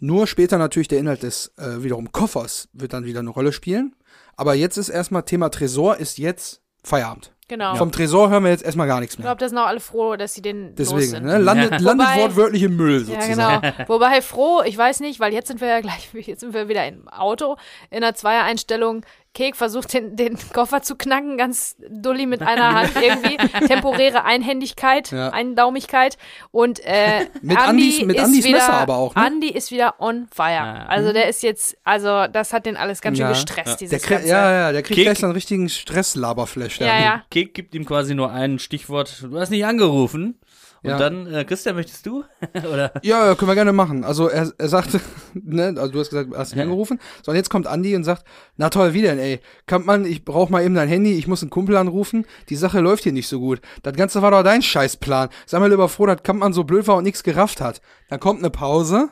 Nur 0.00 0.26
später 0.26 0.58
natürlich 0.58 0.88
der 0.88 1.00
Inhalt 1.00 1.22
des 1.22 1.52
äh, 1.58 1.82
wiederum 1.82 2.12
Koffers 2.12 2.68
wird 2.72 2.92
dann 2.92 3.04
wieder 3.04 3.20
eine 3.20 3.30
Rolle 3.30 3.52
spielen. 3.52 3.94
Aber 4.36 4.54
jetzt 4.54 4.76
ist 4.76 4.88
erstmal 4.88 5.24
Thema 5.24 5.50
Tresor 5.50 5.96
ist 5.96 6.18
jetzt 6.18 6.62
Feierabend. 6.84 7.34
Genau. 7.48 7.74
Vom 7.76 7.90
Tresor 7.90 8.30
hören 8.30 8.44
wir 8.44 8.50
jetzt 8.50 8.62
erstmal 8.64 8.86
gar 8.86 9.00
nichts 9.00 9.14
Ich 9.14 9.18
mehr. 9.18 9.26
glaube, 9.26 9.40
da 9.40 9.48
sind 9.48 9.58
auch 9.58 9.66
alle 9.66 9.80
froh, 9.80 10.16
dass 10.16 10.34
sie 10.34 10.42
den 10.42 10.66
los 10.68 10.74
Deswegen, 10.76 11.00
sind. 11.10 11.24
ne? 11.24 11.38
landet, 11.38 11.72
Ja. 11.72 11.78
landet 11.80 12.06
Wobei- 12.08 12.20
wortwörtlich 12.22 12.62
im 12.62 12.76
Müll 12.76 13.04
Ja, 13.08 13.20
sozusagen. 13.22 13.60
genau. 13.62 13.74
Wobei 13.88 14.22
froh, 14.22 14.62
ich 14.64 14.76
weiß 14.78 15.00
nicht, 15.00 15.18
weil 15.20 15.32
jetzt 15.32 15.48
sind 15.48 15.60
wir 15.60 15.68
ja 15.68 15.80
gleich, 15.80 16.08
jetzt 16.12 16.40
sind 16.40 16.54
wir 16.54 16.68
wieder 16.68 16.86
im 16.86 17.08
Auto 17.08 17.56
in 17.90 17.98
einer 18.04 18.14
Zweier-Einstellung. 18.14 19.04
Kek 19.38 19.54
versucht 19.54 19.94
den, 19.94 20.16
den 20.16 20.36
Koffer 20.52 20.82
zu 20.82 20.96
knacken, 20.96 21.38
ganz 21.38 21.76
dulli 21.88 22.26
mit 22.26 22.42
einer 22.42 22.74
Hand 22.74 22.90
irgendwie. 23.00 23.36
Temporäre 23.68 24.24
Einhändigkeit, 24.24 25.12
Ja. 25.12 25.28
Eindaumigkeit. 25.30 26.18
Und 26.50 26.80
äh, 26.84 27.26
Mit 27.40 27.56
Andi 27.56 27.90
Andis- 28.00 28.04
mit 28.04 28.16
ist 28.16 28.24
Andis 28.24 28.44
wieder, 28.44 28.58
Messer 28.58 28.72
aber 28.74 28.96
auch, 28.96 29.14
ne? 29.14 29.22
Andi 29.24 29.48
ist 29.50 29.70
wieder 29.70 29.94
on 30.00 30.26
fire. 30.34 30.50
Ja. 30.54 30.86
Also 30.88 31.12
der 31.12 31.28
ist 31.28 31.44
jetzt, 31.44 31.76
also 31.84 32.26
das 32.26 32.52
hat 32.52 32.66
den 32.66 32.76
alles 32.76 33.00
ganz 33.00 33.16
schön 33.16 33.26
Ja. 33.26 33.32
gestresst, 33.32 33.68
Der 33.68 33.76
dieses 33.76 34.02
kriegt, 34.02 34.20
ganze. 34.22 34.28
ja, 34.28 34.52
ja, 34.52 34.72
der 34.72 34.82
kriegt 34.82 34.96
Kick. 34.96 35.04
gleich 35.04 35.18
so 35.18 35.26
einen 35.26 35.34
richtigen 35.34 35.68
Stresslaberflash. 35.68 36.78
der 36.78 36.86
ja, 36.88 37.00
ja. 37.00 37.22
Kek 37.30 37.54
gibt 37.54 37.74
ihm 37.76 37.84
quasi 37.86 38.16
nur 38.16 38.32
ein 38.32 38.58
Stichwort, 38.58 39.22
du 39.22 39.38
hast 39.38 39.50
nicht 39.50 39.64
angerufen. 39.64 40.40
Und 40.82 40.90
Ja. 40.90 40.98
dann, 40.98 41.26
äh, 41.26 41.44
Christian, 41.44 41.74
möchtest 41.76 42.06
du? 42.06 42.24
Oder? 42.54 42.92
Ja, 43.02 43.34
können 43.34 43.50
wir 43.50 43.54
gerne 43.56 43.72
machen. 43.72 44.04
Also 44.04 44.28
er, 44.28 44.52
er 44.58 44.68
sagte, 44.68 45.00
ne, 45.34 45.74
also 45.76 45.88
du 45.92 45.98
hast 45.98 46.10
gesagt, 46.10 46.30
hast 46.36 46.54
mich 46.54 46.62
angerufen. 46.62 47.00
So, 47.24 47.30
und 47.32 47.36
jetzt 47.36 47.50
kommt 47.50 47.66
Andi 47.66 47.96
und 47.96 48.04
sagt, 48.04 48.24
na 48.56 48.70
toll, 48.70 48.94
wie 48.94 49.02
denn, 49.02 49.18
ey? 49.18 49.40
Kampmann, 49.66 50.04
ich 50.06 50.24
brauch 50.24 50.50
mal 50.50 50.62
eben 50.64 50.74
dein 50.74 50.88
Handy, 50.88 51.14
ich 51.14 51.26
muss 51.26 51.42
einen 51.42 51.50
Kumpel 51.50 51.76
anrufen. 51.76 52.24
Die 52.48 52.56
Sache 52.56 52.80
läuft 52.80 53.02
hier 53.02 53.12
nicht 53.12 53.28
so 53.28 53.40
gut. 53.40 53.60
Das 53.82 53.94
Ganze 53.94 54.22
war 54.22 54.30
doch 54.30 54.42
dein 54.42 54.62
Scheißplan. 54.62 55.28
Sei 55.46 55.58
mal 55.58 55.68
lieber 55.70 55.88
froh, 55.88 56.06
dass 56.06 56.22
Kampmann 56.22 56.52
so 56.52 56.64
blöd 56.64 56.86
war 56.86 56.96
und 56.96 57.04
nichts 57.04 57.22
gerafft 57.24 57.60
hat. 57.60 57.80
Dann 58.08 58.20
kommt 58.20 58.38
eine 58.40 58.50
Pause, 58.50 59.08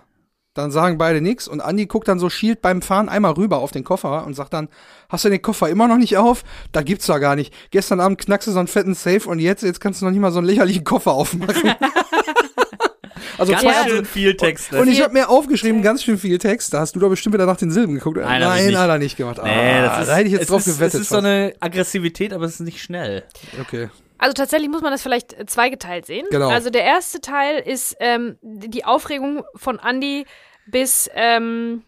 dann 0.56 0.70
sagen 0.70 0.98
beide 0.98 1.20
nix 1.20 1.46
und 1.48 1.60
Andi 1.60 1.86
guckt 1.86 2.08
dann 2.08 2.18
so 2.18 2.28
schielt 2.30 2.62
beim 2.62 2.82
Fahren 2.82 3.08
einmal 3.08 3.32
rüber 3.32 3.58
auf 3.58 3.70
den 3.72 3.84
Koffer 3.84 4.24
und 4.26 4.34
sagt 4.34 4.52
dann, 4.52 4.68
hast 5.08 5.24
du 5.24 5.28
den 5.28 5.42
Koffer 5.42 5.68
immer 5.68 5.88
noch 5.88 5.96
nicht 5.98 6.16
auf? 6.16 6.42
Da 6.72 6.82
gibt's 6.82 7.06
doch 7.06 7.20
gar 7.20 7.36
nicht. 7.36 7.52
Gestern 7.70 8.00
Abend 8.00 8.18
knackst 8.18 8.48
du 8.48 8.52
so 8.52 8.58
einen 8.58 8.68
fetten 8.68 8.94
Safe 8.94 9.28
und 9.28 9.38
jetzt, 9.38 9.62
jetzt 9.62 9.80
kannst 9.80 10.00
du 10.00 10.04
noch 10.06 10.12
nicht 10.12 10.20
mal 10.20 10.32
so 10.32 10.38
einen 10.38 10.46
lächerlichen 10.46 10.84
Koffer 10.84 11.12
aufmachen. 11.12 11.74
also 13.38 13.52
Ganz 13.52 13.62
zwei- 13.64 13.88
schön 13.88 14.04
viel 14.04 14.36
Text. 14.36 14.72
ne? 14.72 14.80
und 14.80 14.88
ich 14.88 15.02
habe 15.02 15.12
mir 15.12 15.28
aufgeschrieben, 15.28 15.82
ganz 15.82 16.02
schön 16.02 16.18
viel 16.18 16.38
Text. 16.38 16.72
Da 16.74 16.80
hast 16.80 16.96
du 16.96 17.00
doch 17.00 17.08
bestimmt 17.10 17.34
wieder 17.34 17.46
nach 17.46 17.56
den 17.56 17.70
Silben 17.70 17.94
geguckt. 17.94 18.16
Nein, 18.18 18.40
Nein 18.40 18.66
nicht. 18.66 18.76
hat 18.78 18.88
er 18.88 18.98
nicht 18.98 19.16
gemacht. 19.16 19.38
Nee, 19.42 19.80
das 19.82 19.92
Ah, 19.92 20.00
ist, 20.02 20.08
da 20.08 20.16
hätte 20.16 20.26
ich 20.28 20.32
jetzt 20.34 20.50
drauf 20.50 20.66
ist, 20.66 20.74
gewettet. 20.78 20.94
Es 20.94 21.00
ist 21.02 21.08
so 21.10 21.18
eine 21.18 21.54
Aggressivität, 21.60 22.32
aber 22.32 22.44
es 22.46 22.54
ist 22.54 22.60
nicht 22.60 22.80
schnell. 22.82 23.24
okay. 23.60 23.88
Also 24.18 24.33
tatsächlich 24.35 24.68
muss 24.70 24.83
man 24.83 24.92
das 24.92 25.02
vielleicht 25.02 25.33
äh, 25.38 25.46
zweigeteilt 25.46 26.07
sehen. 26.07 26.26
Genau. 26.31 26.48
Also 26.48 26.70
der 26.70 26.85
erste 26.85 27.20
Teil 27.20 27.59
ist 27.59 27.96
ähm, 28.00 28.38
die 28.42 28.85
Aufregung 28.85 29.44
von 29.55 29.79
Andy 29.79 30.26
bis, 30.66 31.09
ähm, 31.14 31.85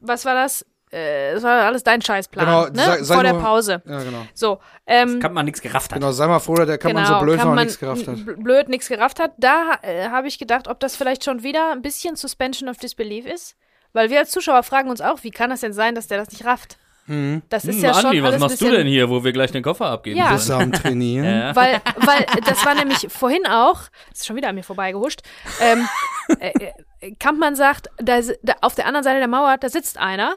was 0.00 0.24
war 0.24 0.34
das? 0.34 0.64
Äh, 0.90 1.34
das 1.34 1.42
war 1.42 1.62
alles 1.62 1.82
dein 1.84 2.02
Scheißplan, 2.02 2.44
Genau, 2.44 2.66
ne? 2.66 2.72
sei- 2.74 3.02
sei 3.02 3.14
Vor 3.14 3.22
der 3.22 3.34
Pause. 3.34 3.82
Ja, 3.86 3.98
genau. 4.02 4.26
So, 4.34 4.58
ähm, 4.86 5.20
Kann 5.20 5.32
man 5.32 5.46
nichts 5.46 5.60
gerafft 5.62 5.90
hat. 5.92 5.98
Genau, 6.00 6.12
sei 6.12 6.26
mal 6.26 6.38
froh, 6.38 6.54
dass 6.56 6.66
der 6.66 6.76
kann 6.78 6.92
man 6.92 7.06
so 7.06 7.18
blöd 7.18 7.42
und 7.42 7.54
nichts 7.54 7.78
gerafft 7.78 8.06
hat. 8.06 8.16
bl- 8.16 8.42
blöd 8.42 8.68
nichts 8.68 8.88
gerafft 8.88 9.18
hat. 9.18 9.32
Da 9.38 9.78
äh, 9.82 10.08
habe 10.10 10.28
ich 10.28 10.38
gedacht, 10.38 10.68
ob 10.68 10.80
das 10.80 10.94
vielleicht 10.96 11.24
schon 11.24 11.42
wieder 11.42 11.72
ein 11.72 11.80
bisschen 11.82 12.16
Suspension 12.16 12.68
of 12.68 12.76
Disbelief 12.76 13.24
ist. 13.26 13.56
Weil 13.94 14.08
wir 14.10 14.18
als 14.20 14.30
Zuschauer 14.30 14.62
fragen 14.62 14.88
uns 14.90 15.00
auch, 15.00 15.22
wie 15.22 15.30
kann 15.30 15.50
das 15.50 15.60
denn 15.60 15.72
sein, 15.74 15.94
dass 15.94 16.06
der 16.08 16.18
das 16.18 16.30
nicht 16.30 16.44
rafft? 16.44 16.78
Das 17.48 17.64
ist 17.64 17.76
Hm, 17.76 17.82
ja 17.82 17.94
schon 17.94 18.06
Andi, 18.06 18.22
was 18.22 18.38
machst 18.38 18.60
du 18.60 18.70
denn 18.70 18.86
hier, 18.86 19.08
wo 19.10 19.22
wir 19.24 19.32
gleich 19.32 19.50
den 19.52 19.62
Koffer 19.62 19.86
abgeben 19.86 20.18
Ja. 20.18 20.36
Am 20.50 20.72
Trainieren? 20.72 21.24
Ja. 21.42 21.56
Weil, 21.56 21.80
weil 21.96 22.26
das 22.44 22.64
war 22.64 22.74
nämlich 22.74 23.06
vorhin 23.08 23.46
auch, 23.46 23.82
ist 24.12 24.26
schon 24.26 24.36
wieder 24.36 24.48
an 24.48 24.54
mir 24.54 24.62
vorbeigehuscht, 24.62 25.20
ähm, 25.60 25.88
äh, 26.38 26.52
äh, 27.00 27.14
Kampmann 27.18 27.54
sagt, 27.56 27.88
da, 27.98 28.20
da, 28.42 28.54
auf 28.60 28.74
der 28.74 28.86
anderen 28.86 29.04
Seite 29.04 29.18
der 29.18 29.28
Mauer, 29.28 29.56
da 29.58 29.68
sitzt 29.68 29.98
einer, 29.98 30.36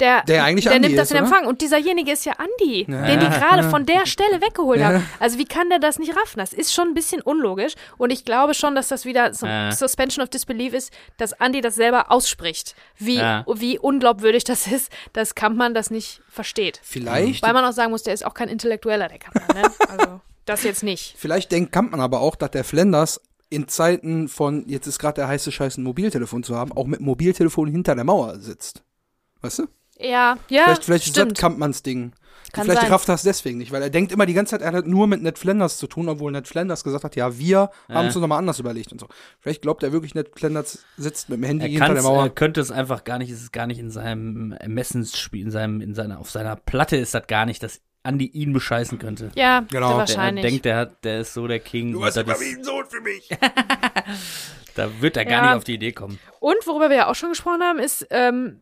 der, 0.00 0.22
Der 0.24 0.44
eigentlich 0.44 0.64
der 0.64 0.74
Andi 0.74 0.88
nimmt 0.88 0.98
das 0.98 1.08
ist, 1.08 1.16
in 1.16 1.22
oder? 1.22 1.26
Empfang. 1.26 1.46
Und 1.46 1.60
dieserjenige 1.60 2.10
ist 2.12 2.24
ja 2.24 2.32
Andi, 2.38 2.86
Ja. 2.90 3.06
den 3.06 3.20
die 3.20 3.26
gerade 3.26 3.68
von 3.70 3.86
der 3.86 4.04
Stelle 4.06 4.40
weggeholt 4.40 4.80
Ja. 4.80 4.86
haben. 4.88 5.06
Also 5.20 5.38
wie 5.38 5.44
kann 5.44 5.68
der 5.70 5.78
das 5.78 5.98
nicht 5.98 6.16
raffen? 6.16 6.38
Das 6.38 6.52
ist 6.52 6.72
schon 6.72 6.88
ein 6.88 6.94
bisschen 6.94 7.20
unlogisch. 7.22 7.74
Und 7.98 8.10
ich 8.10 8.24
glaube 8.24 8.54
schon, 8.54 8.74
dass 8.74 8.88
das 8.88 9.04
wieder 9.04 9.32
so 9.34 9.46
Ja. 9.46 9.70
Suspension 9.72 10.22
of 10.22 10.30
Disbelief 10.30 10.72
ist, 10.74 10.92
dass 11.18 11.32
Andi 11.34 11.60
das 11.60 11.74
selber 11.74 12.10
ausspricht. 12.10 12.74
Wie, 12.98 13.16
Ja. 13.18 13.44
wie 13.54 13.78
unglaubwürdig 13.78 14.44
das 14.44 14.66
ist, 14.66 14.90
dass 15.12 15.34
Kampmann 15.34 15.74
das 15.74 15.90
nicht 15.90 16.22
versteht. 16.28 16.80
Vielleicht, 16.82 17.42
Weil 17.42 17.52
man 17.52 17.64
auch 17.64 17.72
sagen 17.72 17.90
muss, 17.90 18.02
der 18.02 18.14
ist 18.14 18.24
auch 18.24 18.34
kein 18.34 18.48
Intellektueller, 18.48 19.08
der 19.08 19.18
Kampmann. 19.18 19.62
Ne? 19.62 19.68
Also 19.88 20.20
das 20.46 20.62
jetzt 20.64 20.82
nicht. 20.82 21.14
vielleicht 21.18 21.52
denkt 21.52 21.70
Kampmann 21.72 22.00
aber 22.00 22.20
auch, 22.20 22.34
dass 22.34 22.50
der 22.50 22.64
Flanders 22.64 23.20
in 23.50 23.66
Zeiten 23.68 24.28
von, 24.28 24.64
jetzt 24.68 24.86
ist 24.86 24.98
gerade 24.98 25.14
der 25.16 25.28
heiße 25.28 25.50
Scheiß, 25.52 25.76
ein 25.76 25.82
Mobiltelefon 25.82 26.42
zu 26.44 26.56
haben, 26.56 26.72
auch 26.72 26.86
mit 26.86 27.00
Mobiltelefon 27.00 27.68
hinter 27.68 27.94
der 27.96 28.04
Mauer 28.04 28.38
sitzt. 28.38 28.82
Weißt 29.42 29.58
du? 29.60 29.66
Ja, 30.00 30.36
ja, 30.48 30.64
vielleicht 30.64 30.84
vielleicht 30.84 31.06
ist 31.06 31.16
das 31.16 31.22
stimmt. 31.22 31.38
Kampmanns 31.38 31.82
Ding. 31.82 32.12
Kann 32.52 32.64
vielleicht 32.64 32.80
sein. 32.82 32.90
rafft 32.90 33.08
er 33.08 33.14
es 33.14 33.22
deswegen 33.22 33.58
nicht, 33.58 33.70
weil 33.70 33.80
er 33.80 33.90
denkt 33.90 34.10
immer 34.10 34.26
die 34.26 34.34
ganze 34.34 34.50
Zeit, 34.58 34.62
er 34.62 34.72
hat 34.72 34.84
nur 34.86 35.06
mit 35.06 35.22
Ned 35.22 35.38
Flanders 35.38 35.78
zu 35.78 35.86
tun, 35.86 36.08
obwohl 36.08 36.32
Ned 36.32 36.48
Flanders 36.48 36.82
gesagt 36.82 37.04
hat, 37.04 37.14
ja, 37.14 37.38
wir 37.38 37.70
haben 37.88 38.08
es 38.08 38.16
uns 38.16 38.22
nochmal 38.22 38.38
anders 38.38 38.58
überlegt 38.58 38.90
und 38.90 39.00
so. 39.00 39.06
Vielleicht 39.38 39.62
glaubt 39.62 39.84
er 39.84 39.92
wirklich, 39.92 40.16
Ned 40.16 40.30
Flanders 40.36 40.84
sitzt 40.96 41.28
mit 41.28 41.38
dem 41.38 41.44
Handy 41.44 41.66
Er, 41.66 41.70
hinter 41.70 41.94
der 41.94 42.02
Mauer. 42.02 42.24
er 42.24 42.30
könnte 42.30 42.60
es 42.60 42.72
einfach 42.72 43.04
gar 43.04 43.18
nicht, 43.18 43.30
es 43.30 43.40
ist 43.40 43.52
gar 43.52 43.68
nicht 43.68 43.78
in 43.78 43.90
seinem 43.90 44.50
Ermessensspiel, 44.52 45.42
in 45.44 45.52
seinem, 45.52 45.80
in 45.80 45.94
seiner, 45.94 46.18
auf 46.18 46.28
seiner 46.30 46.56
Platte 46.56 46.96
ist 46.96 47.14
das 47.14 47.28
gar 47.28 47.46
nicht, 47.46 47.62
dass 47.62 47.82
Andi 48.02 48.26
ihn 48.26 48.52
bescheißen 48.52 48.98
könnte. 48.98 49.30
Ja, 49.36 49.60
Genau. 49.70 49.90
Der 49.90 49.96
wahrscheinlich. 49.98 50.44
denkt, 50.44 50.64
der 50.64 50.76
hat, 50.76 51.04
der 51.04 51.20
ist 51.20 51.34
so 51.34 51.46
der 51.46 51.60
King. 51.60 51.94
und 51.94 52.02
das 52.02 52.16
ist, 52.16 52.26
ein 52.28 52.64
Sohn 52.64 52.86
für 52.88 53.00
mich. 53.02 53.28
da 54.74 54.88
wird 55.00 55.16
er 55.16 55.24
gar 55.24 55.32
Ja. 55.34 55.42
nicht 55.50 55.56
auf 55.58 55.64
die 55.64 55.74
Idee 55.74 55.92
kommen. 55.92 56.18
Und 56.40 56.56
worüber 56.66 56.88
wir 56.88 56.96
ja 56.96 57.06
auch 57.08 57.14
schon 57.14 57.28
gesprochen 57.30 57.62
haben, 57.62 57.78
ist, 57.78 58.06
ähm, 58.10 58.60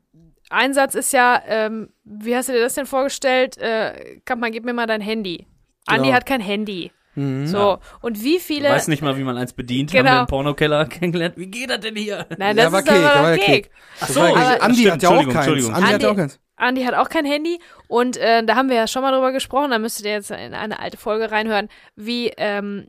ein 0.51 0.75
Satz 0.75 0.95
ist 0.95 1.13
ja, 1.13 1.43
ähm, 1.47 1.91
wie 2.05 2.35
hast 2.37 2.49
du 2.49 2.53
dir 2.53 2.61
das 2.61 2.75
denn 2.75 2.87
vorgestellt? 2.87 3.59
Äh, 3.59 4.21
Kampmann, 4.25 4.53
gib 4.53 4.65
mir 4.65 4.73
mal 4.73 4.87
dein 4.87 5.01
Handy. 5.01 5.47
Andi 5.87 6.05
Genau. 6.05 6.17
hat 6.17 6.27
kein 6.27 6.41
Handy. 6.41 6.91
Mhm. 7.15 7.47
So, 7.47 7.79
und 8.01 8.23
wie 8.23 8.39
viele. 8.39 8.69
weißt 8.71 8.89
nicht 8.89 9.03
mal, 9.03 9.17
wie 9.19 9.25
man 9.25 9.37
eins 9.37 9.53
bedient. 9.53 9.91
Genau. 9.91 10.09
Haben 10.11 10.17
wir 10.17 10.21
im 10.21 10.27
Pornokeller 10.29 10.87
kennengelernt. 10.89 11.37
Wie 11.37 11.47
geht 11.49 11.69
das 11.71 11.81
denn 11.81 11.97
hier? 11.97 12.27
Nein, 12.39 12.57
Ja, 12.57 12.65
das 12.65 12.73
war 12.73 12.81
ist 12.81 12.87
Cake, 12.89 13.11
aber 13.13 13.31
ja 13.31 13.37
Cake. 13.37 13.47
Cake. 13.63 13.71
Ach 14.01 14.09
ja- 14.15 14.23
aber- 14.25 14.63
Andi 14.63 14.79
Stimmt, 14.79 14.93
hat 14.93 15.03
ja 15.03 15.09
auch 15.09 15.13
Entschuldigung, 15.15 15.33
keins. 15.35 15.47
Entschuldigung. 15.47 15.75
Andi 15.75 15.93
hat 15.93 16.03
ja 16.03 16.09
auch 16.09 16.13
Andi- 16.13 16.17
keins. 16.17 16.41
Andi 16.57 16.85
hat 16.85 16.95
auch 16.95 17.09
kein 17.09 17.25
Handy 17.25 17.59
und 17.89 18.17
äh, 18.17 18.45
da 18.45 18.57
haben 18.57 18.69
wir 18.69 18.77
ja 18.77 18.87
schon 18.89 19.03
mal 19.03 19.13
drüber 19.13 19.33
gesprochen, 19.33 19.71
da 19.71 19.79
müsstet 19.79 20.07
ihr 20.07 20.13
jetzt 20.13 20.31
in 20.33 20.55
eine 20.55 20.79
alte 20.81 20.97
Folge 20.97 21.31
reinhören, 21.31 21.69
wie, 21.97 22.33
ähm, 22.37 22.87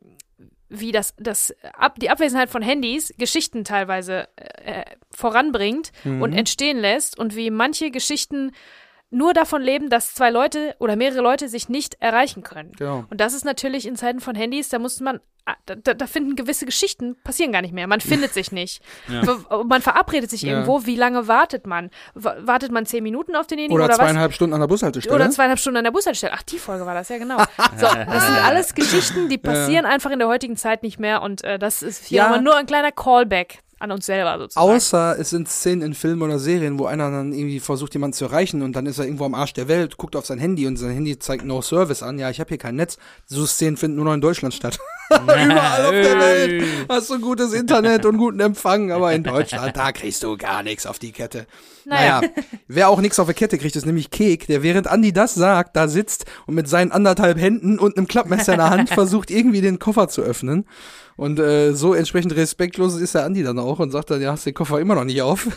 wie 0.70 0.92
das, 0.92 1.14
das 1.18 1.54
ab, 1.74 2.00
die 2.00 2.10
Abwesenheit 2.10 2.50
von 2.50 2.62
Handys 2.62 3.14
Geschichten 3.18 3.64
teilweise 3.64 4.28
äh, 4.38 4.84
voranbringt 5.12 5.92
Mhm. 6.04 6.22
und 6.22 6.34
entstehen 6.34 6.78
lässt 6.80 7.18
und 7.18 7.36
wie 7.36 7.50
manche 7.50 7.92
Geschichten 7.92 8.52
nur 9.12 9.34
davon 9.34 9.62
leben, 9.62 9.90
dass 9.90 10.14
zwei 10.14 10.30
Leute 10.30 10.76
oder 10.80 10.96
mehrere 10.96 11.22
Leute 11.22 11.50
sich 11.50 11.68
nicht 11.70 11.96
erreichen 12.00 12.44
können. 12.44 12.72
Genau. 12.78 13.06
Und 13.10 13.20
das 13.20 13.34
ist 13.34 13.44
natürlich 13.46 13.88
in 13.88 13.96
Zeiten 13.96 14.20
von 14.20 14.36
Handys, 14.36 14.70
da 14.70 14.78
muss 14.78 15.00
man, 15.00 15.20
ah, 15.46 15.56
da, 15.66 15.76
da 15.96 16.06
finden 16.06 16.36
gewisse 16.36 16.66
Geschichten, 16.68 17.16
passieren 17.24 17.52
gar 17.52 17.64
nicht 17.64 17.74
mehr. 17.74 17.88
Man 17.88 18.02
findet 18.02 18.34
sich 18.36 18.52
nicht. 18.52 18.84
Ja. 19.10 19.64
Man 19.64 19.82
verabredet 19.82 20.30
sich 20.30 20.44
Ja. 20.44 20.52
irgendwo. 20.52 20.86
Wie 20.86 20.96
lange 20.96 21.28
wartet 21.28 21.66
man? 21.66 21.90
Wartet 22.14 22.72
man 22.72 22.86
zehn 22.86 23.02
Minuten 23.04 23.36
auf 23.36 23.48
denjenigen 23.48 23.74
Oder, 23.74 23.86
oder, 23.86 23.94
was? 23.94 24.00
zweieinhalb 24.00 24.34
Stunden 24.34 24.54
an 24.54 24.60
der 24.60 24.68
Bushaltestelle. 24.68 25.16
Oder 25.16 25.30
zweieinhalb 25.32 25.60
Stunden 25.60 25.78
an 25.78 25.84
der 25.86 25.92
Bushaltestelle. 25.92 26.34
Ach, 26.36 26.44
die 26.44 26.60
Folge 26.60 26.86
war 26.86 26.94
das, 26.94 27.10
ja 27.10 27.18
genau. 27.18 27.38
So, 27.78 27.88
das 27.88 28.28
sind 28.28 28.46
alles 28.46 28.76
Geschichten, 28.76 29.28
die 29.30 29.40
passieren 29.40 29.86
einfach 29.88 30.12
in 30.12 30.20
der 30.20 30.28
heutigen 30.28 30.56
Zeit 30.58 30.84
nicht 30.84 31.00
mehr 31.00 31.24
und 31.24 31.44
äh, 31.44 31.58
das 31.58 31.82
ist 31.82 32.06
hier 32.06 32.18
Ja. 32.20 32.40
nur 32.42 32.56
ein 32.56 32.68
kleiner 32.68 32.92
Callback 32.92 33.60
an 33.80 33.92
uns 33.92 34.06
selber 34.06 34.38
sozusagen. 34.38 34.70
Außer 34.70 35.18
es 35.20 35.30
sind 35.30 35.50
Szenen 35.50 35.82
in 35.82 35.94
Filmen 35.94 36.22
oder 36.22 36.40
Serien, 36.40 36.78
wo 36.78 36.86
einer 36.86 37.10
dann 37.10 37.34
irgendwie 37.34 37.60
versucht, 37.60 37.94
jemanden 37.94 38.14
zu 38.14 38.26
erreichen 38.26 38.62
und 38.62 38.76
dann 38.76 38.86
ist 38.86 39.00
er 39.00 39.06
irgendwo 39.06 39.26
am 39.26 39.34
Arsch 39.34 39.54
der 39.54 39.68
Welt, 39.68 39.98
guckt 39.98 40.16
auf 40.16 40.26
sein 40.26 40.40
Handy 40.40 40.68
und 40.68 40.78
sein 40.78 40.92
Handy 40.92 41.18
zeigt 41.18 41.46
No 41.46 41.62
Service 41.62 42.04
an. 42.04 42.20
Ja, 42.20 42.30
ich 42.30 42.40
habe 42.40 42.50
hier 42.50 42.58
kein 42.58 42.76
Netz. 42.76 42.98
So 43.26 43.46
Szenen 43.46 43.78
finden 43.78 43.96
nur 43.96 44.06
noch 44.06 44.14
in 44.14 44.22
Deutschland 44.22 44.54
statt. 44.54 44.80
Überall 45.10 45.86
auf 45.86 45.92
der 45.92 46.20
Welt 46.20 46.64
hast 46.88 47.10
du 47.10 47.20
gutes 47.20 47.54
Internet 47.54 48.06
und 48.06 48.18
guten 48.18 48.40
Empfang, 48.40 48.92
aber 48.92 49.14
in 49.14 49.24
Deutschland, 49.24 49.76
da 49.76 49.92
kriegst 49.92 50.22
du 50.24 50.38
gar 50.38 50.62
nichts 50.62 50.86
auf 50.86 51.00
die 51.00 51.12
Kette. 51.12 51.48
Naja. 51.86 52.22
Naja, 52.22 52.32
wer 52.68 52.90
auch 52.90 53.02
nichts 53.02 53.20
auf 53.20 53.28
die 53.28 53.34
Kette 53.34 53.58
kriegt, 53.58 53.76
ist 53.76 53.86
nämlich 53.86 54.12
Kek, 54.12 54.46
der 54.48 54.62
während 54.62 54.88
Andi 54.88 55.12
das 55.12 55.34
sagt, 55.34 55.76
da 55.76 55.88
sitzt 55.88 56.26
und 56.46 56.56
mit 56.56 56.68
seinen 56.68 56.92
anderthalb 56.92 57.40
Händen 57.40 57.80
und 57.80 57.98
einem 57.98 58.08
Klappmesser 58.08 58.54
in 58.54 58.60
der 58.60 58.70
Hand 58.70 58.90
versucht, 58.94 59.32
irgendwie 59.32 59.62
den 59.62 59.80
Koffer 59.80 60.08
zu 60.10 60.22
öffnen. 60.22 60.66
Und 61.20 61.38
äh, 61.38 61.74
so 61.74 61.94
entsprechend 61.94 62.34
respektlos 62.38 62.96
ist 62.96 63.14
der 63.14 63.26
Andi 63.26 63.44
dann 63.44 63.60
auch 63.60 63.80
und 63.80 63.92
sagt 63.92 64.10
dann, 64.10 64.22
ja, 64.22 64.32
hast 64.32 64.46
den 64.46 64.54
Koffer 64.54 64.80
immer 64.80 64.96
noch 64.96 65.04
nicht 65.04 65.22
auf. 65.22 65.50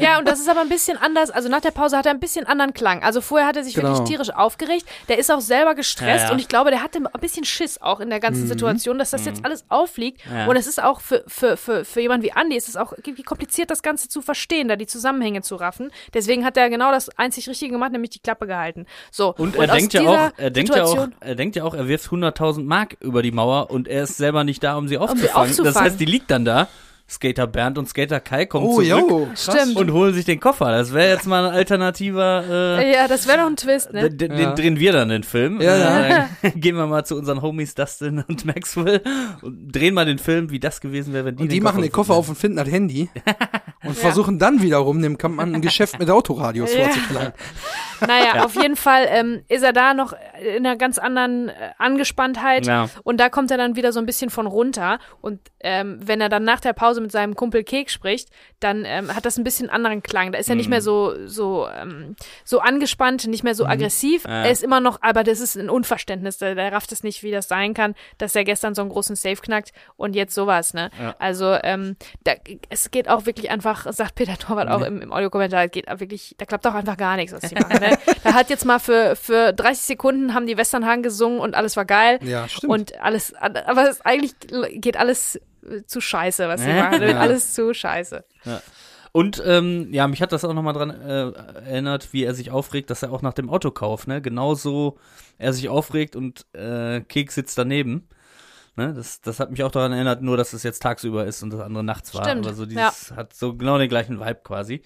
Ja, 0.00 0.18
und 0.18 0.28
das 0.28 0.40
ist 0.40 0.48
aber 0.48 0.60
ein 0.60 0.68
bisschen 0.68 0.96
anders. 0.98 1.30
Also 1.30 1.48
nach 1.48 1.60
der 1.60 1.70
Pause 1.70 1.96
hat 1.96 2.06
er 2.06 2.12
ein 2.12 2.20
bisschen 2.20 2.46
anderen 2.46 2.74
Klang. 2.74 3.02
Also 3.02 3.20
vorher 3.20 3.46
hat 3.48 3.56
er 3.56 3.64
sich 3.64 3.74
Genau. 3.74 3.90
wirklich 3.90 4.08
tierisch 4.08 4.30
aufgeregt. 4.30 4.86
Der 5.08 5.18
ist 5.18 5.30
auch 5.30 5.40
selber 5.40 5.74
gestresst 5.74 6.22
Ja, 6.22 6.26
ja. 6.28 6.32
und 6.32 6.38
ich 6.40 6.48
glaube, 6.48 6.70
der 6.70 6.82
hatte 6.82 6.98
ein 6.98 7.20
bisschen 7.20 7.44
Schiss 7.44 7.80
auch 7.80 8.00
in 8.00 8.08
der 8.10 8.18
Mhm. 8.18 8.22
ganzen 8.22 8.46
Situation, 8.48 8.98
dass 8.98 9.10
das 9.10 9.24
jetzt 9.24 9.44
alles 9.44 9.64
auffliegt. 9.68 10.20
Ja. 10.32 10.46
Und 10.46 10.56
es 10.56 10.66
ist 10.66 10.82
auch 10.82 11.00
für, 11.00 11.24
für, 11.26 11.56
für, 11.56 11.84
für 11.84 12.00
jemanden 12.00 12.24
wie 12.26 12.32
Andy, 12.38 12.56
ist 12.56 12.68
es 12.68 12.76
auch 12.76 12.92
irgendwie 12.92 13.22
kompliziert, 13.22 13.70
das 13.70 13.82
Ganze 13.82 14.08
zu 14.08 14.22
verstehen, 14.22 14.68
da 14.68 14.76
die 14.76 14.86
Zusammenhänge 14.86 15.42
zu 15.42 15.56
raffen. 15.56 15.90
Deswegen 16.14 16.44
hat 16.44 16.56
er 16.56 16.68
genau 16.70 16.90
das 16.90 17.08
einzig 17.18 17.48
Richtige 17.48 17.72
gemacht, 17.72 17.92
nämlich 17.92 18.10
die 18.10 18.20
Klappe 18.20 18.46
gehalten. 18.46 18.86
So. 19.10 19.34
Und 19.36 19.56
er 19.56 19.66
denkt 19.68 19.92
ja 19.94 20.02
auch, 20.02 20.32
er 20.36 20.50
denkt 20.50 20.74
ja 20.74 20.84
auch, 20.84 21.08
er 21.20 21.34
denkt 21.34 21.56
ja 21.56 21.64
auch, 21.64 21.74
er 21.74 21.88
wirft 21.88 22.06
100.000 22.10 22.64
Mark 22.64 22.96
über 23.00 23.22
die 23.22 23.32
Mauer 23.32 23.70
und 23.70 23.88
er 23.88 24.04
ist 24.04 24.16
selber 24.16 24.44
nicht 24.44 24.62
da, 24.62 24.76
um 24.76 24.88
sie 24.88 24.98
aufzufangen. 24.98 25.48
Das 25.48 25.50
aufzufangen. 25.58 25.80
heißt, 25.90 26.00
die 26.00 26.04
liegt 26.04 26.30
dann 26.30 26.44
da. 26.44 26.68
Skater 27.08 27.46
Bernd 27.46 27.76
und 27.76 27.88
Skater 27.88 28.20
Kai 28.20 28.46
kommen 28.46 28.66
Oh, 28.66 28.80
zurück 28.80 28.86
jo, 28.88 29.28
Stimmt. 29.34 29.76
und 29.76 29.92
holen 29.92 30.14
sich 30.14 30.24
den 30.24 30.40
Koffer. 30.40 30.70
Das 30.72 30.94
wäre 30.94 31.10
jetzt 31.10 31.26
mal 31.26 31.44
ein 31.46 31.52
alternativer. 31.52 32.44
Äh, 32.78 32.92
Ja, 32.94 33.06
das 33.06 33.26
wäre 33.28 33.38
doch 33.38 33.46
ein 33.46 33.56
Twist, 33.56 33.92
ne? 33.92 34.08
Den, 34.08 34.30
den 34.30 34.38
Ja. 34.40 34.54
drehen 34.54 34.78
wir 34.78 34.92
dann 34.92 35.10
den 35.10 35.22
Film. 35.22 35.60
Ja, 35.60 35.74
Äh, 36.06 36.24
dann 36.42 36.52
gehen 36.60 36.76
wir 36.76 36.86
mal 36.86 37.04
zu 37.04 37.16
unseren 37.16 37.42
Homies 37.42 37.74
Dustin 37.74 38.24
und 38.26 38.44
Maxwell 38.46 39.02
und 39.42 39.70
drehen 39.72 39.92
mal 39.94 40.06
den 40.06 40.18
Film, 40.18 40.50
wie 40.50 40.60
das 40.60 40.80
gewesen 40.80 41.12
wäre, 41.12 41.26
wenn 41.26 41.36
die 41.36 41.42
Und 41.42 41.52
die 41.52 41.60
machen 41.60 41.82
den 41.82 41.92
Koffer 41.92 42.14
auf 42.14 42.28
und 42.30 42.38
finden 42.38 42.56
das 42.56 42.68
Handy 42.70 43.10
und 43.84 43.96
versuchen 43.96 44.38
dann 44.38 44.62
wiederum 44.62 45.00
dem 45.02 45.18
Kampfmann 45.18 45.54
ein 45.54 45.62
Geschäft 45.62 45.98
mit 45.98 46.08
Autoradios 46.10 46.74
Ja. 46.74 46.84
vorzuschlagen. 46.84 47.32
Naja, 48.04 48.34
Ja. 48.38 48.44
auf 48.44 48.56
jeden 48.56 48.74
Fall 48.74 49.06
ähm, 49.08 49.44
ist 49.46 49.62
er 49.62 49.72
da 49.72 49.94
noch 49.94 50.12
in 50.42 50.66
einer 50.66 50.74
ganz 50.74 50.98
anderen 50.98 51.50
äh, 51.50 51.52
Angespanntheit. 51.78 52.66
Ja. 52.66 52.88
Und 53.04 53.20
da 53.20 53.28
kommt 53.28 53.52
er 53.52 53.56
dann 53.58 53.76
wieder 53.76 53.92
so 53.92 54.00
ein 54.00 54.06
bisschen 54.06 54.28
von 54.28 54.48
runter. 54.48 54.98
Und 55.20 55.38
ähm, 55.60 56.00
wenn 56.02 56.20
er 56.20 56.28
dann 56.28 56.42
nach 56.42 56.58
der 56.58 56.72
Pause 56.72 57.00
mit 57.00 57.12
seinem 57.12 57.36
Kumpel 57.36 57.62
Kek 57.62 57.90
spricht, 57.90 58.30
dann 58.58 58.82
ähm, 58.84 59.14
hat 59.14 59.24
das 59.24 59.36
ein 59.38 59.44
bisschen 59.44 59.70
anderen 59.70 60.02
Klang. 60.02 60.32
Da 60.32 60.38
ist 60.40 60.48
er 60.48 60.56
Mhm. 60.56 60.58
nicht 60.58 60.70
mehr 60.70 60.82
so, 60.82 61.14
so, 61.28 61.68
ähm, 61.68 62.16
so 62.44 62.58
angespannt, 62.58 63.24
nicht 63.28 63.44
mehr 63.44 63.54
so 63.54 63.66
aggressiv. 63.66 64.24
Ja. 64.24 64.46
Er 64.46 64.50
ist 64.50 64.64
immer 64.64 64.80
noch, 64.80 64.98
aber 65.02 65.22
das 65.22 65.38
ist 65.38 65.54
ein 65.56 65.70
Unverständnis. 65.70 66.38
Der, 66.38 66.56
der 66.56 66.72
rafft 66.72 66.90
es 66.90 67.04
nicht, 67.04 67.22
wie 67.22 67.30
das 67.30 67.46
sein 67.46 67.72
kann, 67.72 67.94
dass 68.18 68.34
er 68.34 68.42
gestern 68.42 68.74
so 68.74 68.82
einen 68.82 68.90
großen 68.90 69.14
Safe 69.14 69.36
knackt 69.40 69.70
und 69.96 70.16
jetzt 70.16 70.34
sowas, 70.34 70.74
ne? 70.74 70.90
Ja. 71.00 71.14
Also, 71.20 71.56
ähm, 71.62 71.94
da, 72.24 72.32
es 72.68 72.90
geht 72.90 73.08
auch 73.08 73.26
wirklich 73.26 73.48
einfach, 73.52 73.71
sagt 73.92 74.14
Peter 74.14 74.36
Torwart 74.36 74.68
auch 74.68 74.82
im, 74.82 75.00
im 75.02 75.12
Audiokommentar, 75.12 75.68
geht 75.68 75.86
wirklich, 76.00 76.34
da 76.38 76.44
klappt 76.44 76.66
auch 76.66 76.74
einfach 76.74 76.96
gar 76.96 77.16
nichts, 77.16 77.32
was 77.32 77.48
die 77.48 77.54
machen, 77.60 77.78
ne? 77.80 77.98
Da 78.24 78.34
hat 78.34 78.50
jetzt 78.50 78.64
mal 78.64 78.78
für, 78.78 79.16
für 79.16 79.52
30 79.52 79.84
Sekunden 79.84 80.34
haben 80.34 80.46
die 80.46 80.56
Westernhagen 80.56 81.02
gesungen 81.02 81.38
und 81.40 81.54
alles 81.54 81.76
war 81.76 81.84
geil. 81.84 82.18
Ja, 82.22 82.48
stimmt. 82.48 82.72
Und 82.72 83.00
alles, 83.00 83.34
aber 83.34 83.88
es 83.88 84.00
eigentlich 84.02 84.34
geht 84.74 84.96
alles 84.96 85.40
zu 85.86 86.00
scheiße, 86.00 86.48
was 86.48 86.60
sie 86.62 86.70
Ja. 86.70 86.90
machen. 86.90 87.02
Ja. 87.02 87.18
Alles 87.20 87.54
zu 87.54 87.72
scheiße. 87.74 88.24
Und 89.12 89.42
ähm, 89.44 89.88
ja, 89.92 90.08
mich 90.08 90.22
hat 90.22 90.32
das 90.32 90.44
auch 90.44 90.54
nochmal 90.54 90.72
dran 90.72 90.90
äh, 90.90 91.30
erinnert, 91.66 92.12
wie 92.12 92.24
er 92.24 92.34
sich 92.34 92.50
aufregt, 92.50 92.88
dass 92.90 93.02
er 93.02 93.12
auch 93.12 93.20
nach 93.22 93.34
dem 93.34 93.50
Autokauf, 93.50 94.06
ne, 94.06 94.22
genauso 94.22 94.98
er 95.38 95.52
sich 95.52 95.68
aufregt 95.68 96.16
und 96.16 96.46
äh, 96.54 97.02
Keks 97.02 97.34
sitzt 97.34 97.58
daneben. 97.58 98.08
Ne, 98.74 98.94
das, 98.94 99.20
das 99.20 99.38
hat 99.38 99.50
mich 99.50 99.62
auch 99.64 99.70
daran 99.70 99.92
erinnert, 99.92 100.22
nur 100.22 100.38
dass 100.38 100.54
es 100.54 100.62
jetzt 100.62 100.82
tagsüber 100.82 101.26
ist 101.26 101.42
und 101.42 101.52
das 101.52 101.60
andere 101.60 101.84
nachts 101.84 102.14
war. 102.14 102.24
Stimmt, 102.24 102.46
Aber 102.46 102.54
so 102.54 102.64
dieses 102.64 103.12
hat 103.14 103.34
so 103.34 103.54
genau 103.54 103.76
den 103.76 103.90
gleichen 103.90 104.18
Vibe 104.18 104.40
quasi. 104.42 104.80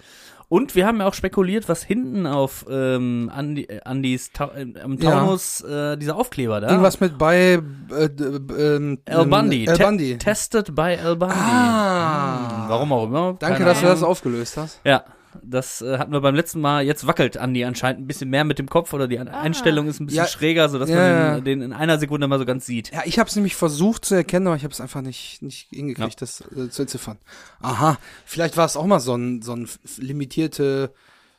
Und 0.49 0.75
wir 0.77 0.87
haben 0.87 0.99
ja 1.01 1.07
auch 1.07 1.15
spekuliert, 1.15 1.69
was 1.69 1.83
hinten 1.85 2.27
auf 2.27 2.67
ähm, 2.69 3.31
Andi, 3.35 3.63
äh, 3.65 3.81
Andis 3.85 4.31
Ta 4.33 4.51
äh, 4.57 4.79
am 4.81 4.97
Ja. 4.99 5.11
Taunus 5.13 5.61
äh, 5.63 5.97
dieser 5.97 6.17
Aufkleber 6.17 6.61
da. 6.61 6.69
Irgendwas 6.69 6.99
mit 7.01 7.17
bei 7.19 7.61
äh, 7.91 8.09
d- 8.11 8.25
ähm, 8.57 8.99
Al 9.09 9.27
Bundy. 9.27 9.65
Te- 9.67 9.77
Bundy. 9.79 10.19
Tested 10.19 10.75
by 10.75 10.97
Al 11.03 11.17
Bundy. 11.17 11.35
Ah. 11.37 12.63
Hm, 12.63 12.69
Warum 12.69 12.93
auch 12.93 13.05
immer. 13.05 13.37
Danke, 13.39 13.59
Keine 13.59 13.65
dass 13.71 13.81
du 13.81 13.87
Ahnung. 13.87 14.01
das 14.01 14.03
aufgelöst 14.09 14.57
hast. 14.57 14.81
Ja, 14.85 15.05
das 15.43 15.83
äh, 15.83 15.99
hatten 15.99 16.13
wir 16.13 16.21
beim 16.21 16.35
letzten 16.35 16.61
Mal. 16.61 16.85
Jetzt 16.85 17.07
wackelt 17.07 17.37
Andi 17.37 17.65
anscheinend 17.65 18.03
ein 18.03 18.07
bisschen 18.07 18.31
mehr 18.31 18.45
mit 18.45 18.59
dem 18.59 18.69
Kopf 18.69 18.93
oder 18.93 19.09
die 19.09 19.19
An 19.19 19.29
Einstellung 19.29 19.87
ist 19.89 20.01
ein 20.01 20.07
bisschen 20.07 20.25
Ja. 20.25 20.29
schräger, 20.29 20.69
sodass 20.69 20.89
Ja, 20.91 20.97
man 20.97 21.05
ja. 21.07 21.35
den, 21.37 21.45
den 21.45 21.63
in 21.63 21.73
einer 21.73 21.99
Sekunde 21.99 22.29
mal 22.29 22.39
so 22.39 22.45
ganz 22.45 22.67
sieht. 22.67 22.93
Ja, 22.93 23.03
ich 23.05 23.19
habe 23.19 23.29
es 23.29 23.37
nämlich 23.37 23.57
versucht 23.57 24.05
zu 24.05 24.15
erkennen, 24.15 24.47
aber 24.47 24.57
ich 24.57 24.65
habe 24.65 24.73
es 24.73 24.81
einfach 24.81 25.03
nicht, 25.03 25.43
nicht 25.43 25.69
hingekriegt, 25.71 26.21
das 26.23 26.41
äh, 26.57 26.69
zu 26.71 26.83
entziffern. 26.83 27.19
Aha, 27.61 27.99
vielleicht 28.25 28.57
war 28.57 28.67
es 28.67 28.77
auch 28.77 28.87
mal 28.87 29.01
so 29.01 29.15
ein, 29.15 29.43
so 29.43 29.53
ein 29.55 29.69
limitierte 29.99 30.93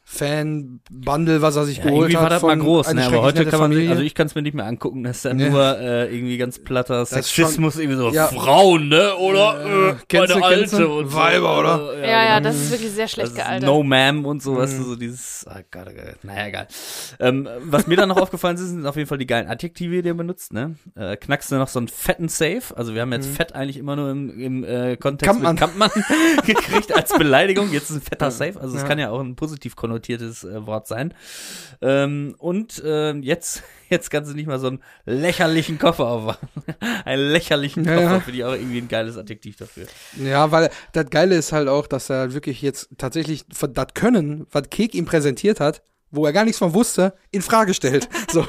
Fan-Bundle, 0.09 1.41
was 1.41 1.55
er 1.57 1.65
sich 1.65 1.77
Ja, 1.79 1.83
geholt 1.83 2.11
irgendwie 2.11 2.15
hat. 2.17 2.23
war 2.23 2.29
das 2.29 2.41
mal 2.41 2.57
groß, 2.57 2.93
ne? 2.93 3.05
aber 3.05 3.21
heute 3.23 3.43
kann 3.45 3.59
man, 3.59 3.71
Familie. 3.71 3.89
also 3.91 4.01
ich 4.03 4.15
kann 4.15 4.27
es 4.27 4.35
mir 4.35 4.41
nicht 4.41 4.53
mehr 4.53 4.65
angucken, 4.65 5.03
das 5.03 5.17
ist 5.17 5.25
dann 5.25 5.35
Nee. 5.37 5.49
nur 5.49 5.77
äh, 5.79 6.13
irgendwie 6.13 6.37
ganz 6.37 6.59
platter 6.59 7.05
Sexismus, 7.05 7.77
irgendwie 7.77 7.97
so 7.97 8.09
Ja. 8.11 8.27
Frauen, 8.27 8.87
ne? 8.89 9.15
Oder 9.17 9.65
Äh, 9.65 9.89
äh, 9.89 9.95
kennst 10.07 10.29
meine 10.29 10.41
du- 10.41 10.45
Alte 10.47 10.87
und 10.87 11.09
so. 11.09 11.13
Weiber, 11.17 11.59
oder? 11.59 11.97
Ja, 11.99 12.07
ja, 12.07 12.37
genau. 12.37 12.49
das 12.49 12.55
ist 12.61 12.71
wirklich 12.71 12.91
sehr 12.91 13.07
schlecht 13.09 13.35
gealtert. 13.35 13.67
No 13.67 13.81
Ma'am 13.81 14.23
und 14.23 14.41
so, 14.41 14.53
Mhm. 14.53 14.57
weißt 14.59 14.79
du, 14.79 14.83
so 14.83 14.95
dieses, 14.95 15.45
ah 15.49 15.59
Gott, 15.69 15.87
oh 15.89 15.91
Gott, 15.93 16.23
naja, 16.23 16.47
egal. 16.47 16.67
Ähm, 17.19 17.47
was 17.63 17.87
mir 17.87 17.97
dann 17.97 18.07
noch 18.09 18.17
aufgefallen 18.21 18.55
ist, 18.55 18.61
sind 18.69 18.85
auf 18.85 18.95
jeden 18.95 19.07
Fall 19.09 19.17
die 19.17 19.27
geilen 19.27 19.47
Adjektive, 19.49 20.01
die 20.01 20.09
er 20.09 20.13
benutzt, 20.13 20.53
ne? 20.53 20.75
Äh, 20.95 21.17
knackst 21.17 21.51
du 21.51 21.55
noch 21.55 21.67
so 21.67 21.79
einen 21.79 21.89
fetten 21.89 22.29
Safe, 22.29 22.61
also 22.75 22.93
wir 22.93 23.01
haben 23.01 23.11
jetzt 23.11 23.27
fett 23.27 23.53
eigentlich 23.55 23.77
immer 23.77 23.97
nur 23.97 24.09
im, 24.11 24.29
im 24.39 24.63
äh, 24.63 24.95
Kontext 24.95 25.25
Kampmann. 25.29 25.55
mit 25.55 25.59
Kampmann 25.59 25.91
gekriegt 26.45 26.95
als 26.95 27.13
Beleidigung, 27.17 27.71
jetzt 27.73 27.89
ist 27.89 27.97
ein 27.97 28.01
fetter 28.01 28.31
Safe, 28.31 28.59
also 28.59 28.75
es 28.77 28.83
Ja. 28.83 28.87
kann 28.87 28.99
ja 28.99 29.09
auch 29.09 29.19
ein 29.19 29.35
positiv 29.35 29.75
konnotiertes 29.97 30.43
äh, 30.43 30.65
Wort 30.65 30.87
sein. 30.87 31.13
Ähm, 31.81 32.35
und 32.37 32.83
äh, 32.83 33.13
jetzt, 33.13 33.63
jetzt 33.89 34.09
kannst 34.11 34.31
du 34.31 34.35
nicht 34.35 34.47
mal 34.47 34.59
so 34.59 34.67
einen 34.67 34.83
lächerlichen 35.05 35.79
Koffer 35.79 36.07
aufmachen. 36.07 36.47
einen 37.05 37.29
lächerlichen 37.31 37.83
Ja, 37.83 37.95
Koffer, 37.95 38.11
ja. 38.13 38.19
finde 38.19 38.37
ich 38.39 38.45
auch 38.45 38.53
irgendwie 38.53 38.79
ein 38.79 38.87
geiles 38.87 39.17
Adjektiv 39.17 39.57
dafür. 39.57 39.87
Ja, 40.23 40.51
weil 40.51 40.69
das 40.93 41.09
Geile 41.09 41.35
ist 41.35 41.51
halt 41.51 41.67
auch, 41.67 41.87
dass 41.87 42.09
er 42.09 42.33
wirklich 42.33 42.61
jetzt 42.61 42.89
tatsächlich 42.97 43.45
das 43.47 43.87
Können, 43.93 44.47
was 44.51 44.69
Kek 44.69 44.93
ihm 44.93 45.05
präsentiert 45.05 45.59
hat, 45.59 45.81
wo 46.11 46.25
er 46.25 46.33
gar 46.33 46.45
nichts 46.45 46.59
von 46.59 46.73
wusste, 46.73 47.13
in 47.31 47.41
Frage 47.41 47.73
stellt. 47.73 48.07
So, 48.29 48.45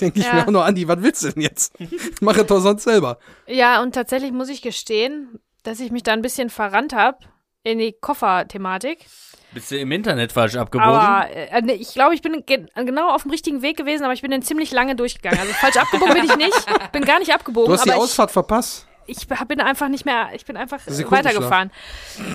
denke 0.00 0.20
ich 0.20 0.26
Ja. 0.26 0.34
mir 0.34 0.42
auch 0.46 0.50
nur, 0.50 0.64
Andi, 0.66 0.86
was 0.86 1.00
willst 1.02 1.24
du 1.24 1.30
denn 1.30 1.42
jetzt? 1.42 1.72
Mach 2.20 2.36
es 2.36 2.46
doch 2.46 2.60
sonst 2.60 2.84
selber. 2.84 3.18
Ja, 3.46 3.82
und 3.82 3.94
tatsächlich 3.94 4.32
muss 4.32 4.50
ich 4.50 4.60
gestehen, 4.60 5.40
dass 5.62 5.80
ich 5.80 5.90
mich 5.90 6.02
da 6.02 6.12
ein 6.12 6.20
bisschen 6.20 6.50
verrannt 6.50 6.92
habe 6.94 7.16
in 7.62 7.78
die 7.78 7.94
Kofferthematik. 7.98 9.06
Bist 9.54 9.70
du 9.70 9.78
im 9.78 9.92
Internet 9.92 10.32
falsch 10.32 10.56
abgebogen? 10.56 10.90
Aber 10.92 11.30
äh, 11.30 11.62
nee, 11.62 11.74
ich 11.74 11.92
glaube, 11.94 12.14
ich 12.14 12.22
bin 12.22 12.44
ge 12.44 12.66
genau 12.74 13.10
auf 13.10 13.22
dem 13.22 13.30
richtigen 13.30 13.62
Weg 13.62 13.76
gewesen, 13.76 14.04
aber 14.04 14.12
ich 14.12 14.22
bin 14.22 14.30
den 14.30 14.42
ziemlich 14.42 14.72
lange 14.72 14.96
durchgegangen. 14.96 15.38
Also 15.38 15.52
falsch 15.54 15.76
abgebogen 15.76 16.14
bin 16.14 16.24
ich 16.24 16.36
nicht. 16.36 16.66
Bin 16.92 17.04
gar 17.04 17.18
nicht 17.18 17.32
abgebogen, 17.32 17.68
Du 17.68 17.72
hast 17.72 17.84
die 17.84 17.90
aber 17.90 17.98
ich, 17.98 18.04
Ausfahrt 18.04 18.30
verpasst. 18.30 18.86
ich 19.06 19.26
bin 19.26 19.60
einfach 19.60 19.88
nicht 19.88 20.04
mehr, 20.04 20.28
ich 20.34 20.44
bin 20.44 20.56
einfach 20.56 20.80
Sekundenschlaf. 20.80 21.34
weitergefahren. 21.34 21.70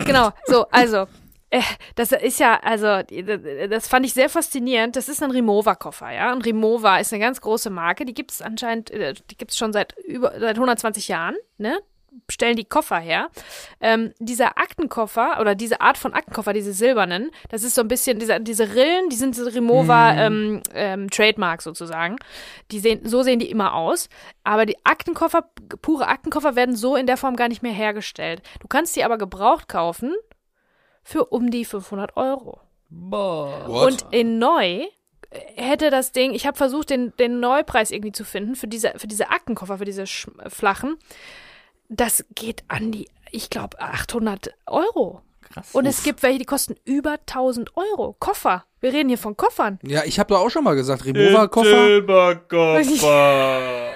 Genau, 0.06 0.32
so, 0.46 0.68
also. 0.70 1.08
Äh, 1.52 1.62
das 1.96 2.12
ist 2.12 2.40
ja, 2.40 2.60
also, 2.62 3.02
das 3.70 3.88
fand 3.88 4.06
ich 4.06 4.14
sehr 4.14 4.30
faszinierend. 4.30 4.96
Das 4.96 5.10
ist 5.10 5.24
ein 5.24 5.32
Rimowa-Koffer, 5.32 6.12
ja. 6.12 6.32
Und 6.32 6.46
Rimowa 6.46 6.98
ist 7.00 7.12
eine 7.12 7.24
ganz 7.24 7.42
große 7.42 7.70
Marke. 7.72 8.06
Die 8.06 8.14
gibt 8.14 8.32
es 8.32 8.42
anscheinend, 8.42 8.92
äh, 8.92 9.14
die 9.32 9.36
gibt 9.38 9.52
es 9.52 9.58
schon 9.58 9.74
seit 9.74 9.98
über 9.98 10.32
seit 10.40 10.56
120 10.58 11.08
Jahren, 11.08 11.36
ne? 11.58 11.80
Stellen 12.30 12.56
die 12.56 12.66
Koffer 12.66 12.98
her. 13.00 13.30
Ähm, 13.82 14.14
dieser 14.20 14.58
Aktenkoffer 14.58 15.40
oder 15.40 15.56
diese 15.56 15.82
Art 15.82 15.98
von 15.98 16.14
Aktenkoffer, 16.14 16.54
diese 16.54 16.74
silbernen, 16.74 17.32
das 17.50 17.64
ist 17.64 17.76
so 17.76 17.82
ein 17.82 17.88
bisschen, 17.88 18.20
diese, 18.20 18.40
diese 18.40 18.76
Rillen, 18.76 19.10
die 19.10 19.16
sind 19.16 19.36
diese 19.36 19.54
Rimowa 19.54 20.14
ähm, 20.14 20.62
ähm, 20.74 21.10
Trademark 21.10 21.62
sozusagen. 21.62 22.18
Die 22.72 22.80
sehen, 22.80 23.02
so 23.08 23.24
sehen 23.24 23.40
die 23.40 23.50
immer 23.50 23.74
aus. 23.74 24.10
Aber 24.44 24.66
die 24.66 24.78
Aktenkoffer, 24.84 25.50
pure 25.82 26.08
Aktenkoffer 26.08 26.56
werden 26.56 26.76
so 26.76 26.96
in 26.96 27.08
der 27.08 27.18
Form 27.18 27.36
gar 27.36 27.48
nicht 27.48 27.64
mehr 27.64 27.72
hergestellt. 27.74 28.42
Du 28.60 28.68
kannst 28.68 28.96
die 28.96 29.04
aber 29.04 29.18
gebraucht 29.18 29.68
kaufen 29.68 30.14
für 31.04 31.26
um 31.26 31.50
die 31.52 31.66
500 31.66 32.18
Euro. 32.18 32.60
Boah. 32.90 33.86
Und 33.88 34.06
in 34.12 34.40
neu 34.40 34.82
äh, 34.82 34.88
hätte 35.56 35.90
das 35.92 36.12
Ding, 36.12 36.34
ich 36.34 36.48
habe 36.48 36.58
versucht, 36.58 36.90
den, 36.90 37.14
den 37.18 37.40
Neupreis 37.40 37.92
irgendwie 37.92 38.12
zu 38.12 38.24
finden 38.24 38.56
für 38.56 38.68
diese, 38.68 38.94
für 38.98 39.08
diese 39.08 39.30
Aktenkoffer, 39.30 39.78
für 39.78 39.86
diese 39.86 40.04
sch- 40.04 40.50
flachen. 40.50 40.98
Das 41.90 42.24
geht 42.36 42.64
an 42.68 42.92
die, 42.92 43.10
ich 43.32 43.50
glaube, 43.50 43.82
800 43.82 44.54
Euro. 44.68 45.22
Krass. 45.42 45.70
Und 45.74 45.88
es 45.88 46.04
gibt 46.04 46.22
welche, 46.22 46.38
die 46.40 46.46
kosten 46.46 46.76
über 46.86 47.14
1000 47.14 47.76
Euro. 47.76 48.16
Koffer. 48.20 48.64
Wir 48.80 48.94
reden 48.94 49.10
hier 49.10 49.18
von 49.18 49.36
Koffern. 49.36 49.80
Ja, 49.82 50.04
ich 50.06 50.20
habe 50.20 50.34
da 50.34 50.40
auch 50.40 50.50
schon 50.50 50.64
mal 50.64 50.76
gesagt, 50.76 51.04
Remover-Koffer. 51.06 51.70
Silberkoffer. 51.70 52.82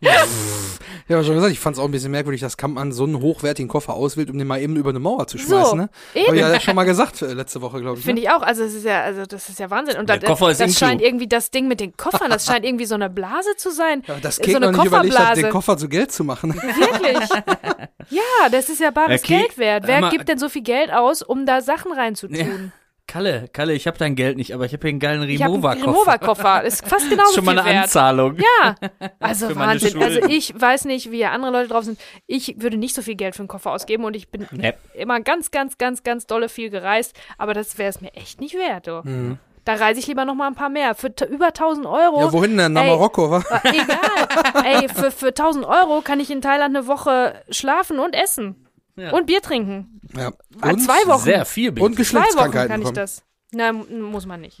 Ja, 1.12 1.18
aber 1.18 1.26
schon 1.26 1.34
gesagt, 1.34 1.52
ich 1.52 1.60
fand 1.60 1.76
es 1.76 1.80
auch 1.80 1.84
ein 1.84 1.90
bisschen 1.90 2.10
merkwürdig, 2.10 2.40
dass 2.40 2.56
Kampmann 2.56 2.90
so 2.90 3.04
einen 3.04 3.20
hochwertigen 3.20 3.68
Koffer 3.68 3.92
auswählt, 3.92 4.30
um 4.30 4.38
den 4.38 4.46
mal 4.46 4.58
eben 4.62 4.76
über 4.76 4.88
eine 4.88 4.98
Mauer 4.98 5.26
zu 5.26 5.36
schmeißen. 5.36 5.70
So, 5.70 5.76
ne? 5.76 5.90
eben. 6.14 6.26
Habe 6.28 6.36
ich 6.36 6.42
ja 6.42 6.60
schon 6.60 6.74
mal 6.74 6.84
gesagt 6.84 7.20
äh, 7.20 7.34
letzte 7.34 7.60
Woche, 7.60 7.82
glaube 7.82 7.98
ich. 7.98 8.04
Finde 8.06 8.22
ne? 8.22 8.28
ich 8.28 8.32
auch. 8.32 8.40
Also, 8.40 8.64
es 8.64 8.72
ist 8.72 8.86
ja, 8.86 9.02
also, 9.02 9.26
das 9.26 9.46
ist 9.46 9.58
ja 9.58 9.68
Wahnsinn. 9.68 9.98
Und 9.98 10.08
Der 10.08 10.16
das, 10.16 10.30
Koffer 10.30 10.50
ist 10.50 10.60
das 10.62 10.78
scheint 10.78 11.02
irgendwie 11.02 11.28
das 11.28 11.50
Ding 11.50 11.68
mit 11.68 11.80
den 11.80 11.94
Koffern, 11.98 12.30
das 12.30 12.46
scheint 12.46 12.64
irgendwie 12.64 12.86
so 12.86 12.94
eine 12.94 13.10
Blase 13.10 13.54
zu 13.58 13.70
sein. 13.70 14.02
Ja, 14.06 14.16
das 14.22 14.36
so 14.36 14.42
Kek 14.42 14.56
eine 14.56 14.72
noch 14.72 14.78
nicht 14.78 14.86
überlegt 14.86 15.18
hat, 15.18 15.36
den 15.36 15.50
Koffer 15.50 15.76
zu 15.76 15.90
Geld 15.90 16.12
zu 16.12 16.24
machen. 16.24 16.54
Wirklich? 16.54 17.28
ja, 18.08 18.48
das 18.50 18.70
ist 18.70 18.80
ja 18.80 18.90
bares 18.90 19.20
Ja, 19.28 19.36
Geld 19.36 19.58
wert. 19.58 19.86
Wer 19.86 20.08
gibt 20.08 20.30
denn 20.30 20.38
so 20.38 20.48
viel 20.48 20.62
Geld 20.62 20.90
aus, 20.90 21.20
um 21.20 21.44
da 21.44 21.60
Sachen 21.60 21.92
reinzutun? 21.92 22.72
Kalle, 23.12 23.46
Kalle, 23.52 23.74
ich 23.74 23.86
habe 23.86 23.98
dein 23.98 24.14
Geld 24.16 24.38
nicht, 24.38 24.54
aber 24.54 24.64
ich 24.64 24.72
habe 24.72 24.80
hier 24.80 24.88
einen 24.88 24.98
geilen 24.98 25.28
Ich 25.28 25.42
habe 25.42 25.52
einen 25.52 25.62
Rimowa-Koffer. 25.62 25.86
Remover-Koffer. 25.86 26.62
Ist 26.64 26.88
fast 26.88 27.10
genauso 27.10 27.28
ist 27.28 27.34
schon 27.34 27.44
mal 27.44 27.58
eine 27.58 27.68
wert. 27.68 27.84
Anzahlung. 27.84 28.36
Ja, 28.38 28.74
also 29.20 29.54
Wahnsinn. 29.54 30.02
Also 30.02 30.20
ich 30.28 30.58
weiß 30.58 30.86
nicht, 30.86 31.10
wie 31.10 31.22
andere 31.26 31.52
Leute 31.52 31.68
drauf 31.68 31.84
sind. 31.84 32.00
Ich 32.26 32.54
würde 32.62 32.78
nicht 32.78 32.94
so 32.94 33.02
viel 33.02 33.14
Geld 33.16 33.34
für 33.34 33.40
einen 33.40 33.48
Koffer 33.48 33.70
ausgeben 33.72 34.04
und 34.04 34.16
ich 34.16 34.30
bin 34.30 34.46
Nee. 34.50 34.72
immer 34.94 35.20
ganz, 35.20 35.50
ganz, 35.50 35.76
ganz, 35.76 36.02
ganz 36.04 36.26
dolle 36.26 36.48
viel 36.48 36.70
gereist. 36.70 37.14
Aber 37.36 37.52
das 37.52 37.76
wäre 37.76 37.90
es 37.90 38.00
mir 38.00 38.14
echt 38.14 38.40
nicht 38.40 38.54
wert. 38.54 38.86
Du. 38.86 39.02
Mhm. 39.04 39.38
Da 39.66 39.74
reise 39.74 40.00
ich 40.00 40.06
lieber 40.06 40.24
noch 40.24 40.34
mal 40.34 40.46
ein 40.46 40.54
paar 40.54 40.70
mehr. 40.70 40.94
Für 40.94 41.08
über 41.28 41.48
1000 41.48 41.86
Euro. 41.86 42.20
Ja, 42.22 42.32
wohin 42.32 42.56
denn? 42.56 42.72
Nach 42.72 42.82
Ey. 42.82 42.88
Marokko, 42.88 43.30
wa? 43.30 43.44
Äh, 43.62 43.68
Egal. 43.68 44.64
Ey, 44.64 44.88
für, 44.88 45.10
für 45.10 45.28
1000 45.28 45.66
Euro 45.66 46.00
kann 46.00 46.18
ich 46.18 46.30
in 46.30 46.40
Thailand 46.40 46.74
eine 46.74 46.86
Woche 46.86 47.34
schlafen 47.50 47.98
und 47.98 48.14
essen. 48.16 48.61
Ja. 48.96 49.12
Und 49.12 49.26
Bier 49.26 49.40
trinken. 49.40 50.00
Ja. 50.16 50.30
Ah, 50.60 50.76
zwei 50.76 51.06
Wochen. 51.06 51.24
Sehr 51.24 51.44
viel 51.44 51.72
Bier. 51.72 51.84
Und 51.84 51.92
Zwei 51.94 51.96
Wochen 51.96 51.96
Geschlechtskrankheiten 51.96 52.68
kann 52.70 52.82
ich 52.82 52.90
das. 52.90 53.22
Nein, 53.52 53.84
muss 54.10 54.26
man 54.26 54.40
nicht. 54.40 54.58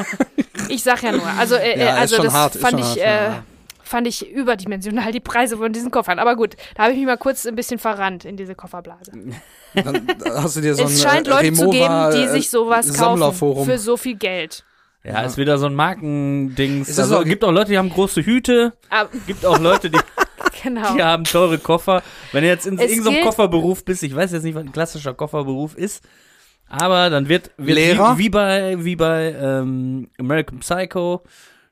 ich 0.68 0.82
sag 0.82 1.02
ja 1.02 1.12
nur. 1.12 1.26
Also, 1.38 1.54
äh, 1.56 1.78
Ja, 1.78 1.86
äh, 1.86 1.90
also 2.00 2.22
das 2.22 2.32
hart, 2.32 2.56
fand 2.56 2.80
ich, 2.80 2.86
hart, 2.86 2.96
äh, 2.98 3.24
ja. 3.26 3.42
fand 3.82 4.06
ich 4.08 4.28
überdimensional, 4.30 5.12
die 5.12 5.20
Preise 5.20 5.56
von 5.56 5.72
diesen 5.72 5.90
Koffern. 5.90 6.18
Aber 6.18 6.34
gut, 6.36 6.56
da 6.74 6.84
habe 6.84 6.92
ich 6.92 6.98
mich 6.98 7.06
mal 7.06 7.16
kurz 7.18 7.46
ein 7.46 7.54
bisschen 7.54 7.78
verrannt 7.78 8.24
in 8.24 8.36
diese 8.36 8.54
Kofferblase. 8.54 9.12
Dann 9.74 10.06
hast 10.34 10.56
du 10.56 10.60
dir 10.60 10.74
so 10.74 10.82
ein 10.82 10.88
es 10.88 11.02
scheint 11.02 11.26
äh, 11.28 11.30
Leute 11.30 11.52
zu 11.52 11.70
geben, 11.70 12.10
die 12.14 12.22
äh, 12.22 12.28
sich 12.28 12.50
sowas 12.50 12.96
kaufen 12.96 13.64
für 13.64 13.78
so 13.78 13.96
viel 13.96 14.16
Geld. 14.16 14.64
Ja, 15.04 15.20
ist 15.22 15.36
wieder 15.36 15.56
so 15.58 15.66
ein 15.66 15.74
Markendings. 15.74 16.98
Also, 16.98 17.18
so- 17.18 17.24
gibt 17.24 17.44
auch 17.44 17.52
Leute, 17.52 17.70
die 17.70 17.78
haben 17.78 17.90
große 17.90 18.22
Hüte. 18.22 18.72
Aber, 18.90 19.08
Gibt 19.28 19.46
auch 19.46 19.58
Leute, 19.60 19.88
die, 19.88 19.98
genau. 20.62 20.94
die 20.94 21.02
haben 21.02 21.24
teure 21.24 21.58
Koffer. 21.58 22.02
Wenn 22.32 22.42
du 22.42 22.48
jetzt 22.48 22.66
in 22.66 22.78
irgendeinem 22.78 23.24
Kofferberuf 23.24 23.84
bist, 23.84 24.02
ich 24.02 24.14
weiß 24.14 24.32
jetzt 24.32 24.42
nicht, 24.42 24.54
was 24.54 24.64
ein 24.64 24.72
klassischer 24.72 25.14
Kofferberuf 25.14 25.74
ist, 25.74 26.02
Aber 26.68 27.10
dann 27.10 27.28
wird, 27.28 27.50
wird 27.56 27.76
Lehrer? 27.76 28.18
Wie, 28.18 28.24
wie 28.24 28.28
bei, 28.30 28.84
wie 28.84 28.96
bei 28.96 29.32
ähm, 29.32 30.10
American 30.18 30.60
Psycho 30.60 31.22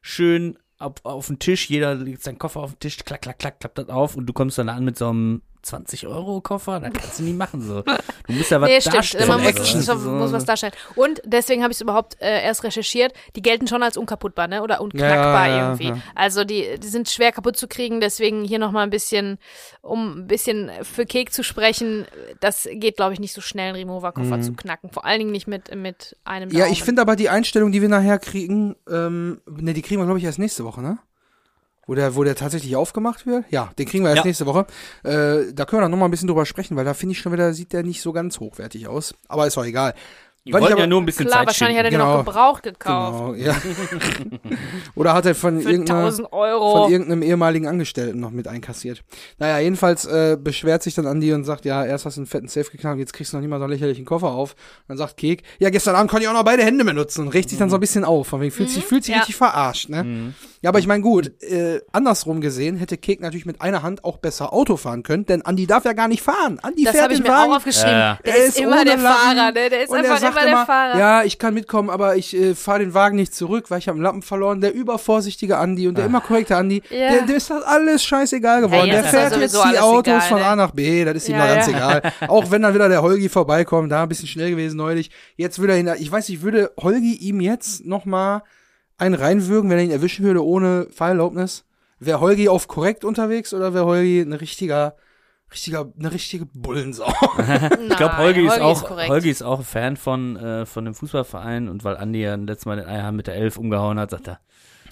schön 0.00 0.58
auf, 0.78 0.94
auf 1.02 1.26
den 1.26 1.38
Tisch, 1.38 1.68
jeder 1.68 1.94
legt 1.94 2.22
seinen 2.22 2.38
Koffer 2.38 2.60
auf 2.60 2.74
den 2.74 2.80
Tisch, 2.80 2.98
klack, 2.98 3.22
klack, 3.22 3.38
klack, 3.38 3.60
klappt 3.60 3.78
das 3.78 3.88
auf 3.88 4.16
und 4.16 4.26
du 4.26 4.32
kommst 4.32 4.58
dann 4.58 4.68
an 4.68 4.84
mit 4.84 4.98
so 4.98 5.08
einem 5.08 5.42
20-Euro-Koffer, 5.64 6.80
das 6.80 6.92
kannst 6.92 7.18
du 7.18 7.22
nie 7.24 7.32
machen 7.32 7.60
so. 7.62 7.82
Du 7.82 8.32
musst 8.32 8.50
ja 8.50 8.60
was 8.60 8.68
Nee, 8.68 8.80
stimmt. 8.80 8.96
darstellen. 8.96 9.28
Man 9.28 9.40
muss, 9.42 9.50
Action. 9.50 9.80
so, 9.82 9.94
muss 9.96 10.32
was 10.32 10.44
darstellen. 10.44 10.72
Und 10.94 11.20
deswegen 11.24 11.62
habe 11.62 11.72
ich 11.72 11.76
es 11.78 11.80
überhaupt 11.80 12.20
äh, 12.20 12.42
erst 12.44 12.64
recherchiert. 12.64 13.12
Die 13.36 13.42
gelten 13.42 13.66
schon 13.66 13.82
als 13.82 13.96
unkaputtbar, 13.96 14.48
ne? 14.48 14.62
Oder 14.62 14.80
unknackbar 14.80 15.48
Ja, 15.48 15.68
irgendwie. 15.70 15.88
ja. 15.88 15.98
Also 16.14 16.44
die, 16.44 16.78
die 16.78 16.86
sind 16.88 17.08
schwer 17.08 17.32
kaputt 17.32 17.56
zu 17.56 17.68
kriegen. 17.68 18.00
Deswegen 18.00 18.44
hier 18.44 18.58
nochmal 18.58 18.84
ein 18.84 18.90
bisschen, 18.90 19.38
um 19.82 20.18
ein 20.20 20.26
bisschen 20.26 20.70
für 20.82 21.06
Kek 21.06 21.32
zu 21.32 21.42
sprechen. 21.42 22.06
Das 22.40 22.68
geht, 22.72 22.96
glaube 22.96 23.12
ich, 23.14 23.20
nicht 23.20 23.32
so 23.32 23.40
schnell, 23.40 23.68
einen 23.68 23.76
Remover-Koffer 23.76 24.40
zu 24.40 24.52
knacken. 24.52 24.90
Vor 24.90 25.04
allen 25.04 25.18
Dingen 25.18 25.32
nicht 25.32 25.46
mit, 25.46 25.74
mit 25.74 26.16
einem 26.24 26.50
Daumen. 26.50 26.62
Mhm. 26.62 26.66
Ja, 26.66 26.72
ich 26.72 26.82
finde 26.82 27.02
aber 27.02 27.16
die 27.16 27.28
Einstellung, 27.28 27.72
die 27.72 27.80
wir 27.82 27.88
nachher 27.88 28.18
kriegen, 28.18 28.76
ähm, 28.90 29.40
ne, 29.46 29.72
die 29.74 29.82
kriegen 29.82 30.00
wir, 30.00 30.04
glaube 30.06 30.18
ich, 30.18 30.24
erst 30.24 30.38
nächste 30.38 30.64
Woche, 30.64 30.82
ne? 30.82 30.98
Wo 31.86 31.94
der, 31.94 32.14
wo 32.16 32.24
der 32.24 32.34
tatsächlich 32.34 32.76
aufgemacht 32.76 33.26
wird? 33.26 33.44
Ja, 33.50 33.70
den 33.78 33.86
kriegen 33.86 34.04
wir 34.04 34.10
erst 34.10 34.18
Ja. 34.24 34.26
nächste 34.26 34.46
Woche. 34.46 34.66
Äh, 35.02 35.52
da 35.52 35.64
können 35.64 35.78
wir 35.78 35.82
dann 35.82 35.90
noch 35.90 35.98
mal 35.98 36.06
ein 36.06 36.10
bisschen 36.10 36.28
drüber 36.28 36.46
sprechen, 36.46 36.76
weil 36.76 36.84
da 36.84 36.94
finde 36.94 37.12
ich 37.12 37.18
schon 37.20 37.32
wieder, 37.32 37.52
sieht 37.52 37.72
der 37.72 37.82
nicht 37.82 38.00
so 38.00 38.12
ganz 38.12 38.40
hochwertig 38.40 38.88
aus. 38.88 39.14
Aber 39.28 39.46
ist 39.46 39.58
auch 39.58 39.64
egal. 39.64 39.94
Die 40.46 40.52
Weil 40.52 40.58
ich 40.58 40.62
wollten 40.64 40.72
aber- 40.74 40.80
ja 40.82 40.86
nur 40.86 41.00
ein 41.00 41.06
bisschen 41.06 41.24
Klar, 41.26 41.38
Zeit 41.40 41.46
wahrscheinlich 41.46 41.78
hat 41.78 41.86
er 41.86 41.90
schinden. 41.90 42.00
den 42.02 42.06
Genau. 42.06 42.18
noch 42.18 42.24
gebraucht 42.26 42.62
gekauft. 42.62 43.18
Genau, 43.18 43.34
ja. 43.34 43.56
Oder 44.94 45.14
hat 45.14 45.26
er 45.26 45.34
von, 45.34 45.58
irgendeiner, 45.60 46.00
1000 46.00 46.32
Euro. 46.32 46.82
von 46.82 46.92
irgendeinem 46.92 47.22
ehemaligen 47.22 47.66
Angestellten 47.66 48.20
noch 48.20 48.30
mit 48.30 48.46
einkassiert. 48.46 49.02
Naja, 49.38 49.58
jedenfalls 49.58 50.04
äh, 50.04 50.36
beschwert 50.38 50.82
sich 50.82 50.94
dann 50.94 51.06
Andi 51.06 51.32
und 51.32 51.44
sagt, 51.44 51.64
ja, 51.64 51.84
erst 51.84 52.04
hast 52.04 52.16
du 52.16 52.20
einen 52.20 52.26
fetten 52.26 52.48
Safe 52.48 52.70
geknackt, 52.70 52.98
jetzt 52.98 53.12
kriegst 53.14 53.32
du 53.32 53.36
noch 53.36 53.40
nicht 53.40 53.50
mal 53.50 53.58
so 53.58 53.64
einen 53.64 53.72
lächerlichen 53.72 54.04
Koffer 54.04 54.28
auf. 54.32 54.52
Und 54.52 54.58
dann 54.88 54.98
sagt 54.98 55.16
Kek, 55.16 55.42
ja, 55.58 55.70
gestern 55.70 55.94
Abend 55.96 56.10
konnte 56.10 56.24
ich 56.24 56.28
auch 56.28 56.34
noch 56.34 56.44
beide 56.44 56.62
Hände 56.62 56.84
benutzen 56.84 57.22
und 57.22 57.28
regt 57.28 57.48
sich 57.48 57.58
dann 57.58 57.70
so 57.70 57.76
ein 57.76 57.80
bisschen 57.80 58.04
auf. 58.04 58.26
Von 58.28 58.40
wegen, 58.40 58.52
fühlt 58.52 58.70
sich, 58.70 58.84
fühlt 58.84 59.04
sich 59.04 59.12
Mhm. 59.14 59.16
ja. 59.16 59.20
richtig 59.20 59.36
verarscht, 59.36 59.88
ne? 59.88 60.04
Mhm. 60.04 60.34
Ja, 60.60 60.70
aber 60.70 60.78
ich 60.78 60.86
meine, 60.86 61.02
gut, 61.02 61.30
äh, 61.42 61.80
andersrum 61.92 62.40
gesehen 62.40 62.76
hätte 62.76 62.96
Kek 62.96 63.20
natürlich 63.20 63.44
mit 63.46 63.60
einer 63.60 63.82
Hand 63.82 64.04
auch 64.04 64.16
besser 64.18 64.52
Auto 64.52 64.76
fahren 64.76 65.02
können, 65.02 65.26
denn 65.26 65.42
Andi 65.42 65.66
darf 65.66 65.84
ja 65.84 65.92
gar 65.92 66.08
nicht 66.08 66.22
fahren. 66.22 66.58
Andi 66.62 66.84
das 66.84 66.92
fährt 66.92 67.04
habe 67.04 67.12
ich 67.14 67.20
den 67.20 67.26
mir 67.30 67.32
Wagen. 67.36 67.52
auch 67.52 67.56
aufgeschrieben. 67.56 67.90
Ja, 67.92 67.98
ja. 67.98 68.18
Der 68.24 68.36
Er 68.38 68.44
ist, 68.46 68.58
immer 68.60 68.84
der 68.84 68.98
Fahrer, 68.98 69.52
ne? 69.52 69.68
Der 69.70 69.82
ist 69.82 69.90
und 69.90 69.98
einfach 69.98 70.33
sagt 70.34 70.46
immer 70.46 70.56
der 70.58 70.66
Fahrer. 70.66 70.98
Ja, 70.98 71.22
ich 71.24 71.38
kann 71.38 71.54
mitkommen, 71.54 71.90
aber 71.90 72.16
ich 72.16 72.36
äh, 72.36 72.54
fahre 72.54 72.80
den 72.80 72.94
Wagen 72.94 73.16
nicht 73.16 73.34
zurück, 73.34 73.70
weil 73.70 73.78
ich 73.78 73.88
habe 73.88 73.96
einen 73.96 74.02
Lappen 74.02 74.22
verloren. 74.22 74.60
Der 74.60 74.74
übervorsichtige 74.74 75.58
Andi 75.58 75.88
und 75.88 75.96
der 75.98 76.06
immer 76.06 76.20
korrekte 76.20 76.56
Andi, 76.56 76.82
Ja. 76.90 77.10
der, 77.10 77.22
dem 77.22 77.36
ist 77.36 77.50
das 77.50 77.62
alles 77.62 78.04
scheißegal 78.04 78.62
geworden. 78.62 78.86
jetzt 78.88 79.12
der 79.12 79.28
fährt 79.30 79.40
jetzt 79.40 79.54
die 79.54 79.78
Autos 79.78 80.06
egal, 80.14 80.20
von 80.28 80.38
ne? 80.38 80.44
A 80.46 80.56
nach 80.56 80.70
B, 80.72 81.04
das 81.04 81.16
ist 81.16 81.28
ihm 81.28 81.36
Ja, 81.36 81.46
da 81.46 81.54
ganz 81.54 81.66
ja. 81.68 81.72
egal. 81.98 82.12
Auch 82.28 82.50
wenn 82.50 82.62
dann 82.62 82.74
wieder 82.74 82.88
der 82.88 83.02
Holgi 83.02 83.28
vorbeikommt, 83.28 83.90
da 83.92 84.02
ein 84.02 84.08
bisschen 84.08 84.28
schnell 84.28 84.50
gewesen 84.50 84.76
neulich. 84.76 85.10
Jetzt 85.36 85.58
würde 85.58 85.74
er 85.74 85.78
ihn, 85.78 85.90
ich 85.98 86.10
weiß 86.10 86.28
nicht, 86.28 86.42
würde 86.42 86.72
Holgi 86.80 87.14
ihm 87.14 87.40
jetzt 87.40 87.84
noch 87.86 88.04
mal 88.04 88.42
einen 88.96 89.14
reinwürgen, 89.14 89.70
wenn 89.70 89.78
er 89.78 89.84
ihn 89.84 89.90
erwischen 89.90 90.24
würde 90.24 90.44
ohne 90.44 90.86
Fahrerlaubnis? 90.94 91.64
Wäre 91.98 92.20
Holgi 92.20 92.48
auf 92.48 92.68
korrekt 92.68 93.04
unterwegs 93.04 93.54
oder 93.54 93.72
wäre 93.74 93.86
Holgi 93.86 94.20
ein 94.20 94.32
richtiger, 94.32 94.94
richtiger, 95.54 95.86
eine 95.98 96.12
richtige 96.12 96.46
Bullensau? 96.46 97.12
Ich 97.88 97.96
glaube, 97.96 98.16
Holgi, 98.18 98.46
ist 98.46 98.60
auch, 98.60 98.84
korrekt. 98.84 99.08
Holgi 99.10 99.30
ist 99.30 99.42
auch 99.42 99.62
Fan 99.62 99.96
von, 99.96 100.36
äh, 100.36 100.66
von 100.66 100.84
dem 100.84 100.94
Fußballverein 100.94 101.68
und 101.68 101.84
weil 101.84 101.96
Andi 101.96 102.20
ja 102.22 102.34
letztes 102.34 102.66
Mal 102.66 102.76
den 102.76 102.86
Eierhahn 102.86 103.16
mit 103.16 103.26
der 103.26 103.34
Elf 103.36 103.56
umgehauen 103.56 103.98
hat, 103.98 104.10
sagt 104.10 104.28
er, 104.28 104.40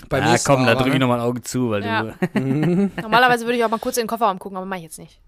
Beim 0.08 0.22
ja 0.24 0.30
nächsten 0.32 0.52
komm, 0.52 0.66
da 0.66 0.74
drücke 0.74 0.88
ich 0.90 0.94
ne? 0.94 1.00
nochmal 1.00 1.18
ein 1.20 1.24
Auge 1.26 1.42
zu, 1.42 1.70
weil 1.70 1.84
Ja. 1.84 2.02
du, 2.02 2.14
Normalerweise 3.02 3.44
würde 3.44 3.58
ich 3.58 3.64
auch 3.64 3.70
mal 3.70 3.78
kurz 3.78 3.96
in 3.96 4.02
den 4.04 4.08
Kofferraum 4.08 4.38
gucken, 4.38 4.56
aber 4.56 4.66
mach 4.66 4.76
ich 4.76 4.84
jetzt 4.84 4.98
nicht. 4.98 5.20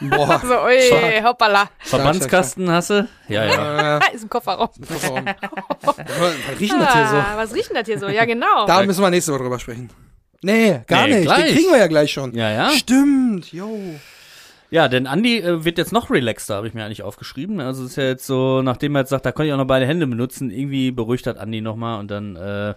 Boah. 0.00 0.40
So, 0.42 0.54
ui, 0.64 1.22
hoppala. 1.22 1.68
Verbandskasten 1.80 2.70
hast 2.70 2.88
du? 2.90 3.06
Ja, 3.28 3.44
ja. 3.44 3.98
Äh, 3.98 4.14
Ist 4.14 4.22
im 4.22 4.30
Kofferraum. 4.30 4.68
Kofferraum. 4.88 5.24
Was 5.82 5.96
riechen 6.58 6.78
das 6.80 6.92
hier 6.94 7.06
so? 7.06 7.16
Ah, 7.16 7.32
was 7.36 7.54
riecht 7.54 7.68
denn 7.68 7.76
das 7.76 7.86
hier 7.86 7.98
so? 7.98 8.08
Ja, 8.08 8.24
genau. 8.24 8.66
Da 8.66 8.82
müssen 8.82 9.02
wir 9.02 9.10
nächste 9.10 9.32
Woche 9.32 9.42
drüber 9.42 9.58
sprechen. 9.58 9.90
Nee, 10.42 10.80
gar 10.86 11.06
Nee, 11.06 11.16
nicht. 11.16 11.24
gleich. 11.24 11.44
Den 11.44 11.54
kriegen 11.54 11.70
wir 11.70 11.78
ja 11.78 11.86
gleich 11.86 12.10
schon. 12.12 12.34
Ja, 12.34 12.50
ja. 12.50 12.70
Stimmt, 12.70 13.52
yo. 13.52 13.78
Ja, 14.70 14.88
denn 14.88 15.06
Andi 15.06 15.38
äh, 15.38 15.64
wird 15.64 15.78
jetzt 15.78 15.92
noch 15.92 16.10
relaxter, 16.10 16.54
habe 16.56 16.68
ich 16.68 16.74
mir 16.74 16.84
eigentlich 16.84 17.02
aufgeschrieben. 17.02 17.60
Also 17.60 17.82
es 17.84 17.90
ist 17.90 17.96
ja 17.96 18.04
jetzt 18.04 18.26
so, 18.26 18.62
nachdem 18.62 18.94
er 18.94 19.00
jetzt 19.00 19.10
sagt, 19.10 19.26
da 19.26 19.32
konnte 19.32 19.48
ich 19.48 19.52
auch 19.52 19.58
noch 19.58 19.66
beide 19.66 19.86
Hände 19.86 20.06
benutzen, 20.06 20.50
irgendwie 20.50 20.90
beruhigt 20.92 21.26
hat 21.26 21.38
Andi 21.38 21.60
nochmal 21.60 21.98
und 22.00 22.08
dann 22.10 22.36
äh, 22.36 22.74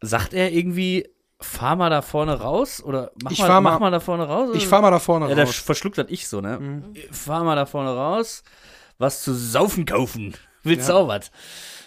sagt 0.00 0.32
er 0.32 0.52
irgendwie, 0.52 1.08
fahr 1.40 1.76
mal 1.76 1.90
da 1.90 2.02
vorne 2.02 2.34
raus 2.40 2.82
oder 2.82 3.10
mach, 3.22 3.30
Ich 3.32 3.38
mal, 3.40 3.46
fahr 3.46 3.60
mach 3.60 3.72
mal- 3.72 3.78
mal 3.80 3.90
da 3.90 4.00
vorne 4.00 4.24
raus. 4.24 4.50
Ich 4.54 4.66
fahr 4.66 4.82
mal 4.82 4.90
da 4.90 4.98
vorne 4.98 5.30
Ja, 5.34 5.42
raus. 5.42 5.56
verschluckt 5.56 5.98
das 5.98 6.06
ich 6.08 6.28
so, 6.28 6.40
ne? 6.40 6.82
Fahr 7.10 7.44
mal 7.44 7.56
da 7.56 7.66
vorne 7.66 7.90
raus, 7.90 8.42
was 8.98 9.22
zu 9.22 9.34
saufen 9.34 9.84
kaufen. 9.86 10.34
Willst 10.62 10.88
du 10.88 10.92
auch 10.94 11.08
was? 11.08 11.30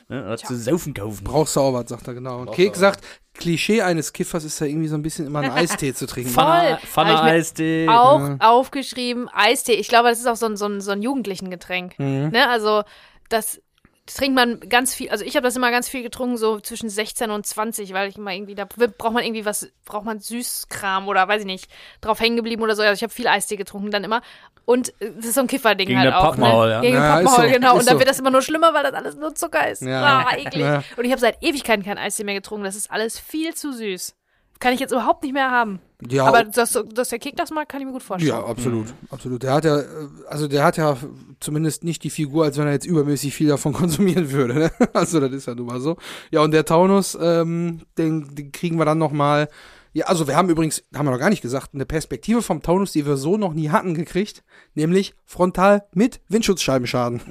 Ne, 0.10 0.24
was 0.28 0.42
zu 0.42 0.56
saufen 0.58 0.94
kaufen. 0.94 1.24
Brauchst 1.24 1.56
du 1.56 1.60
auch 1.62 1.74
was, 1.74 1.90
sagt 1.90 2.08
er 2.08 2.14
genau. 2.14 2.40
Und 2.40 2.46
Brauchst 2.48 2.58
Kek 2.58 2.76
sagt, 2.76 3.04
Klischee 3.34 3.82
eines 3.82 4.14
Kiffers 4.14 4.44
ist 4.44 4.60
ja 4.60 4.68
irgendwie 4.68 4.88
so 4.90 4.96
ein 4.96 5.02
bisschen 5.02 5.26
immer 5.26 5.40
einen 5.40 5.52
Eistee 5.56 5.94
zu 5.94 6.06
trinken. 6.06 6.30
Voll. 6.30 6.44
Pfanne, 6.44 6.72
Hab 6.74 6.84
ich 6.84 6.90
Pfanne 6.90 7.14
mir 7.14 7.22
Eistee. 7.22 7.88
auch 7.90 8.20
Ja. 8.20 8.36
aufgeschrieben, 8.42 9.30
Eistee. 9.34 9.74
Ich 9.74 9.88
glaube, 9.88 10.10
das 10.10 10.20
ist 10.20 10.28
auch 10.28 10.36
so 10.36 10.46
ein, 10.46 10.58
so 10.58 10.66
ein, 10.66 10.82
so 10.82 10.92
ein 10.92 11.02
Jugendlichen-Getränk. 11.02 11.98
Mhm. 11.98 12.30
Ne? 12.30 12.48
Also, 12.50 12.84
das 13.30 13.62
trinkt 14.06 14.36
man 14.36 14.60
ganz 14.60 14.94
viel. 14.94 15.10
Also, 15.10 15.24
ich 15.24 15.36
habe 15.36 15.46
das 15.46 15.56
immer 15.56 15.72
ganz 15.72 15.88
viel 15.88 16.04
getrunken, 16.04 16.38
so 16.38 16.60
zwischen 16.60 16.90
16 16.90 17.32
und 17.32 17.46
20, 17.46 17.94
weil 17.94 18.10
ich 18.10 18.18
immer 18.18 18.34
irgendwie, 18.34 18.56
da 18.56 18.66
braucht 18.66 19.14
man 19.14 19.24
irgendwie 19.24 19.46
was, 19.46 19.72
braucht 19.86 20.06
man 20.06 20.20
Süßkram 20.20 21.08
oder 21.08 21.28
weiß 21.28 21.42
ich 21.42 21.46
nicht, 21.48 21.70
drauf 22.02 22.20
hängen 22.20 22.36
geblieben 22.36 22.62
oder 22.64 22.76
so. 22.76 22.82
Also, 22.82 22.94
ich 22.94 23.04
habe 23.04 23.14
viel 23.14 23.28
Eistee 23.28 23.56
getrunken 23.56 23.92
dann 23.92 24.04
immer. 24.04 24.22
Und 24.66 24.90
äh, 25.02 25.12
das 25.16 25.26
ist 25.28 25.36
so 25.36 25.42
ein 25.42 25.48
Kifferding 25.48 25.88
Gegen 25.88 26.00
halt 26.00 26.10
der 26.10 26.20
auch. 26.20 26.32
Pappmaul, 26.32 26.68
ne? 26.68 26.74
ja. 26.74 26.82
Gegen 26.82 26.96
Ja, 26.96 27.16
Pappmaul, 27.16 27.48
so, 27.48 27.54
genau. 27.54 27.72
Und 27.74 27.88
dann 27.88 27.96
so. 27.96 28.00
wird 28.00 28.10
das 28.10 28.20
immer 28.20 28.32
nur 28.32 28.42
schlimmer, 28.42 28.74
weil 28.74 28.84
das 28.84 28.94
alles 28.94 29.16
nur 29.16 29.36
Zucker 29.36 29.70
ist. 29.70 29.82
Ja. 29.82 30.26
Ah, 30.28 30.38
eklig. 30.38 30.64
Ja. 30.64 30.84
Und 30.98 31.06
ich 31.06 31.12
habe 31.12 31.22
seit 31.22 31.42
Ewigkeiten 31.44 31.84
kein 31.84 31.98
Eistee 31.98 32.24
mehr 32.24 32.36
getrunken. 32.36 32.64
Das 32.66 32.76
ist 32.76 32.92
alles 32.92 33.20
viel 33.20 33.54
zu 33.56 33.72
süß. 33.74 34.16
Kann 34.60 34.74
ich 34.74 34.80
jetzt 34.80 34.92
überhaupt 34.92 35.24
nicht 35.24 35.34
mehr 35.34 35.52
haben. 35.52 35.80
Ja, 36.10 36.26
Aber 36.26 36.44
dass, 36.44 36.78
dass 36.94 37.10
der 37.10 37.20
Kick 37.20 37.36
das 37.36 37.52
mal, 37.52 37.66
kann 37.66 37.82
ich 37.82 37.88
mir 37.88 37.94
gut 37.94 38.04
vorstellen. 38.04 38.34
ja, 38.34 38.46
absolut, 38.46 38.88
absolut. 39.10 39.44
Der 39.44 39.54
hat 39.54 39.66
ja, 39.66 39.80
äh, 39.80 39.86
also 40.28 40.48
der 40.48 40.64
hat 40.64 40.78
ja 40.78 40.98
zumindest 41.40 41.84
nicht 41.84 42.04
die 42.04 42.10
Figur, 42.10 42.46
als 42.46 42.58
wenn 42.58 42.68
er 42.68 42.74
jetzt 42.74 42.86
übermäßig 42.86 43.34
viel 43.34 43.48
davon 43.48 43.74
konsumieren 43.74 44.32
würde. 44.32 44.54
Ne? 44.56 44.72
Also 44.94 45.20
das 45.20 45.32
ist 45.32 45.48
ja 45.48 45.56
nun 45.56 45.68
mal 45.68 45.80
so. 45.80 45.98
Ja, 46.32 46.42
und 46.42 46.52
der 46.52 46.66
Taunus, 46.66 47.18
ähm, 47.22 47.82
den, 47.98 48.36
den 48.36 48.52
kriegen 48.52 48.78
wir 48.78 48.86
dann 48.86 48.98
noch 48.98 49.12
mal. 49.12 49.48
Ja, 49.96 50.06
also 50.08 50.28
wir 50.28 50.36
haben 50.36 50.50
übrigens, 50.50 50.84
haben 50.96 51.06
wir 51.06 51.12
noch 51.12 51.20
gar 51.20 51.30
nicht 51.30 51.42
gesagt, 51.44 51.70
eine 51.76 51.86
Perspektive 51.86 52.42
vom 52.42 52.62
Taunus, 52.64 52.92
die 52.94 53.06
wir 53.06 53.16
so 53.16 53.38
noch 53.38 53.54
nie 53.54 53.70
hatten, 53.70 53.94
gekriegt, 53.94 54.44
nämlich 54.74 55.14
frontal 55.24 55.84
mit 55.94 56.20
Windschutzscheibenschaden. 56.30 57.22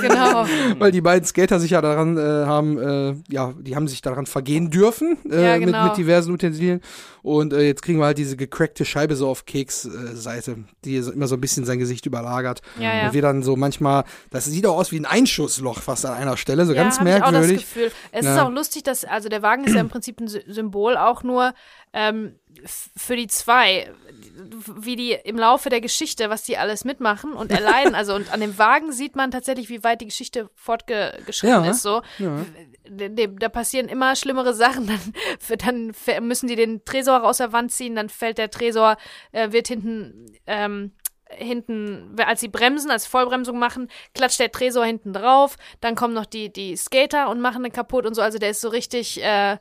Genau. 0.00 0.46
Weil 0.78 0.92
die 0.92 1.00
beiden 1.00 1.26
Skater 1.26 1.58
sich 1.58 1.72
ja 1.72 1.80
daran 1.80 2.16
äh, 2.16 2.20
haben, 2.20 2.78
äh, 2.78 3.14
ja, 3.28 3.52
die 3.58 3.74
haben 3.74 3.88
sich 3.88 4.02
daran 4.02 4.26
vergehen 4.26 4.70
dürfen 4.70 5.16
äh, 5.30 5.42
Ja, 5.52 5.58
mit, 5.58 5.66
genau. 5.66 5.84
mit 5.86 5.96
diversen 5.96 6.32
Utensilien. 6.32 6.80
Und 7.22 7.52
äh, 7.52 7.62
jetzt 7.62 7.82
kriegen 7.82 7.98
wir 8.00 8.06
halt 8.06 8.18
diese 8.18 8.36
gecrackte 8.36 8.84
Scheibe 8.84 9.14
so 9.16 9.28
auf 9.28 9.44
Keks 9.44 9.84
äh, 9.84 10.14
Seite, 10.16 10.58
die 10.84 11.00
so 11.00 11.12
immer 11.12 11.26
so 11.28 11.36
ein 11.36 11.40
bisschen 11.40 11.64
sein 11.64 11.78
Gesicht 11.78 12.06
überlagert. 12.06 12.62
Ja, 12.78 12.94
ja. 12.96 13.06
Und 13.06 13.14
wir 13.14 13.22
dann 13.22 13.42
so 13.42 13.54
manchmal, 13.56 14.04
das 14.30 14.44
sieht 14.46 14.66
auch 14.66 14.76
aus 14.76 14.90
wie 14.92 14.98
ein 14.98 15.06
Einschussloch 15.06 15.80
fast 15.80 16.04
an 16.06 16.14
einer 16.14 16.36
Stelle, 16.36 16.66
so 16.66 16.72
ja, 16.72 16.82
ganz 16.82 16.98
hab 16.98 17.06
Ich 17.06 17.14
auch 17.14 17.20
das 17.20 17.30
merkwürdig. 17.32 17.60
Gefühl. 17.62 17.90
Es 18.10 18.24
Ja. 18.26 18.34
ist 18.36 18.40
auch 18.42 18.50
lustig, 18.50 18.82
dass, 18.84 19.04
also 19.04 19.28
der 19.28 19.42
Wagen 19.42 19.64
ist 19.64 19.74
ja 19.74 19.80
im 19.80 19.88
Prinzip 19.88 20.20
ein 20.20 20.26
Sy- 20.28 20.42
Symbol 20.48 20.96
auch 20.96 21.22
nur 21.22 21.52
ähm, 21.92 22.38
für 22.96 23.16
die 23.16 23.26
zwei, 23.26 23.92
wie 24.76 24.96
die 24.96 25.12
im 25.12 25.38
Laufe 25.38 25.68
der 25.68 25.80
Geschichte, 25.80 26.30
was 26.30 26.42
die 26.42 26.56
alles 26.56 26.84
mitmachen 26.84 27.32
und 27.34 27.50
erleiden. 27.50 27.94
Also 28.02 28.14
und 28.14 28.32
an 28.32 28.40
dem 28.40 28.58
Wagen 28.58 28.92
sieht 28.92 29.16
man 29.16 29.30
tatsächlich, 29.30 29.68
wie 29.68 29.84
weit 29.84 30.00
die 30.00 30.06
Geschichte 30.06 30.48
fortgeschritten 30.54 31.64
Ja. 31.64 31.70
ist. 31.70 31.82
So. 31.82 32.02
Ja. 32.18 32.44
Da 32.88 33.48
passieren 33.48 33.88
immer 33.88 34.16
schlimmere 34.16 34.54
Sachen. 34.54 34.86
Dann, 35.58 35.92
dann 36.06 36.26
müssen 36.26 36.48
die 36.48 36.56
den 36.56 36.84
Tresor 36.84 37.22
aus 37.24 37.38
der 37.38 37.52
Wand 37.52 37.72
ziehen, 37.72 37.94
dann 37.94 38.08
fällt 38.08 38.38
der 38.38 38.50
Tresor, 38.50 38.96
äh, 39.32 39.52
wird 39.52 39.68
hinten 39.68 40.32
ähm, 40.46 40.92
hinten, 41.34 42.14
als 42.18 42.40
sie 42.40 42.48
bremsen, 42.48 42.90
als 42.90 43.06
Vollbremsung 43.06 43.58
machen, 43.58 43.88
klatscht 44.14 44.40
der 44.40 44.52
Tresor 44.52 44.84
hinten 44.84 45.12
drauf, 45.12 45.56
dann 45.80 45.94
kommen 45.94 46.12
noch 46.14 46.26
die, 46.26 46.52
die 46.52 46.76
Skater 46.76 47.30
und 47.30 47.40
machen 47.40 47.62
den 47.62 47.72
kaputt 47.72 48.04
und 48.06 48.14
so, 48.14 48.20
also 48.22 48.38
der 48.38 48.50
ist 48.50 48.60
so 48.60 48.68
richtig 48.68 49.22
äh, 49.22 49.56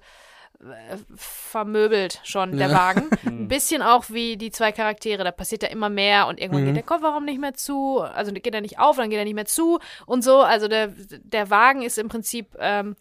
vermöbelt 1.16 2.20
schon, 2.24 2.58
der 2.58 2.70
Ja. 2.70 2.78
Wagen. 2.78 3.10
Ein 3.26 3.48
bisschen 3.48 3.82
auch 3.82 4.06
wie 4.10 4.38
die 4.38 4.52
zwei 4.52 4.72
Charaktere, 4.72 5.24
da 5.24 5.32
passiert 5.32 5.64
ja 5.64 5.70
immer 5.70 5.90
mehr 5.90 6.28
und 6.28 6.40
irgendwann 6.40 6.66
geht 6.66 6.76
der 6.76 6.84
Kofferraum 6.84 7.26
nicht 7.26 7.40
mehr 7.40 7.54
zu, 7.54 8.00
also 8.02 8.32
geht 8.32 8.54
er 8.54 8.62
nicht 8.62 8.80
auf, 8.80 8.98
dann 8.98 9.10
geht 9.10 9.20
er 9.20 9.26
nicht 9.26 9.36
mehr 9.36 9.46
zu 9.46 9.80
und 10.06 10.24
so, 10.24 10.42
also 10.42 10.68
der, 10.68 10.88
der 10.88 11.50
Wagen 11.50 11.82
ist 11.82 11.98
im 11.98 12.10
Prinzip 12.10 12.56
ähm, 12.60 12.96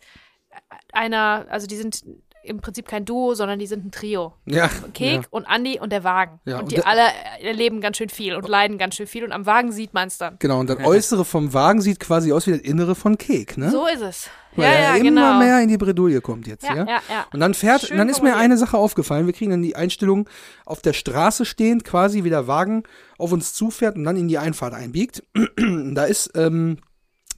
einer, 0.92 1.46
also 1.50 1.66
die 1.66 1.76
sind 1.76 2.02
im 2.42 2.60
Prinzip 2.60 2.86
kein 2.86 3.04
Duo, 3.04 3.34
sondern 3.34 3.58
die 3.58 3.66
sind 3.66 3.84
ein 3.84 3.90
Trio. 3.90 4.32
Ja, 4.46 4.68
Kek 4.94 5.22
ja. 5.22 5.28
und 5.30 5.46
Andi 5.46 5.78
und 5.80 5.92
der 5.92 6.04
Wagen. 6.04 6.40
Ja, 6.44 6.56
und, 6.56 6.62
und 6.64 6.72
die 6.72 6.76
der- 6.76 6.86
alle 6.86 7.02
erleben 7.42 7.80
ganz 7.80 7.96
schön 7.96 8.08
viel 8.08 8.34
und 8.34 8.48
leiden 8.48 8.78
ganz 8.78 8.94
schön 8.96 9.06
viel 9.06 9.24
und 9.24 9.32
am 9.32 9.46
Wagen 9.46 9.72
sieht 9.72 9.94
man 9.94 10.08
es 10.08 10.18
dann. 10.18 10.36
Genau, 10.38 10.60
und 10.60 10.68
das 10.68 10.78
Äußere 10.78 11.24
vom 11.24 11.52
Wagen 11.52 11.80
sieht 11.80 12.00
quasi 12.00 12.32
aus 12.32 12.46
wie 12.46 12.52
das 12.52 12.60
Innere 12.60 12.94
von 12.94 13.18
Kek, 13.18 13.56
ne? 13.56 13.70
So 13.70 13.86
ist 13.86 14.02
es. 14.02 14.30
Weil 14.56 14.64
ja, 14.64 14.70
er 14.70 14.80
ja, 14.80 14.94
immer 14.96 15.02
genau. 15.02 15.38
mehr 15.38 15.62
in 15.62 15.68
die 15.68 15.78
Bredouille 15.78 16.20
kommt 16.20 16.46
jetzt, 16.46 16.64
ja, 16.64 16.74
ja? 16.74 16.84
ja, 16.84 17.02
ja. 17.08 17.26
Und 17.32 17.40
dann 17.40 17.54
fährt, 17.54 17.82
Schön 17.82 17.98
dann 17.98 18.08
ist 18.08 18.22
mir 18.22 18.36
eine 18.36 18.56
Sache 18.56 18.76
aufgefallen. 18.76 19.26
Wir 19.26 19.32
kriegen 19.32 19.52
dann 19.52 19.62
die 19.62 19.76
Einstellung 19.76 20.28
auf 20.66 20.82
der 20.82 20.92
Straße 20.92 21.44
stehend, 21.44 21.84
quasi 21.84 22.24
wie 22.24 22.30
der 22.30 22.48
Wagen 22.48 22.82
auf 23.16 23.32
uns 23.32 23.54
zufährt 23.54 23.96
und 23.96 24.04
dann 24.04 24.16
in 24.16 24.26
die 24.26 24.38
Einfahrt 24.38 24.74
einbiegt. 24.74 25.22
da 25.92 26.04
ist 26.04 26.32
ähm, 26.34 26.78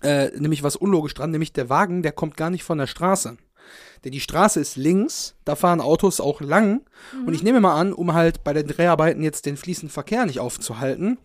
äh, 0.02 0.30
nämlich 0.38 0.62
was 0.62 0.76
unlogisch 0.76 1.14
dran, 1.14 1.30
nämlich 1.30 1.52
der 1.52 1.68
Wagen, 1.68 2.02
der 2.02 2.12
kommt 2.12 2.36
gar 2.36 2.50
nicht 2.50 2.64
von 2.64 2.78
der 2.78 2.86
Straße. 2.86 3.36
Denn 4.04 4.12
die 4.12 4.20
Straße 4.20 4.58
ist 4.58 4.76
links, 4.76 5.34
da 5.44 5.54
fahren 5.54 5.80
Autos 5.80 6.20
auch 6.20 6.40
lang. 6.40 6.82
Und 7.26 7.34
ich 7.34 7.42
nehme 7.42 7.60
mal 7.60 7.78
an, 7.78 7.92
um 7.92 8.14
halt 8.14 8.42
bei 8.42 8.52
den 8.52 8.66
Dreharbeiten 8.66 9.22
jetzt 9.22 9.46
den 9.46 9.56
fließenden 9.56 9.92
Verkehr 9.92 10.26
nicht 10.26 10.40
aufzuhalten, 10.40 11.18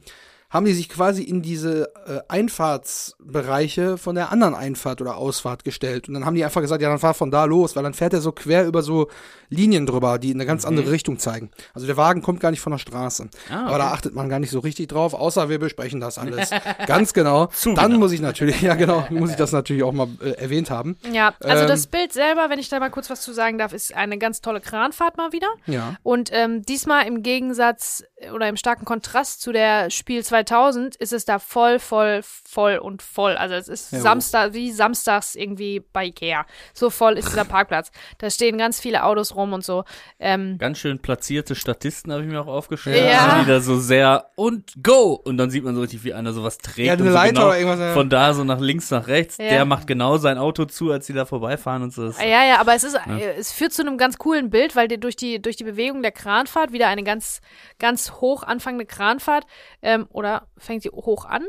haben 0.49 0.65
die 0.65 0.73
sich 0.73 0.87
quasi 0.87 1.23
in 1.23 1.41
diese 1.41 1.91
äh, 2.05 2.19
Einfahrtsbereiche 2.29 3.97
von 3.97 4.15
der 4.15 4.31
anderen 4.31 4.55
Einfahrt 4.55 5.01
oder 5.01 5.17
Ausfahrt 5.17 5.65
gestellt. 5.65 6.07
Und 6.07 6.13
dann 6.13 6.25
haben 6.25 6.35
die 6.35 6.45
einfach 6.45 6.61
gesagt, 6.61 6.81
ja, 6.81 6.89
dann 6.89 6.99
fahr 6.99 7.13
von 7.13 7.31
da 7.31 7.43
los, 7.43 7.75
weil 7.75 7.83
dann 7.83 7.93
fährt 7.93 8.13
er 8.13 8.21
so 8.21 8.31
quer 8.31 8.65
über 8.65 8.81
so 8.81 9.09
Linien 9.49 9.85
drüber, 9.85 10.19
die 10.19 10.31
in 10.31 10.37
eine 10.37 10.45
ganz 10.45 10.63
andere 10.63 10.91
Richtung 10.91 11.19
zeigen. 11.19 11.51
Also 11.73 11.85
der 11.85 11.97
Wagen 11.97 12.21
kommt 12.21 12.39
gar 12.39 12.51
nicht 12.51 12.61
von 12.61 12.71
der 12.71 12.79
Straße. 12.79 13.29
Ah, 13.49 13.65
Aber 13.65 13.77
da 13.77 13.91
achtet 13.91 14.15
man 14.15 14.29
gar 14.29 14.39
nicht 14.39 14.51
so 14.51 14.59
richtig 14.59 14.87
drauf, 14.87 15.13
außer 15.13 15.49
wir 15.49 15.59
besprechen 15.59 15.99
das 15.99 16.17
alles. 16.17 16.49
ganz 16.87 17.13
genau. 17.13 17.49
dann 17.63 17.75
genau. 17.75 17.99
muss 17.99 18.13
ich 18.13 18.21
natürlich, 18.21 18.61
ja 18.61 18.75
genau, 18.75 19.05
muss 19.09 19.31
ich 19.31 19.35
das 19.35 19.51
natürlich 19.51 19.83
auch 19.83 19.93
mal 19.93 20.07
äh, 20.21 20.31
erwähnt 20.31 20.69
haben. 20.69 20.97
Ja, 21.11 21.33
also 21.41 21.63
Ähm, 21.63 21.67
das 21.67 21.87
Bild 21.87 22.13
selber, 22.13 22.49
wenn 22.49 22.59
ich 22.59 22.69
da 22.69 22.79
mal 22.79 22.89
kurz 22.89 23.09
was 23.09 23.21
zu 23.21 23.33
sagen 23.33 23.57
darf, 23.57 23.73
ist 23.73 23.93
eine 23.93 24.17
ganz 24.17 24.39
tolle 24.39 24.61
Kranfahrt 24.61 25.17
mal 25.17 25.33
wieder. 25.33 25.49
Ja. 25.65 25.97
Und 26.03 26.29
ähm, 26.31 26.61
diesmal 26.63 27.05
im 27.05 27.21
Gegensatz 27.21 28.03
äh, 28.15 28.31
oder 28.31 28.47
im 28.47 28.57
starken 28.57 28.85
Kontrast 28.85 29.41
zu 29.41 29.51
der 29.51 29.89
Spiel 29.89 30.23
2000 30.43 30.95
ist 30.95 31.13
es 31.13 31.25
da 31.25 31.39
voll, 31.39 31.79
voll, 31.79 32.21
voll 32.23 32.77
und 32.77 33.01
voll. 33.01 33.35
Also 33.35 33.55
es 33.55 33.67
ist 33.67 33.91
Ja, 33.91 33.99
Samstag, 33.99 34.53
wie 34.53 34.71
samstags 34.71 35.35
irgendwie 35.35 35.81
bei 35.93 36.05
Ikea. 36.05 36.45
So 36.73 36.89
voll 36.89 37.17
ist 37.17 37.29
dieser 37.29 37.45
Parkplatz. 37.45 37.91
Da 38.19 38.29
stehen 38.29 38.57
ganz 38.57 38.79
viele 38.79 39.03
Autos 39.03 39.35
rum 39.35 39.53
und 39.53 39.63
so. 39.63 39.83
Ähm, 40.19 40.57
Ganz 40.59 40.77
schön 40.77 40.99
platzierte 40.99 41.55
Statisten 41.55 42.11
habe 42.11 42.23
ich 42.23 42.29
mir 42.29 42.41
auch 42.41 42.47
aufgeschrieben. 42.47 43.03
Ja. 43.03 43.27
Also 43.27 43.41
die 43.41 43.47
da 43.47 43.59
so 43.59 43.79
sehr 43.79 44.29
und 44.35 44.73
go! 44.83 45.13
Und 45.23 45.37
dann 45.37 45.49
sieht 45.49 45.63
man 45.63 45.75
so 45.75 45.81
richtig, 45.81 46.03
wie 46.03 46.13
einer 46.13 46.33
sowas 46.33 46.57
trägt. 46.57 46.87
Ja, 46.87 46.93
eine 46.93 47.03
und 47.03 47.09
so 47.09 47.13
Leiter 47.13 47.33
genau 47.33 47.47
oder 47.47 47.57
irgendwas, 47.57 47.79
ja. 47.79 47.93
Von 47.93 48.09
da 48.09 48.33
so 48.33 48.43
nach 48.43 48.59
links, 48.59 48.91
nach 48.91 49.07
rechts. 49.07 49.37
Ja. 49.37 49.49
Der 49.49 49.65
macht 49.65 49.87
genau 49.87 50.17
sein 50.17 50.37
Auto 50.37 50.65
zu, 50.65 50.91
als 50.91 51.07
die 51.07 51.13
da 51.13 51.25
vorbeifahren 51.25 51.83
und 51.83 51.93
so. 51.93 52.11
Ja, 52.19 52.45
ja, 52.45 52.59
aber 52.59 52.75
es 52.75 52.83
ist, 52.83 52.95
äh, 52.95 53.33
es 53.37 53.51
führt 53.51 53.73
zu 53.73 53.81
einem 53.81 53.97
ganz 53.97 54.17
coolen 54.17 54.49
Bild, 54.49 54.75
weil 54.75 54.87
die, 54.87 54.99
durch 54.99 55.15
die 55.15 55.41
durch 55.41 55.55
die 55.55 55.63
Bewegung 55.63 56.01
der 56.01 56.11
Kranfahrt 56.11 56.71
wieder 56.71 56.87
eine 56.87 57.03
ganz 57.03 57.41
ganz 57.79 58.11
hoch 58.13 58.43
anfangende 58.43 58.85
Kranfahrt 58.85 59.45
ähm, 59.81 60.07
oder 60.11 60.26
fängt 60.57 60.83
sie 60.83 60.89
hoch 60.89 61.25
an? 61.25 61.43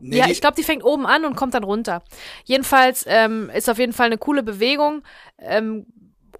Nee, 0.00 0.18
ja, 0.18 0.26
die- 0.26 0.32
ich 0.32 0.40
glaube, 0.40 0.56
die 0.56 0.64
fängt 0.64 0.82
oben 0.84 1.06
an 1.06 1.24
und 1.24 1.36
kommt 1.36 1.54
dann 1.54 1.62
runter. 1.64 2.02
Jedenfalls 2.44 3.04
ähm, 3.08 3.50
ist 3.54 3.70
auf 3.70 3.78
jeden 3.78 3.92
Fall 3.92 4.06
eine 4.06 4.18
coole 4.18 4.42
Bewegung. 4.42 5.02
Ähm, 5.38 5.86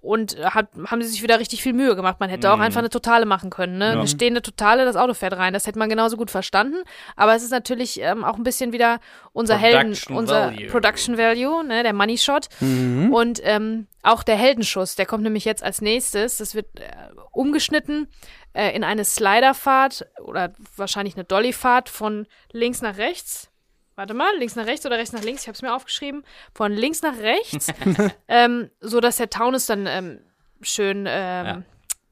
und 0.01 0.37
hat, 0.43 0.69
haben 0.87 1.01
sie 1.01 1.09
sich 1.09 1.23
wieder 1.23 1.39
richtig 1.39 1.63
viel 1.63 1.73
Mühe 1.73 1.95
gemacht. 1.95 2.17
Man 2.19 2.29
hätte 2.29 2.51
auch 2.51 2.59
einfach 2.59 2.79
eine 2.79 2.89
Totale 2.89 3.25
machen 3.25 3.49
können. 3.49 3.77
Ne? 3.77 3.85
Ja. 3.85 3.91
Eine 3.93 4.07
stehende 4.07 4.41
Totale, 4.41 4.85
das 4.85 4.95
Auto 4.95 5.13
fährt 5.13 5.33
rein. 5.33 5.53
Das 5.53 5.67
hätte 5.67 5.79
man 5.79 5.89
genauso 5.89 6.17
gut 6.17 6.31
verstanden. 6.31 6.77
Aber 7.15 7.35
es 7.35 7.43
ist 7.43 7.51
natürlich 7.51 7.99
ähm, 8.01 8.23
auch 8.23 8.37
ein 8.37 8.43
bisschen 8.43 8.71
wieder 8.71 8.99
unser 9.33 9.57
Helden, 9.57 9.95
unser 10.09 10.51
Value. 10.51 10.67
Production 10.67 11.17
Value, 11.17 11.63
ne? 11.63 11.83
der 11.83 11.93
Money 11.93 12.17
Shot. 12.17 12.47
Mhm. 12.59 13.13
Und 13.13 13.41
ähm, 13.43 13.87
auch 14.03 14.23
der 14.23 14.35
Heldenschuss, 14.35 14.95
der 14.95 15.05
kommt 15.05 15.23
nämlich 15.23 15.45
jetzt 15.45 15.63
als 15.63 15.81
nächstes. 15.81 16.37
Das 16.37 16.55
wird 16.55 16.79
äh, 16.79 16.83
umgeschnitten 17.31 18.07
äh, 18.53 18.75
in 18.75 18.83
eine 18.83 19.05
Sliderfahrt 19.05 20.07
oder 20.23 20.53
wahrscheinlich 20.75 21.15
eine 21.15 21.23
Dollyfahrt 21.23 21.89
von 21.89 22.27
links 22.51 22.81
nach 22.81 22.97
rechts. 22.97 23.49
Warte 23.97 24.13
mal, 24.13 24.31
links 24.37 24.55
nach 24.55 24.67
rechts 24.67 24.85
oder 24.85 24.95
rechts 24.97 25.11
nach 25.11 25.23
links? 25.23 25.41
Ich 25.41 25.47
habe 25.47 25.55
es 25.55 25.61
mir 25.63 25.75
aufgeschrieben. 25.75 26.23
Von 26.53 26.71
links 26.71 27.01
nach 27.01 27.17
rechts, 27.17 27.67
ähm, 28.27 28.69
so 28.79 28.99
dass 28.99 29.17
der 29.17 29.31
Taunus 29.31 29.65
dann 29.65 29.87
ähm, 29.87 30.19
schön 30.61 31.05
ähm, 31.07 31.45
Ja. 31.45 31.63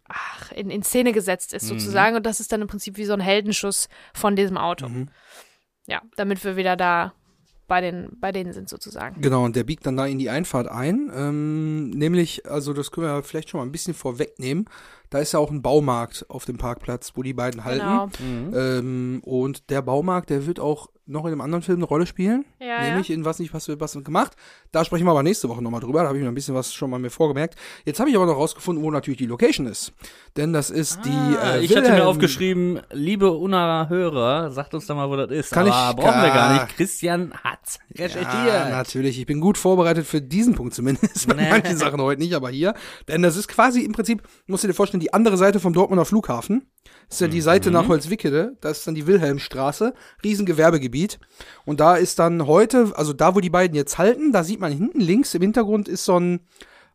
ach, 0.09 0.51
in, 0.51 0.71
in 0.71 0.81
Szene 0.81 1.13
gesetzt 1.13 1.53
ist 1.53 1.67
sozusagen. 1.67 2.15
Und 2.15 2.25
das 2.25 2.39
ist 2.39 2.51
dann 2.51 2.61
im 2.63 2.67
Prinzip 2.67 2.97
wie 2.97 3.05
so 3.05 3.13
ein 3.13 3.19
Heldenschuss 3.19 3.87
von 4.15 4.35
diesem 4.35 4.57
Auto. 4.57 4.87
Ja, 5.85 6.01
damit 6.15 6.43
wir 6.43 6.55
wieder 6.57 6.75
da 6.75 7.13
bei, 7.67 7.81
den, 7.81 8.17
bei 8.19 8.31
denen 8.31 8.51
sind 8.51 8.67
sozusagen. 8.67 9.21
Genau, 9.21 9.43
und 9.43 9.55
der 9.55 9.63
biegt 9.63 9.85
dann 9.85 9.95
da 9.95 10.07
in 10.07 10.17
die 10.17 10.31
Einfahrt 10.31 10.67
ein. 10.67 11.11
Ähm, 11.15 11.91
nämlich, 11.91 12.49
also 12.49 12.73
das 12.73 12.89
können 12.89 13.05
wir 13.05 13.21
vielleicht 13.21 13.49
schon 13.49 13.59
mal 13.59 13.65
ein 13.65 13.71
bisschen 13.71 13.93
vorwegnehmen. 13.93 14.65
Da 15.11 15.19
ist 15.19 15.33
ja 15.33 15.39
auch 15.39 15.51
ein 15.51 15.61
Baumarkt 15.61 16.25
auf 16.29 16.45
dem 16.45 16.57
Parkplatz, 16.57 17.11
wo 17.13 17.21
die 17.21 17.33
beiden 17.33 17.63
halten. 17.63 17.85
Genau. 17.85 18.07
Mhm. 18.19 18.53
Ähm, 18.55 19.21
und 19.23 19.69
der 19.69 19.83
Baumarkt, 19.83 20.31
der 20.31 20.47
wird 20.47 20.59
auch 20.59 20.89
noch 21.07 21.25
in 21.25 21.31
einem 21.31 21.41
anderen 21.41 21.61
Film 21.61 21.77
eine 21.77 21.85
Rolle 21.85 22.05
spielen. 22.07 22.45
Ja, 22.59 22.81
nämlich 22.81 23.11
in 23.11 23.25
was 23.25 23.37
nicht, 23.39 23.53
was 23.53 23.67
wir 23.67 23.79
was 23.79 23.93
gemacht. 24.03 24.33
Da 24.71 24.83
sprechen 24.83 25.05
wir 25.05 25.11
aber 25.11 25.21
nächste 25.23 25.47
Woche 25.49 25.61
nochmal 25.61 25.81
drüber. 25.81 26.01
Da 26.01 26.07
habe 26.07 26.17
ich 26.17 26.23
mir 26.23 26.29
ein 26.29 26.33
bisschen 26.35 26.55
was 26.55 26.73
schon 26.73 26.89
mal 26.89 26.97
mir 26.99 27.11
vorgemerkt. 27.11 27.55
Jetzt 27.85 27.99
habe 27.99 28.09
ich 28.09 28.15
aber 28.15 28.25
noch 28.25 28.37
rausgefunden, 28.37 28.83
wo 28.83 28.89
natürlich 28.89 29.19
die 29.19 29.27
Location 29.27 29.67
ist. 29.67 29.93
Denn 30.35 30.51
das 30.51 30.69
ist 30.71 30.99
die. 31.05 31.09
Ah, 31.11 31.55
Äh, 31.57 31.59
ich 31.61 31.71
hatte 31.71 31.81
mir 31.83 31.89
Wilhelm- 31.93 32.07
aufgeschrieben, 32.07 32.79
liebe 32.91 33.31
Unara 33.31 33.87
Hörer, 33.89 34.49
sagt 34.51 34.73
uns 34.73 34.87
doch 34.87 34.95
mal, 34.95 35.09
wo 35.09 35.15
das 35.15 35.29
ist. 35.29 35.51
Kann 35.51 35.69
Aber 35.69 35.91
ich- 35.91 36.03
brauchen 36.05 36.21
wir 36.23 36.29
gar 36.31 36.53
nicht. 36.63 36.75
Christian 36.75 37.33
hat 37.43 37.59
Ja, 37.93 38.05
recherchiert. 38.05 38.69
natürlich. 38.71 39.19
Ich 39.19 39.25
bin 39.27 39.39
gut 39.41 39.57
vorbereitet 39.59 40.07
für 40.07 40.21
diesen 40.21 40.55
Punkt 40.55 40.73
zumindest. 40.73 41.27
Bei 41.27 41.35
Nee. 41.35 41.49
manchen 41.49 41.77
Sachen 41.77 42.01
heute 42.01 42.21
nicht, 42.21 42.33
aber 42.33 42.49
hier. 42.49 42.73
Denn 43.07 43.21
das 43.21 43.35
ist 43.37 43.47
quasi 43.47 43.81
im 43.81 43.91
Prinzip, 43.91 44.23
musst 44.47 44.63
du 44.63 44.67
dir 44.67 44.73
vorstellen, 44.73 45.01
die 45.01 45.13
andere 45.13 45.37
Seite 45.37 45.59
vom 45.59 45.73
Dortmunder 45.73 46.05
Flughafen. 46.05 46.65
Das 47.09 47.17
ist 47.17 47.21
ja 47.21 47.27
die 47.27 47.41
Seite 47.41 47.69
nach 47.71 47.87
Holzwickede. 47.87 48.57
Das 48.61 48.79
ist 48.79 48.87
dann 48.87 48.95
die 48.95 49.05
Wilhelmstraße. 49.07 49.93
Riesengewerbegebiet. 50.23 50.94
Und 51.65 51.79
da 51.79 51.95
ist 51.95 52.19
dann 52.19 52.47
heute, 52.47 52.93
also 52.95 53.13
da, 53.13 53.35
wo 53.35 53.39
die 53.39 53.49
beiden 53.49 53.75
jetzt 53.75 53.97
halten, 53.97 54.31
da 54.31 54.43
sieht 54.43 54.59
man 54.59 54.71
hinten 54.71 54.99
links 54.99 55.33
im 55.33 55.41
Hintergrund 55.41 55.87
ist 55.87 56.05
so 56.05 56.19
ein, 56.19 56.39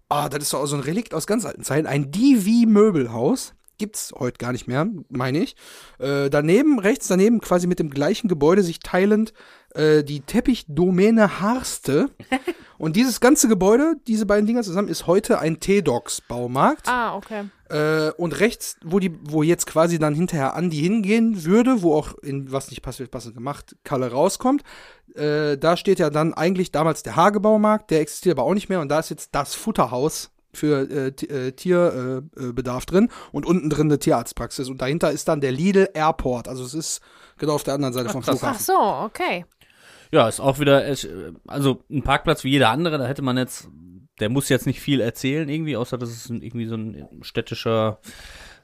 ah, 0.09 0.29
das 0.29 0.43
ist 0.43 0.51
so 0.51 0.77
ein 0.77 0.81
Relikt 0.81 1.15
aus 1.15 1.27
ganz 1.27 1.45
alten 1.45 1.65
Zeiten. 1.65 1.87
Ein 1.87 2.11
Divi-Möbelhaus. 2.11 3.55
Gibt's 3.79 4.13
heute 4.19 4.37
gar 4.37 4.53
nicht 4.53 4.69
mehr, 4.69 4.87
meine 5.09 5.39
ich. 5.39 5.57
Äh, 5.99 6.29
daneben, 6.29 6.79
rechts 6.79 7.09
daneben, 7.09 7.41
quasi 7.41 7.67
mit 7.67 7.79
dem 7.79 7.89
gleichen 7.89 8.29
Gebäude 8.29 8.63
sich 8.63 8.81
teilend, 8.81 9.33
äh, 9.75 10.05
die 10.05 10.21
Teppichdomäne 10.21 11.41
Harste. 11.41 12.11
Und 12.79 12.97
dieses 12.97 13.21
ganze 13.21 13.49
Gebäude, 13.49 13.97
diese 14.07 14.27
beiden 14.27 14.47
Dinger 14.47 14.63
zusammen, 14.63 14.89
ist 14.89 15.07
heute 15.07 15.39
ein 15.39 15.61
T-Docs-Baumarkt. 15.61 16.89
Ah, 16.89 17.17
okay. 17.17 17.45
Äh, 17.71 18.11
und 18.17 18.41
rechts, 18.41 18.77
wo 18.85 18.99
die, 18.99 19.17
wo 19.23 19.45
jetzt 19.45 19.67
quasi 19.67 20.01
dann 20.01 20.15
hinterher 20.15 20.57
Andi 20.57 20.79
hingehen 20.79 21.45
würde, 21.45 21.83
wo 21.83 21.95
auch 21.95 22.19
in 22.19 22.51
was 22.51 22.71
nicht 22.71 22.83
passend, 22.83 23.11
passend 23.13 23.35
gemacht, 23.35 23.77
Kalle 23.85 24.11
rauskommt, 24.11 24.63
äh, 25.15 25.57
da 25.57 25.77
steht 25.77 26.01
ja 26.01 26.11
dann 26.11 26.35
eigentlich 26.35 26.73
damals 26.73 27.05
der 27.05 27.15
Hagebaumarkt, 27.15 27.91
der 27.91 28.01
existiert 28.01 28.39
aber 28.39 28.47
auch 28.47 28.55
nicht 28.55 28.69
mehr 28.69 28.81
und 28.81 28.89
da 28.89 28.99
ist 28.99 29.11
jetzt 29.11 29.37
das 29.37 29.55
Futterhaus 29.55 30.31
für 30.53 30.91
äh, 30.91 31.07
äh, 31.27 31.53
Tierbedarf 31.53 32.25
äh, 32.37 32.53
Bedarf 32.53 32.87
drin 32.87 33.09
und 33.31 33.47
unten 33.47 33.71
drin 33.71 33.87
eine 33.87 34.01
Tierarztpraxis 34.01 34.69
und 34.69 34.83
dahinter 34.83 35.13
ist 35.13 35.29
dann 35.29 35.41
der 35.41 35.53
Lidl 35.53 35.89
Airport, 35.95 36.49
also 36.49 36.65
es 36.65 36.75
ist 36.75 37.01
genau 37.39 37.55
auf 37.55 37.63
der 37.63 37.75
anderen 37.75 37.95
Seite 37.95 38.09
vom 38.09 38.23
krass. 38.23 38.41
Ach 38.43 38.59
Flughafen. 38.59 38.65
so, 38.65 39.05
okay. 39.05 39.45
Ja, 40.13 40.29
ist 40.29 40.41
auch 40.41 40.59
wieder, 40.59 40.85
äh, 40.87 40.97
also 41.47 41.85
ein 41.89 42.03
Parkplatz 42.03 42.43
wie 42.43 42.51
jeder 42.51 42.71
andere, 42.71 42.99
da 42.99 43.07
hätte 43.07 43.23
man 43.23 43.37
jetzt, 43.37 43.69
der 44.21 44.29
muss 44.29 44.49
jetzt 44.49 44.67
nicht 44.67 44.81
viel 44.81 45.01
erzählen 45.01 45.49
irgendwie, 45.49 45.77
außer 45.77 45.99
dass 45.99 46.11
es 46.11 46.29
irgendwie 46.31 46.67
so 46.67 46.77
ein 46.77 47.09
städtischer, 47.23 47.99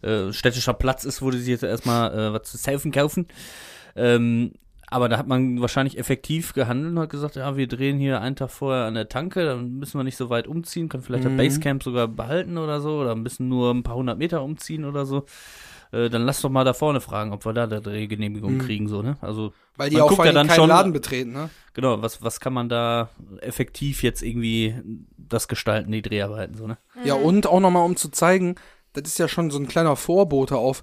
äh, 0.03 0.33
städtischer 0.33 0.75
Platz 0.75 1.05
ist, 1.05 1.23
wo 1.23 1.31
die 1.31 1.39
sich 1.39 1.49
jetzt 1.49 1.65
erstmal 1.65 2.13
äh, 2.17 2.33
was 2.33 2.51
zu 2.51 2.57
saufen 2.57 2.93
kaufen. 2.93 3.27
Ähm, 3.97 4.53
aber 4.89 5.09
da 5.09 5.19
hat 5.19 5.27
man 5.27 5.61
wahrscheinlich 5.61 5.99
effektiv 5.99 6.53
gehandelt 6.53 6.93
und 6.93 7.01
hat 7.01 7.11
gesagt, 7.11 7.35
ja, 7.35 7.57
wir 7.57 7.67
drehen 7.67 7.99
hier 7.99 8.21
einen 8.21 8.37
Tag 8.37 8.51
vorher 8.51 8.85
an 8.85 8.95
der 8.95 9.09
Tanke, 9.09 9.45
dann 9.45 9.79
müssen 9.79 9.99
wir 9.99 10.05
nicht 10.05 10.17
so 10.17 10.31
weit 10.31 10.47
umziehen, 10.47 10.89
können 10.89 11.03
vielleicht 11.03 11.25
Mhm. 11.25 11.37
das 11.37 11.45
Basecamp 11.45 11.83
sogar 11.83 12.07
behalten 12.07 12.57
oder 12.57 12.81
so, 12.81 13.01
oder 13.01 13.17
müssen 13.17 13.49
nur 13.49 13.73
ein 13.75 13.83
paar 13.83 13.97
hundert 13.97 14.19
Meter 14.19 14.43
umziehen 14.43 14.85
oder 14.85 15.05
so. 15.05 15.25
Äh, 15.93 16.11
dann 16.11 16.23
lass 16.27 16.41
doch 16.41 16.51
mal 16.51 16.65
da 16.65 16.73
vorne 16.75 17.01
fragen, 17.01 17.33
ob 17.33 17.45
wir 17.45 17.53
da 17.53 17.65
eine 17.65 17.81
Drehgenehmigung 17.81 18.55
Mhm. 18.55 18.59
kriegen, 18.61 18.89
so, 18.89 19.03
ne? 19.03 19.17
Also, 19.21 19.53
Weil 19.77 19.91
die 19.91 19.97
Man 19.97 20.03
auch 20.05 20.09
guckt 20.09 20.17
vor 20.17 20.27
ja 20.27 20.33
dann 20.33 20.47
keinen 20.49 20.57
schon- 20.57 20.69
Laden 20.69 20.93
betreten, 20.93 21.33
ne? 21.33 21.51
genau, 21.75 22.01
was, 22.03 22.23
was 22.23 22.41
kann 22.41 22.53
man 22.53 22.69
da 22.69 23.11
effektiv 23.41 24.03
jetzt 24.03 24.23
irgendwie 24.23 24.75
das 25.17 25.49
gestalten, 25.49 25.93
die 25.93 26.03
Dreharbeiten, 26.03 26.57
so, 26.57 26.67
ne? 26.67 26.79
Ja, 27.05 27.15
und 27.15 27.47
auch 27.47 27.61
nochmal, 27.61 27.85
um 27.85 27.97
zu 27.97 28.09
zeigen, 28.11 28.57
das 28.95 29.05
ist 29.07 29.19
ja 29.19 29.29
schon 29.29 29.51
so 29.51 29.59
ein 29.59 29.69
kleiner 29.69 29.95
Vorbote 29.97 30.57
auf, 30.57 30.83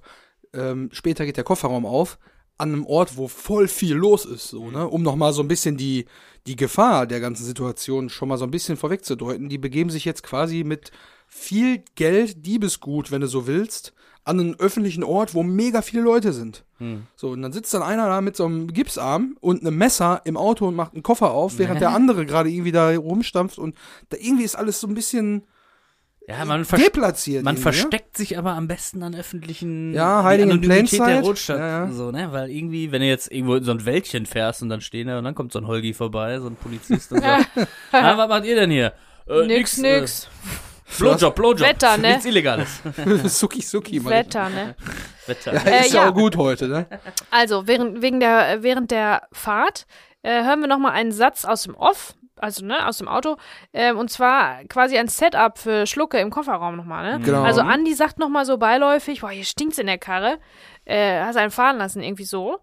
ähm, 0.54 0.90
später 0.94 1.26
geht 1.26 1.38
der 1.38 1.44
Kofferraum 1.44 1.86
auf, 1.86 2.18
an 2.60 2.72
einem 2.72 2.86
Ort, 2.86 3.18
wo 3.18 3.28
voll 3.28 3.68
viel 3.68 3.96
los 3.96 4.26
ist, 4.26 4.50
so, 4.50 4.70
ne? 4.70 4.88
Um 4.88 5.02
nochmal 5.02 5.34
so 5.34 5.42
ein 5.42 5.48
bisschen 5.48 5.76
die, 5.76 6.06
die 6.46 6.56
Gefahr 6.56 7.08
der 7.08 7.20
ganzen 7.20 7.46
Situation 7.46 8.10
schon 8.10 8.30
mal 8.30 8.38
so 8.38 8.46
ein 8.46 8.52
bisschen 8.52 8.78
vorwegzudeuten. 8.78 9.50
Die 9.50 9.58
begeben 9.58 9.90
sich 9.90 10.06
jetzt 10.06 10.22
quasi 10.24 10.64
mit 10.64 10.92
viel 11.28 11.84
Geld, 11.96 12.46
Diebesgut, 12.46 13.12
wenn 13.12 13.22
du 13.22 13.28
so 13.28 13.48
willst, 13.48 13.94
an 14.26 14.40
einen 14.40 14.60
öffentlichen 14.60 15.04
Ort, 15.04 15.34
wo 15.34 15.44
mega 15.44 15.82
viele 15.82 16.02
Leute 16.04 16.32
sind. 16.34 16.64
Hm. 16.80 17.04
So, 17.16 17.30
und 17.30 17.42
dann 17.42 17.52
sitzt 17.52 17.74
dann 17.74 17.82
einer 17.84 18.08
da 18.08 18.22
mit 18.22 18.36
so 18.38 18.46
einem 18.46 18.68
Gipsarm 18.72 19.38
und 19.42 19.62
einem 19.62 19.78
Messer 19.78 20.22
im 20.24 20.38
Auto 20.38 20.68
und 20.68 20.76
macht 20.76 20.94
einen 20.94 21.04
Koffer 21.04 21.32
auf, 21.32 21.58
während 21.58 21.82
der 21.82 21.90
andere 21.94 22.26
gerade 22.26 22.50
irgendwie 22.50 22.72
da 22.72 22.96
rumstampft 22.96 23.58
und 23.60 23.76
da 24.10 24.18
irgendwie 24.20 24.44
ist 24.44 24.56
alles 24.56 24.80
so 24.80 24.88
ein 24.88 24.94
bisschen 24.94 25.44
Ja, 26.28 26.46
man, 26.46 26.64
versteckt 26.64 26.96
deplatziert. 26.96 27.44
man 27.44 27.58
versteckt 27.58 28.16
sich 28.16 28.38
aber 28.38 28.52
am 28.54 28.70
besten 28.70 29.04
an 29.04 29.14
öffentlichen 29.14 29.94
Ja, 29.94 30.24
hiding 30.26 30.52
in 30.52 30.62
plain 30.62 30.86
der. 30.86 31.22
Rotstadt, 31.22 31.60
Ja, 31.60 31.86
ja. 31.86 31.92
so, 31.92 32.12
ne? 32.12 32.32
Weil 32.32 32.50
irgendwie, 32.50 32.94
wenn 32.94 33.02
du 33.02 33.08
jetzt 33.08 33.30
irgendwo 33.30 33.56
in 33.56 33.64
so 33.66 33.72
ein 33.72 33.84
Wäldchen 33.86 34.26
fährst 34.26 34.62
und 34.62 34.70
dann 34.70 34.80
stehen 34.80 35.08
da 35.08 35.18
und 35.18 35.26
dann 35.26 35.36
kommt 35.36 35.52
so 35.52 35.60
ein 35.60 35.68
Holgi 35.68 35.94
vorbei, 35.94 36.40
so 36.40 36.48
ein 36.48 36.56
Polizist 36.56 37.12
und 37.12 37.22
sagt, 37.22 37.48
ah, 37.92 38.18
was 38.18 38.30
macht 38.30 38.46
ihr 38.46 38.56
denn 38.56 38.72
hier? 38.72 38.94
Äh, 39.28 39.46
nix, 39.48 39.78
nix. 39.78 40.24
Äh, 40.26 40.73
Blowjob, 41.00 41.36
Blowjob. 41.36 41.68
Wetter, 41.68 41.98
ne? 41.98 42.10
Nichts 42.10 42.26
Illegales. 42.26 42.82
Suki 43.40 43.62
Suki. 43.62 44.00
mal. 44.00 44.12
Wetter, 44.12 44.50
ne? 44.50 44.76
Wetter. 45.28 45.54
Ja, 45.54 45.62
Äh, 45.62 45.82
ist 45.86 45.94
ja 45.94 46.04
ja. 46.04 46.10
auch 46.10 46.14
gut 46.14 46.38
heute, 46.38 46.68
ne? 46.68 46.86
Also, 47.32 47.68
während, 47.68 48.02
wegen 48.02 48.20
der, 48.20 48.62
während 48.64 48.92
der 48.92 49.28
Fahrt 49.32 49.86
äh, 50.22 50.44
hören 50.44 50.62
wir 50.62 50.68
nochmal 50.68 50.92
einen 50.94 51.12
Satz 51.12 51.46
aus 51.46 51.64
dem 51.64 51.76
Off, 51.76 52.14
also 52.38 52.66
ne, 52.66 52.88
aus 52.88 52.98
dem 52.98 53.08
Auto. 53.08 53.38
Ähm, 53.74 53.98
und 53.98 54.10
zwar 54.10 54.64
quasi 54.66 54.98
ein 54.98 55.08
Setup 55.08 55.58
für 55.58 55.86
Schlucke 55.88 56.18
im 56.20 56.30
Kofferraum 56.30 56.76
nochmal, 56.76 57.18
ne? 57.20 57.26
Genau. 57.26 57.44
Also 57.44 57.62
Andi 57.62 57.94
sagt 57.94 58.20
nochmal 58.20 58.46
so 58.46 58.58
beiläufig, 58.58 59.22
boah, 59.22 59.30
hier 59.32 59.46
stinkt's 59.46 59.78
in 59.78 59.88
der 59.88 59.98
Karre. 59.98 60.40
Äh, 60.86 61.22
hast 61.22 61.38
einen 61.38 61.52
fahren 61.52 61.78
lassen, 61.78 62.04
irgendwie 62.04 62.26
so. 62.26 62.60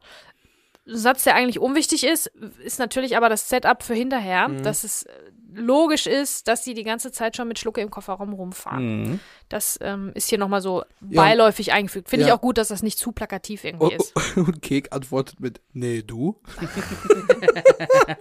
Ein 0.86 0.96
Satz, 0.96 1.24
der 1.24 1.34
eigentlich 1.34 1.58
unwichtig 1.60 2.04
ist, 2.04 2.26
ist 2.64 2.78
natürlich 2.78 3.16
aber 3.16 3.28
das 3.28 3.48
Setup 3.48 3.82
für 3.82 3.94
hinterher, 3.94 4.48
Mhm. 4.48 4.62
dass 4.62 4.84
es 4.84 5.04
äh, 5.04 5.10
logisch 5.54 6.06
ist, 6.06 6.48
dass 6.48 6.64
sie 6.64 6.74
die 6.74 6.84
ganze 6.84 7.12
Zeit 7.12 7.36
schon 7.36 7.48
mit 7.48 7.58
Schlucke 7.58 7.80
im 7.80 7.90
Kofferraum 7.90 8.32
rumfahren. 8.32 9.02
Mhm. 9.02 9.20
Das 9.48 9.78
ähm, 9.82 10.12
ist 10.14 10.28
hier 10.28 10.38
nochmal 10.38 10.60
so 10.62 10.84
Ja. 11.08 11.22
beiläufig 11.22 11.72
eingefügt. 11.72 12.08
Finde 12.10 12.22
ich 12.24 12.28
Ja. 12.28 12.36
auch 12.36 12.40
gut, 12.40 12.56
dass 12.58 12.68
das 12.68 12.82
nicht 12.82 12.98
zu 12.98 13.12
plakativ 13.12 13.64
irgendwie 13.64 13.84
Und, 13.86 13.92
ist. 13.94 14.14
und 14.36 14.62
Kek 14.62 14.88
antwortet 14.92 15.40
mit, 15.40 15.60
nee, 15.72 16.02
du. 16.02 16.40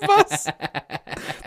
Was? 0.01 0.45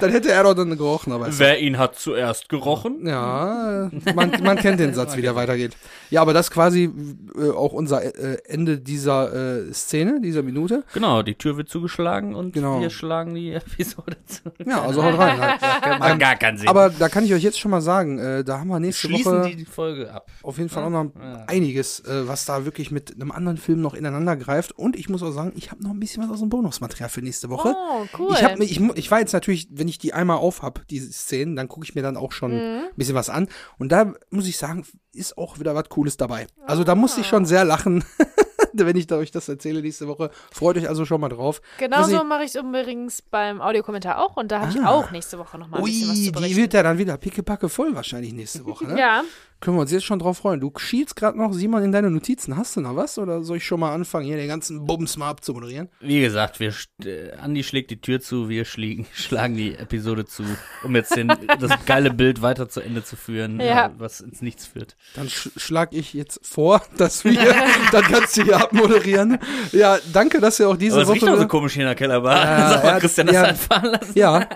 Dann 0.00 0.10
hätte 0.10 0.30
er 0.30 0.42
doch 0.44 0.54
dann 0.54 0.76
gerochen, 0.76 1.12
aber 1.12 1.26
Wer 1.38 1.58
ihn 1.60 1.78
hat 1.78 1.96
zuerst 1.96 2.48
gerochen? 2.48 3.06
Ja, 3.06 3.90
man, 4.14 4.32
man 4.42 4.56
kennt 4.58 4.80
den 4.80 4.94
Satz, 4.94 5.16
wie 5.16 5.22
der 5.22 5.34
weitergeht. 5.34 5.76
Ja, 6.10 6.20
aber 6.22 6.32
das 6.32 6.46
ist 6.46 6.50
quasi 6.52 6.90
äh, 7.36 7.50
auch 7.50 7.72
unser 7.72 8.02
äh, 8.04 8.38
Ende 8.46 8.78
dieser 8.78 9.66
äh, 9.68 9.72
Szene, 9.72 10.20
dieser 10.20 10.42
Minute. 10.42 10.84
Genau, 10.92 11.22
die 11.22 11.34
Tür 11.34 11.56
wird 11.56 11.68
zugeschlagen 11.68 12.34
und 12.34 12.52
Genau. 12.52 12.80
wir 12.80 12.90
schlagen 12.90 13.34
die 13.34 13.52
Episode 13.52 14.16
zu. 14.26 14.52
Ja, 14.64 14.82
also 14.82 15.02
haut 15.02 15.18
rein. 15.18 15.40
Halt. 15.40 15.60
Macht 15.98 16.18
gar 16.18 16.36
keinen 16.36 16.58
Sinn. 16.58 16.68
Aber 16.68 16.90
da 16.90 17.08
kann 17.08 17.24
ich 17.24 17.32
euch 17.34 17.42
jetzt 17.42 17.58
schon 17.58 17.70
mal 17.70 17.80
sagen, 17.80 18.18
äh, 18.18 18.44
da 18.44 18.58
haben 18.60 18.68
wir 18.68 18.80
nächste 18.80 19.08
schließen 19.08 19.40
Woche 19.42 19.56
die 19.56 19.64
Folge 19.64 20.12
ab. 20.12 20.30
auf 20.42 20.58
jeden 20.58 20.68
Fall 20.68 20.84
auch 20.84 20.90
noch 20.90 21.12
Ja. 21.20 21.44
einiges, 21.46 22.00
äh, 22.00 22.26
was 22.28 22.44
da 22.44 22.64
wirklich 22.64 22.90
mit 22.90 23.14
einem 23.14 23.30
anderen 23.32 23.56
Film 23.56 23.80
noch 23.80 23.94
ineinander 23.94 24.36
greift. 24.36 24.72
Und 24.72 24.96
ich 24.96 25.08
muss 25.08 25.22
auch 25.22 25.32
sagen, 25.32 25.52
ich 25.56 25.70
habe 25.70 25.82
noch 25.82 25.90
ein 25.90 26.00
bisschen 26.00 26.22
was 26.22 26.30
aus 26.30 26.40
dem 26.40 26.48
Bonusmaterial 26.48 27.08
für 27.08 27.22
nächste 27.22 27.48
Woche. 27.50 27.74
Oh, 27.76 28.04
cool. 28.18 28.32
Ich, 28.34 28.44
hab, 28.44 28.58
ich, 28.60 28.80
ich 28.80 29.10
war 29.10 29.20
jetzt 29.20 29.32
natürlich, 29.32 29.68
wenn 29.70 29.88
ich 29.88 29.98
die 29.98 30.12
einmal 30.12 30.36
auf 30.38 30.62
hab, 30.62 30.86
diese 30.88 31.12
Szenen, 31.12 31.56
dann 31.56 31.68
gucke 31.68 31.84
ich 31.84 31.94
mir 31.94 32.02
dann 32.02 32.16
auch 32.16 32.32
schon 32.32 32.52
Mhm. 32.52 32.58
ein 32.84 32.96
bisschen 32.96 33.14
was 33.14 33.30
an. 33.30 33.48
Und 33.78 33.92
da 33.92 34.12
muss 34.30 34.46
ich 34.46 34.56
sagen, 34.58 34.84
ist 35.14 35.36
auch 35.38 35.58
wieder 35.58 35.74
was 35.74 35.88
Cooles 35.88 36.16
dabei. 36.16 36.46
Also 36.66 36.84
da 36.84 36.94
musste 36.94 37.20
ich 37.20 37.26
schon 37.26 37.44
sehr 37.44 37.64
lachen, 37.64 38.04
wenn 38.74 38.96
ich 38.96 39.10
euch 39.12 39.30
das 39.30 39.48
erzähle 39.48 39.82
nächste 39.82 40.08
Woche. 40.08 40.30
Freut 40.52 40.76
euch 40.76 40.88
also 40.88 41.04
schon 41.04 41.20
mal 41.20 41.28
drauf. 41.28 41.60
Genauso 41.78 42.24
mache 42.24 42.44
ich 42.44 42.54
es 42.54 42.54
übrigens 42.56 43.22
beim 43.22 43.60
Audiokommentar 43.60 44.18
auch 44.18 44.36
und 44.36 44.50
da 44.50 44.60
habe 44.60 44.70
ich 44.70 44.80
Ah. 44.80 44.88
auch 44.90 45.10
nächste 45.10 45.38
Woche 45.38 45.58
nochmal 45.58 45.80
ein 45.80 45.84
Ui, 45.84 45.90
bisschen 45.90 46.08
was 46.10 46.24
zu 46.24 46.42
die 46.48 46.56
wird 46.56 46.74
ja 46.74 46.82
dann 46.82 46.98
wieder 46.98 47.16
pickepacke 47.16 47.68
voll 47.68 47.94
wahrscheinlich 47.94 48.32
nächste 48.32 48.64
Woche. 48.66 48.86
Ne? 48.86 48.98
ja, 48.98 49.22
Können 49.62 49.76
wir 49.76 49.82
uns 49.82 49.92
jetzt 49.92 50.04
schon 50.04 50.18
drauf 50.18 50.38
freuen. 50.38 50.58
Du 50.58 50.72
schielst 50.76 51.14
gerade 51.14 51.38
noch, 51.38 51.52
Simon, 51.52 51.84
in 51.84 51.92
deine 51.92 52.10
Notizen. 52.10 52.56
Hast 52.56 52.74
du 52.76 52.80
noch 52.80 52.96
was? 52.96 53.16
Oder 53.16 53.44
soll 53.44 53.58
ich 53.58 53.64
schon 53.64 53.78
mal 53.78 53.94
anfangen, 53.94 54.26
hier 54.26 54.36
den 54.36 54.48
ganzen 54.48 54.84
Bums 54.86 55.16
mal 55.16 55.28
abzumoderieren? 55.30 55.88
Wie 56.00 56.20
gesagt, 56.20 56.58
wir, 56.58 56.74
äh, 57.04 57.30
Andi 57.40 57.62
schlägt 57.62 57.92
die 57.92 58.00
Tür 58.00 58.20
zu, 58.20 58.48
wir 58.48 58.64
schlägen, 58.64 59.06
schlagen 59.14 59.54
die 59.56 59.76
Episode 59.76 60.24
zu, 60.24 60.42
um 60.82 60.96
jetzt 60.96 61.14
den, 61.14 61.32
das 61.60 61.70
geile 61.86 62.12
Bild 62.12 62.42
weiter 62.42 62.68
zu 62.68 62.80
Ende 62.80 63.04
zu 63.04 63.14
führen, 63.14 63.60
Ja. 63.60 63.86
äh, 63.86 63.90
was 63.98 64.20
ins 64.20 64.42
Nichts 64.42 64.66
führt. 64.66 64.96
Dann 65.14 65.28
sch 65.28 65.50
schlag 65.56 65.90
ich 65.92 66.12
jetzt 66.12 66.44
vor, 66.44 66.82
dass 66.98 67.24
wir, 67.24 67.54
dann 67.92 68.02
kannst 68.02 68.36
du 68.36 68.42
hier 68.42 68.56
abmoderieren. 68.56 69.38
Ja, 69.70 69.98
danke, 70.12 70.40
dass 70.40 70.58
ihr 70.58 70.68
auch 70.68 70.76
diese 70.76 70.94
Aber 70.96 71.02
es 71.02 71.08
Woche. 71.08 71.14
riecht 71.14 71.28
auch 71.28 71.38
so 71.38 71.46
komisch 71.46 71.74
hier 71.74 71.82
in 71.84 71.88
der 71.88 71.94
Kellerbar. 71.94 72.36
Ja, 72.44 72.68
Sag 72.72 72.82
mal, 72.82 72.88
ja, 72.94 72.98
Christian, 72.98 73.26
das 73.28 73.36
ja. 73.36 73.42
einfahren 73.44 73.90
lassen. 73.92 74.12
Ja. 74.18 74.48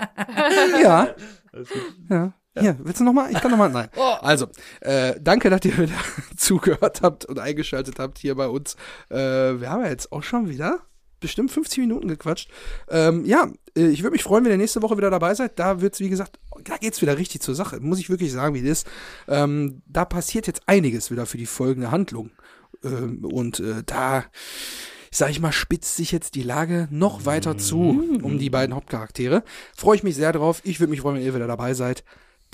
Ja. 0.83 1.09
Ja. 2.11 2.33
Hier, 2.59 2.77
willst 2.81 3.01
du 3.01 3.05
nochmal? 3.05 3.31
Ich 3.33 3.41
kann 3.41 3.51
nochmal. 3.51 3.71
Nein. 3.71 3.89
Also, 4.21 4.47
äh, 4.81 5.15
danke, 5.21 5.51
dass 5.51 5.65
ihr 5.65 5.77
wieder 5.79 5.95
zugehört 6.37 7.03
habt 7.03 7.25
und 7.25 7.39
eingeschaltet 7.39 7.99
habt 7.99 8.19
hier 8.19 8.35
bei 8.35 8.49
uns. 8.49 8.77
Äh, 9.11 9.17
wir 9.17 9.71
haben 9.71 9.83
ja 9.83 9.91
jetzt 9.91 10.11
auch 10.13 10.23
schon 10.23 10.49
wieder 10.49 10.81
bestimmt 11.21 11.51
50 11.51 11.79
Minuten 11.79 12.09
gequatscht. 12.09 12.51
Ähm, 12.89 13.25
ja, 13.25 13.51
äh, 13.77 13.87
ich 13.87 14.03
würde 14.03 14.13
mich 14.13 14.23
freuen, 14.23 14.45
wenn 14.45 14.53
ihr 14.53 14.59
nächste 14.59 14.83
Woche 14.83 14.97
wieder 14.97 15.11
dabei 15.11 15.35
seid. 15.35 15.59
Da 15.59 15.81
wird's, 15.81 16.01
wie 16.01 16.09
gesagt, 16.09 16.39
da 16.65 16.77
geht's 16.77 17.03
wieder 17.03 17.19
richtig 17.19 17.43
zur 17.43 17.55
Sache. 17.55 17.81
Muss 17.81 17.99
ich 17.99 18.11
wirklich 18.11 18.33
sagen, 18.33 18.55
wie 18.55 18.63
das 18.63 18.71
ist. 18.71 18.87
Ähm, 19.29 19.83
da 19.87 20.05
passiert 20.05 20.47
jetzt 20.47 20.63
einiges 20.67 21.11
wieder 21.11 21.27
für 21.27 21.39
die 21.39 21.47
folgende 21.47 21.91
Handlung. 21.91 22.31
Ähm, 22.85 23.25
und 23.25 23.61
äh, 23.61 23.83
da 23.85 24.25
sag 25.11 25.31
ich 25.31 25.41
mal, 25.41 25.53
spitzt 25.53 25.97
sich 25.97 26.13
jetzt 26.13 26.35
die 26.35 26.43
Lage 26.43 26.89
noch 26.91 27.25
weiter 27.25 27.57
zu 27.57 28.19
um 28.23 28.39
die 28.39 28.51
beiden 28.51 28.75
Hauptcharaktere. 28.75 29.45
Freue 29.75 29.97
ich 29.97 30.03
mich 30.03 30.15
sehr 30.15 30.33
drauf. 30.33 30.61
Ich 30.65 30.79
würde 30.79 30.91
mich 30.91 31.01
freuen, 31.01 31.17
wenn 31.17 31.23
ihr 31.25 31.35
wieder 31.35 31.47
dabei 31.47 31.73
seid. 31.73 32.05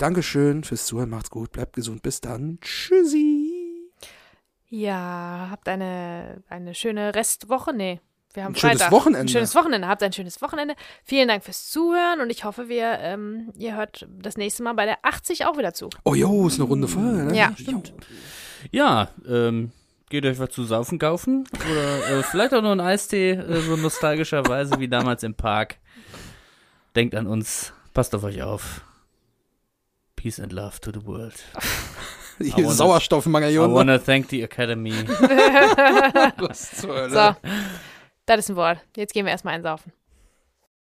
Dankeschön 0.03 0.65
fürs 0.65 0.85
Zuhören. 0.85 1.09
Macht's 1.09 1.29
gut. 1.29 1.53
Bleibt 1.53 1.77
gesund. 1.77 2.03
Bis 2.03 2.19
dann. 2.19 2.57
Tschüssi. 2.59 3.89
ja, 4.67 5.47
habt 5.49 5.69
eine, 5.69 6.43
eine 6.49 6.75
schöne 6.75 7.15
Restwoche. 7.15 7.71
Nee, 7.71 8.01
wir 8.33 8.43
haben 8.43 8.51
Ein 8.51 8.55
schönes 8.57 8.81
Freitag. 8.81 8.91
Wochenende. 8.91 9.21
Ein 9.21 9.27
schönes 9.29 9.55
Wochenende. 9.55 9.87
Habt 9.87 10.03
ein 10.03 10.11
schönes 10.11 10.41
Wochenende. 10.41 10.75
Vielen 11.05 11.29
Dank 11.29 11.45
fürs 11.45 11.69
Zuhören 11.69 12.19
und 12.19 12.31
ich 12.31 12.43
hoffe, 12.43 12.67
wir, 12.67 12.99
ähm, 12.99 13.53
ihr 13.57 13.77
hört 13.77 14.05
das 14.19 14.35
nächste 14.35 14.61
Mal 14.63 14.73
bei 14.73 14.85
der 14.85 14.97
80 15.03 15.45
auch 15.45 15.57
wieder 15.57 15.73
zu. 15.73 15.89
Oh 16.03 16.15
jo, 16.15 16.47
ist 16.47 16.59
eine 16.59 16.67
runde 16.67 16.89
Folge, 16.89 17.23
ne? 17.23 17.37
Ja. 17.37 17.53
Stimmt. 17.55 17.93
Ja, 18.71 19.07
ähm, 19.25 19.71
geht 20.09 20.25
euch 20.25 20.37
was 20.37 20.49
zu 20.49 20.65
saufen 20.65 20.99
kaufen 20.99 21.47
oder 21.71 22.19
äh, 22.19 22.23
vielleicht 22.23 22.53
auch 22.53 22.61
noch 22.61 22.71
einen 22.71 22.81
Eistee, 22.81 23.31
äh, 23.31 23.61
so 23.61 23.77
nostalgischerweise 23.77 24.81
wie 24.81 24.89
damals 24.89 25.23
im 25.23 25.33
Park. 25.33 25.77
Denkt 26.93 27.15
an 27.15 27.25
uns, 27.25 27.71
passt 27.93 28.13
auf 28.13 28.25
euch 28.25 28.43
auf. 28.43 28.81
Peace 30.23 30.39
and 30.39 30.53
love 30.53 30.79
to 30.79 30.89
the 30.93 31.01
world. 31.05 31.33
Wanna- 32.39 32.69
I 32.69 32.71
Sauerstoffmangel. 32.71 33.69
wanna 33.73 33.99
thank 33.99 34.29
the 34.29 34.41
Academy. 34.43 34.91
Was 36.37 36.71
zur 36.77 36.95
Hölle? 36.95 37.09
So, 37.09 37.49
das 38.25 38.39
ist 38.39 38.49
ein 38.51 38.55
Wort. 38.55 38.79
Jetzt 38.95 39.13
gehen 39.13 39.25
wir 39.25 39.31
erstmal 39.33 39.55
einsaufen. 39.55 39.91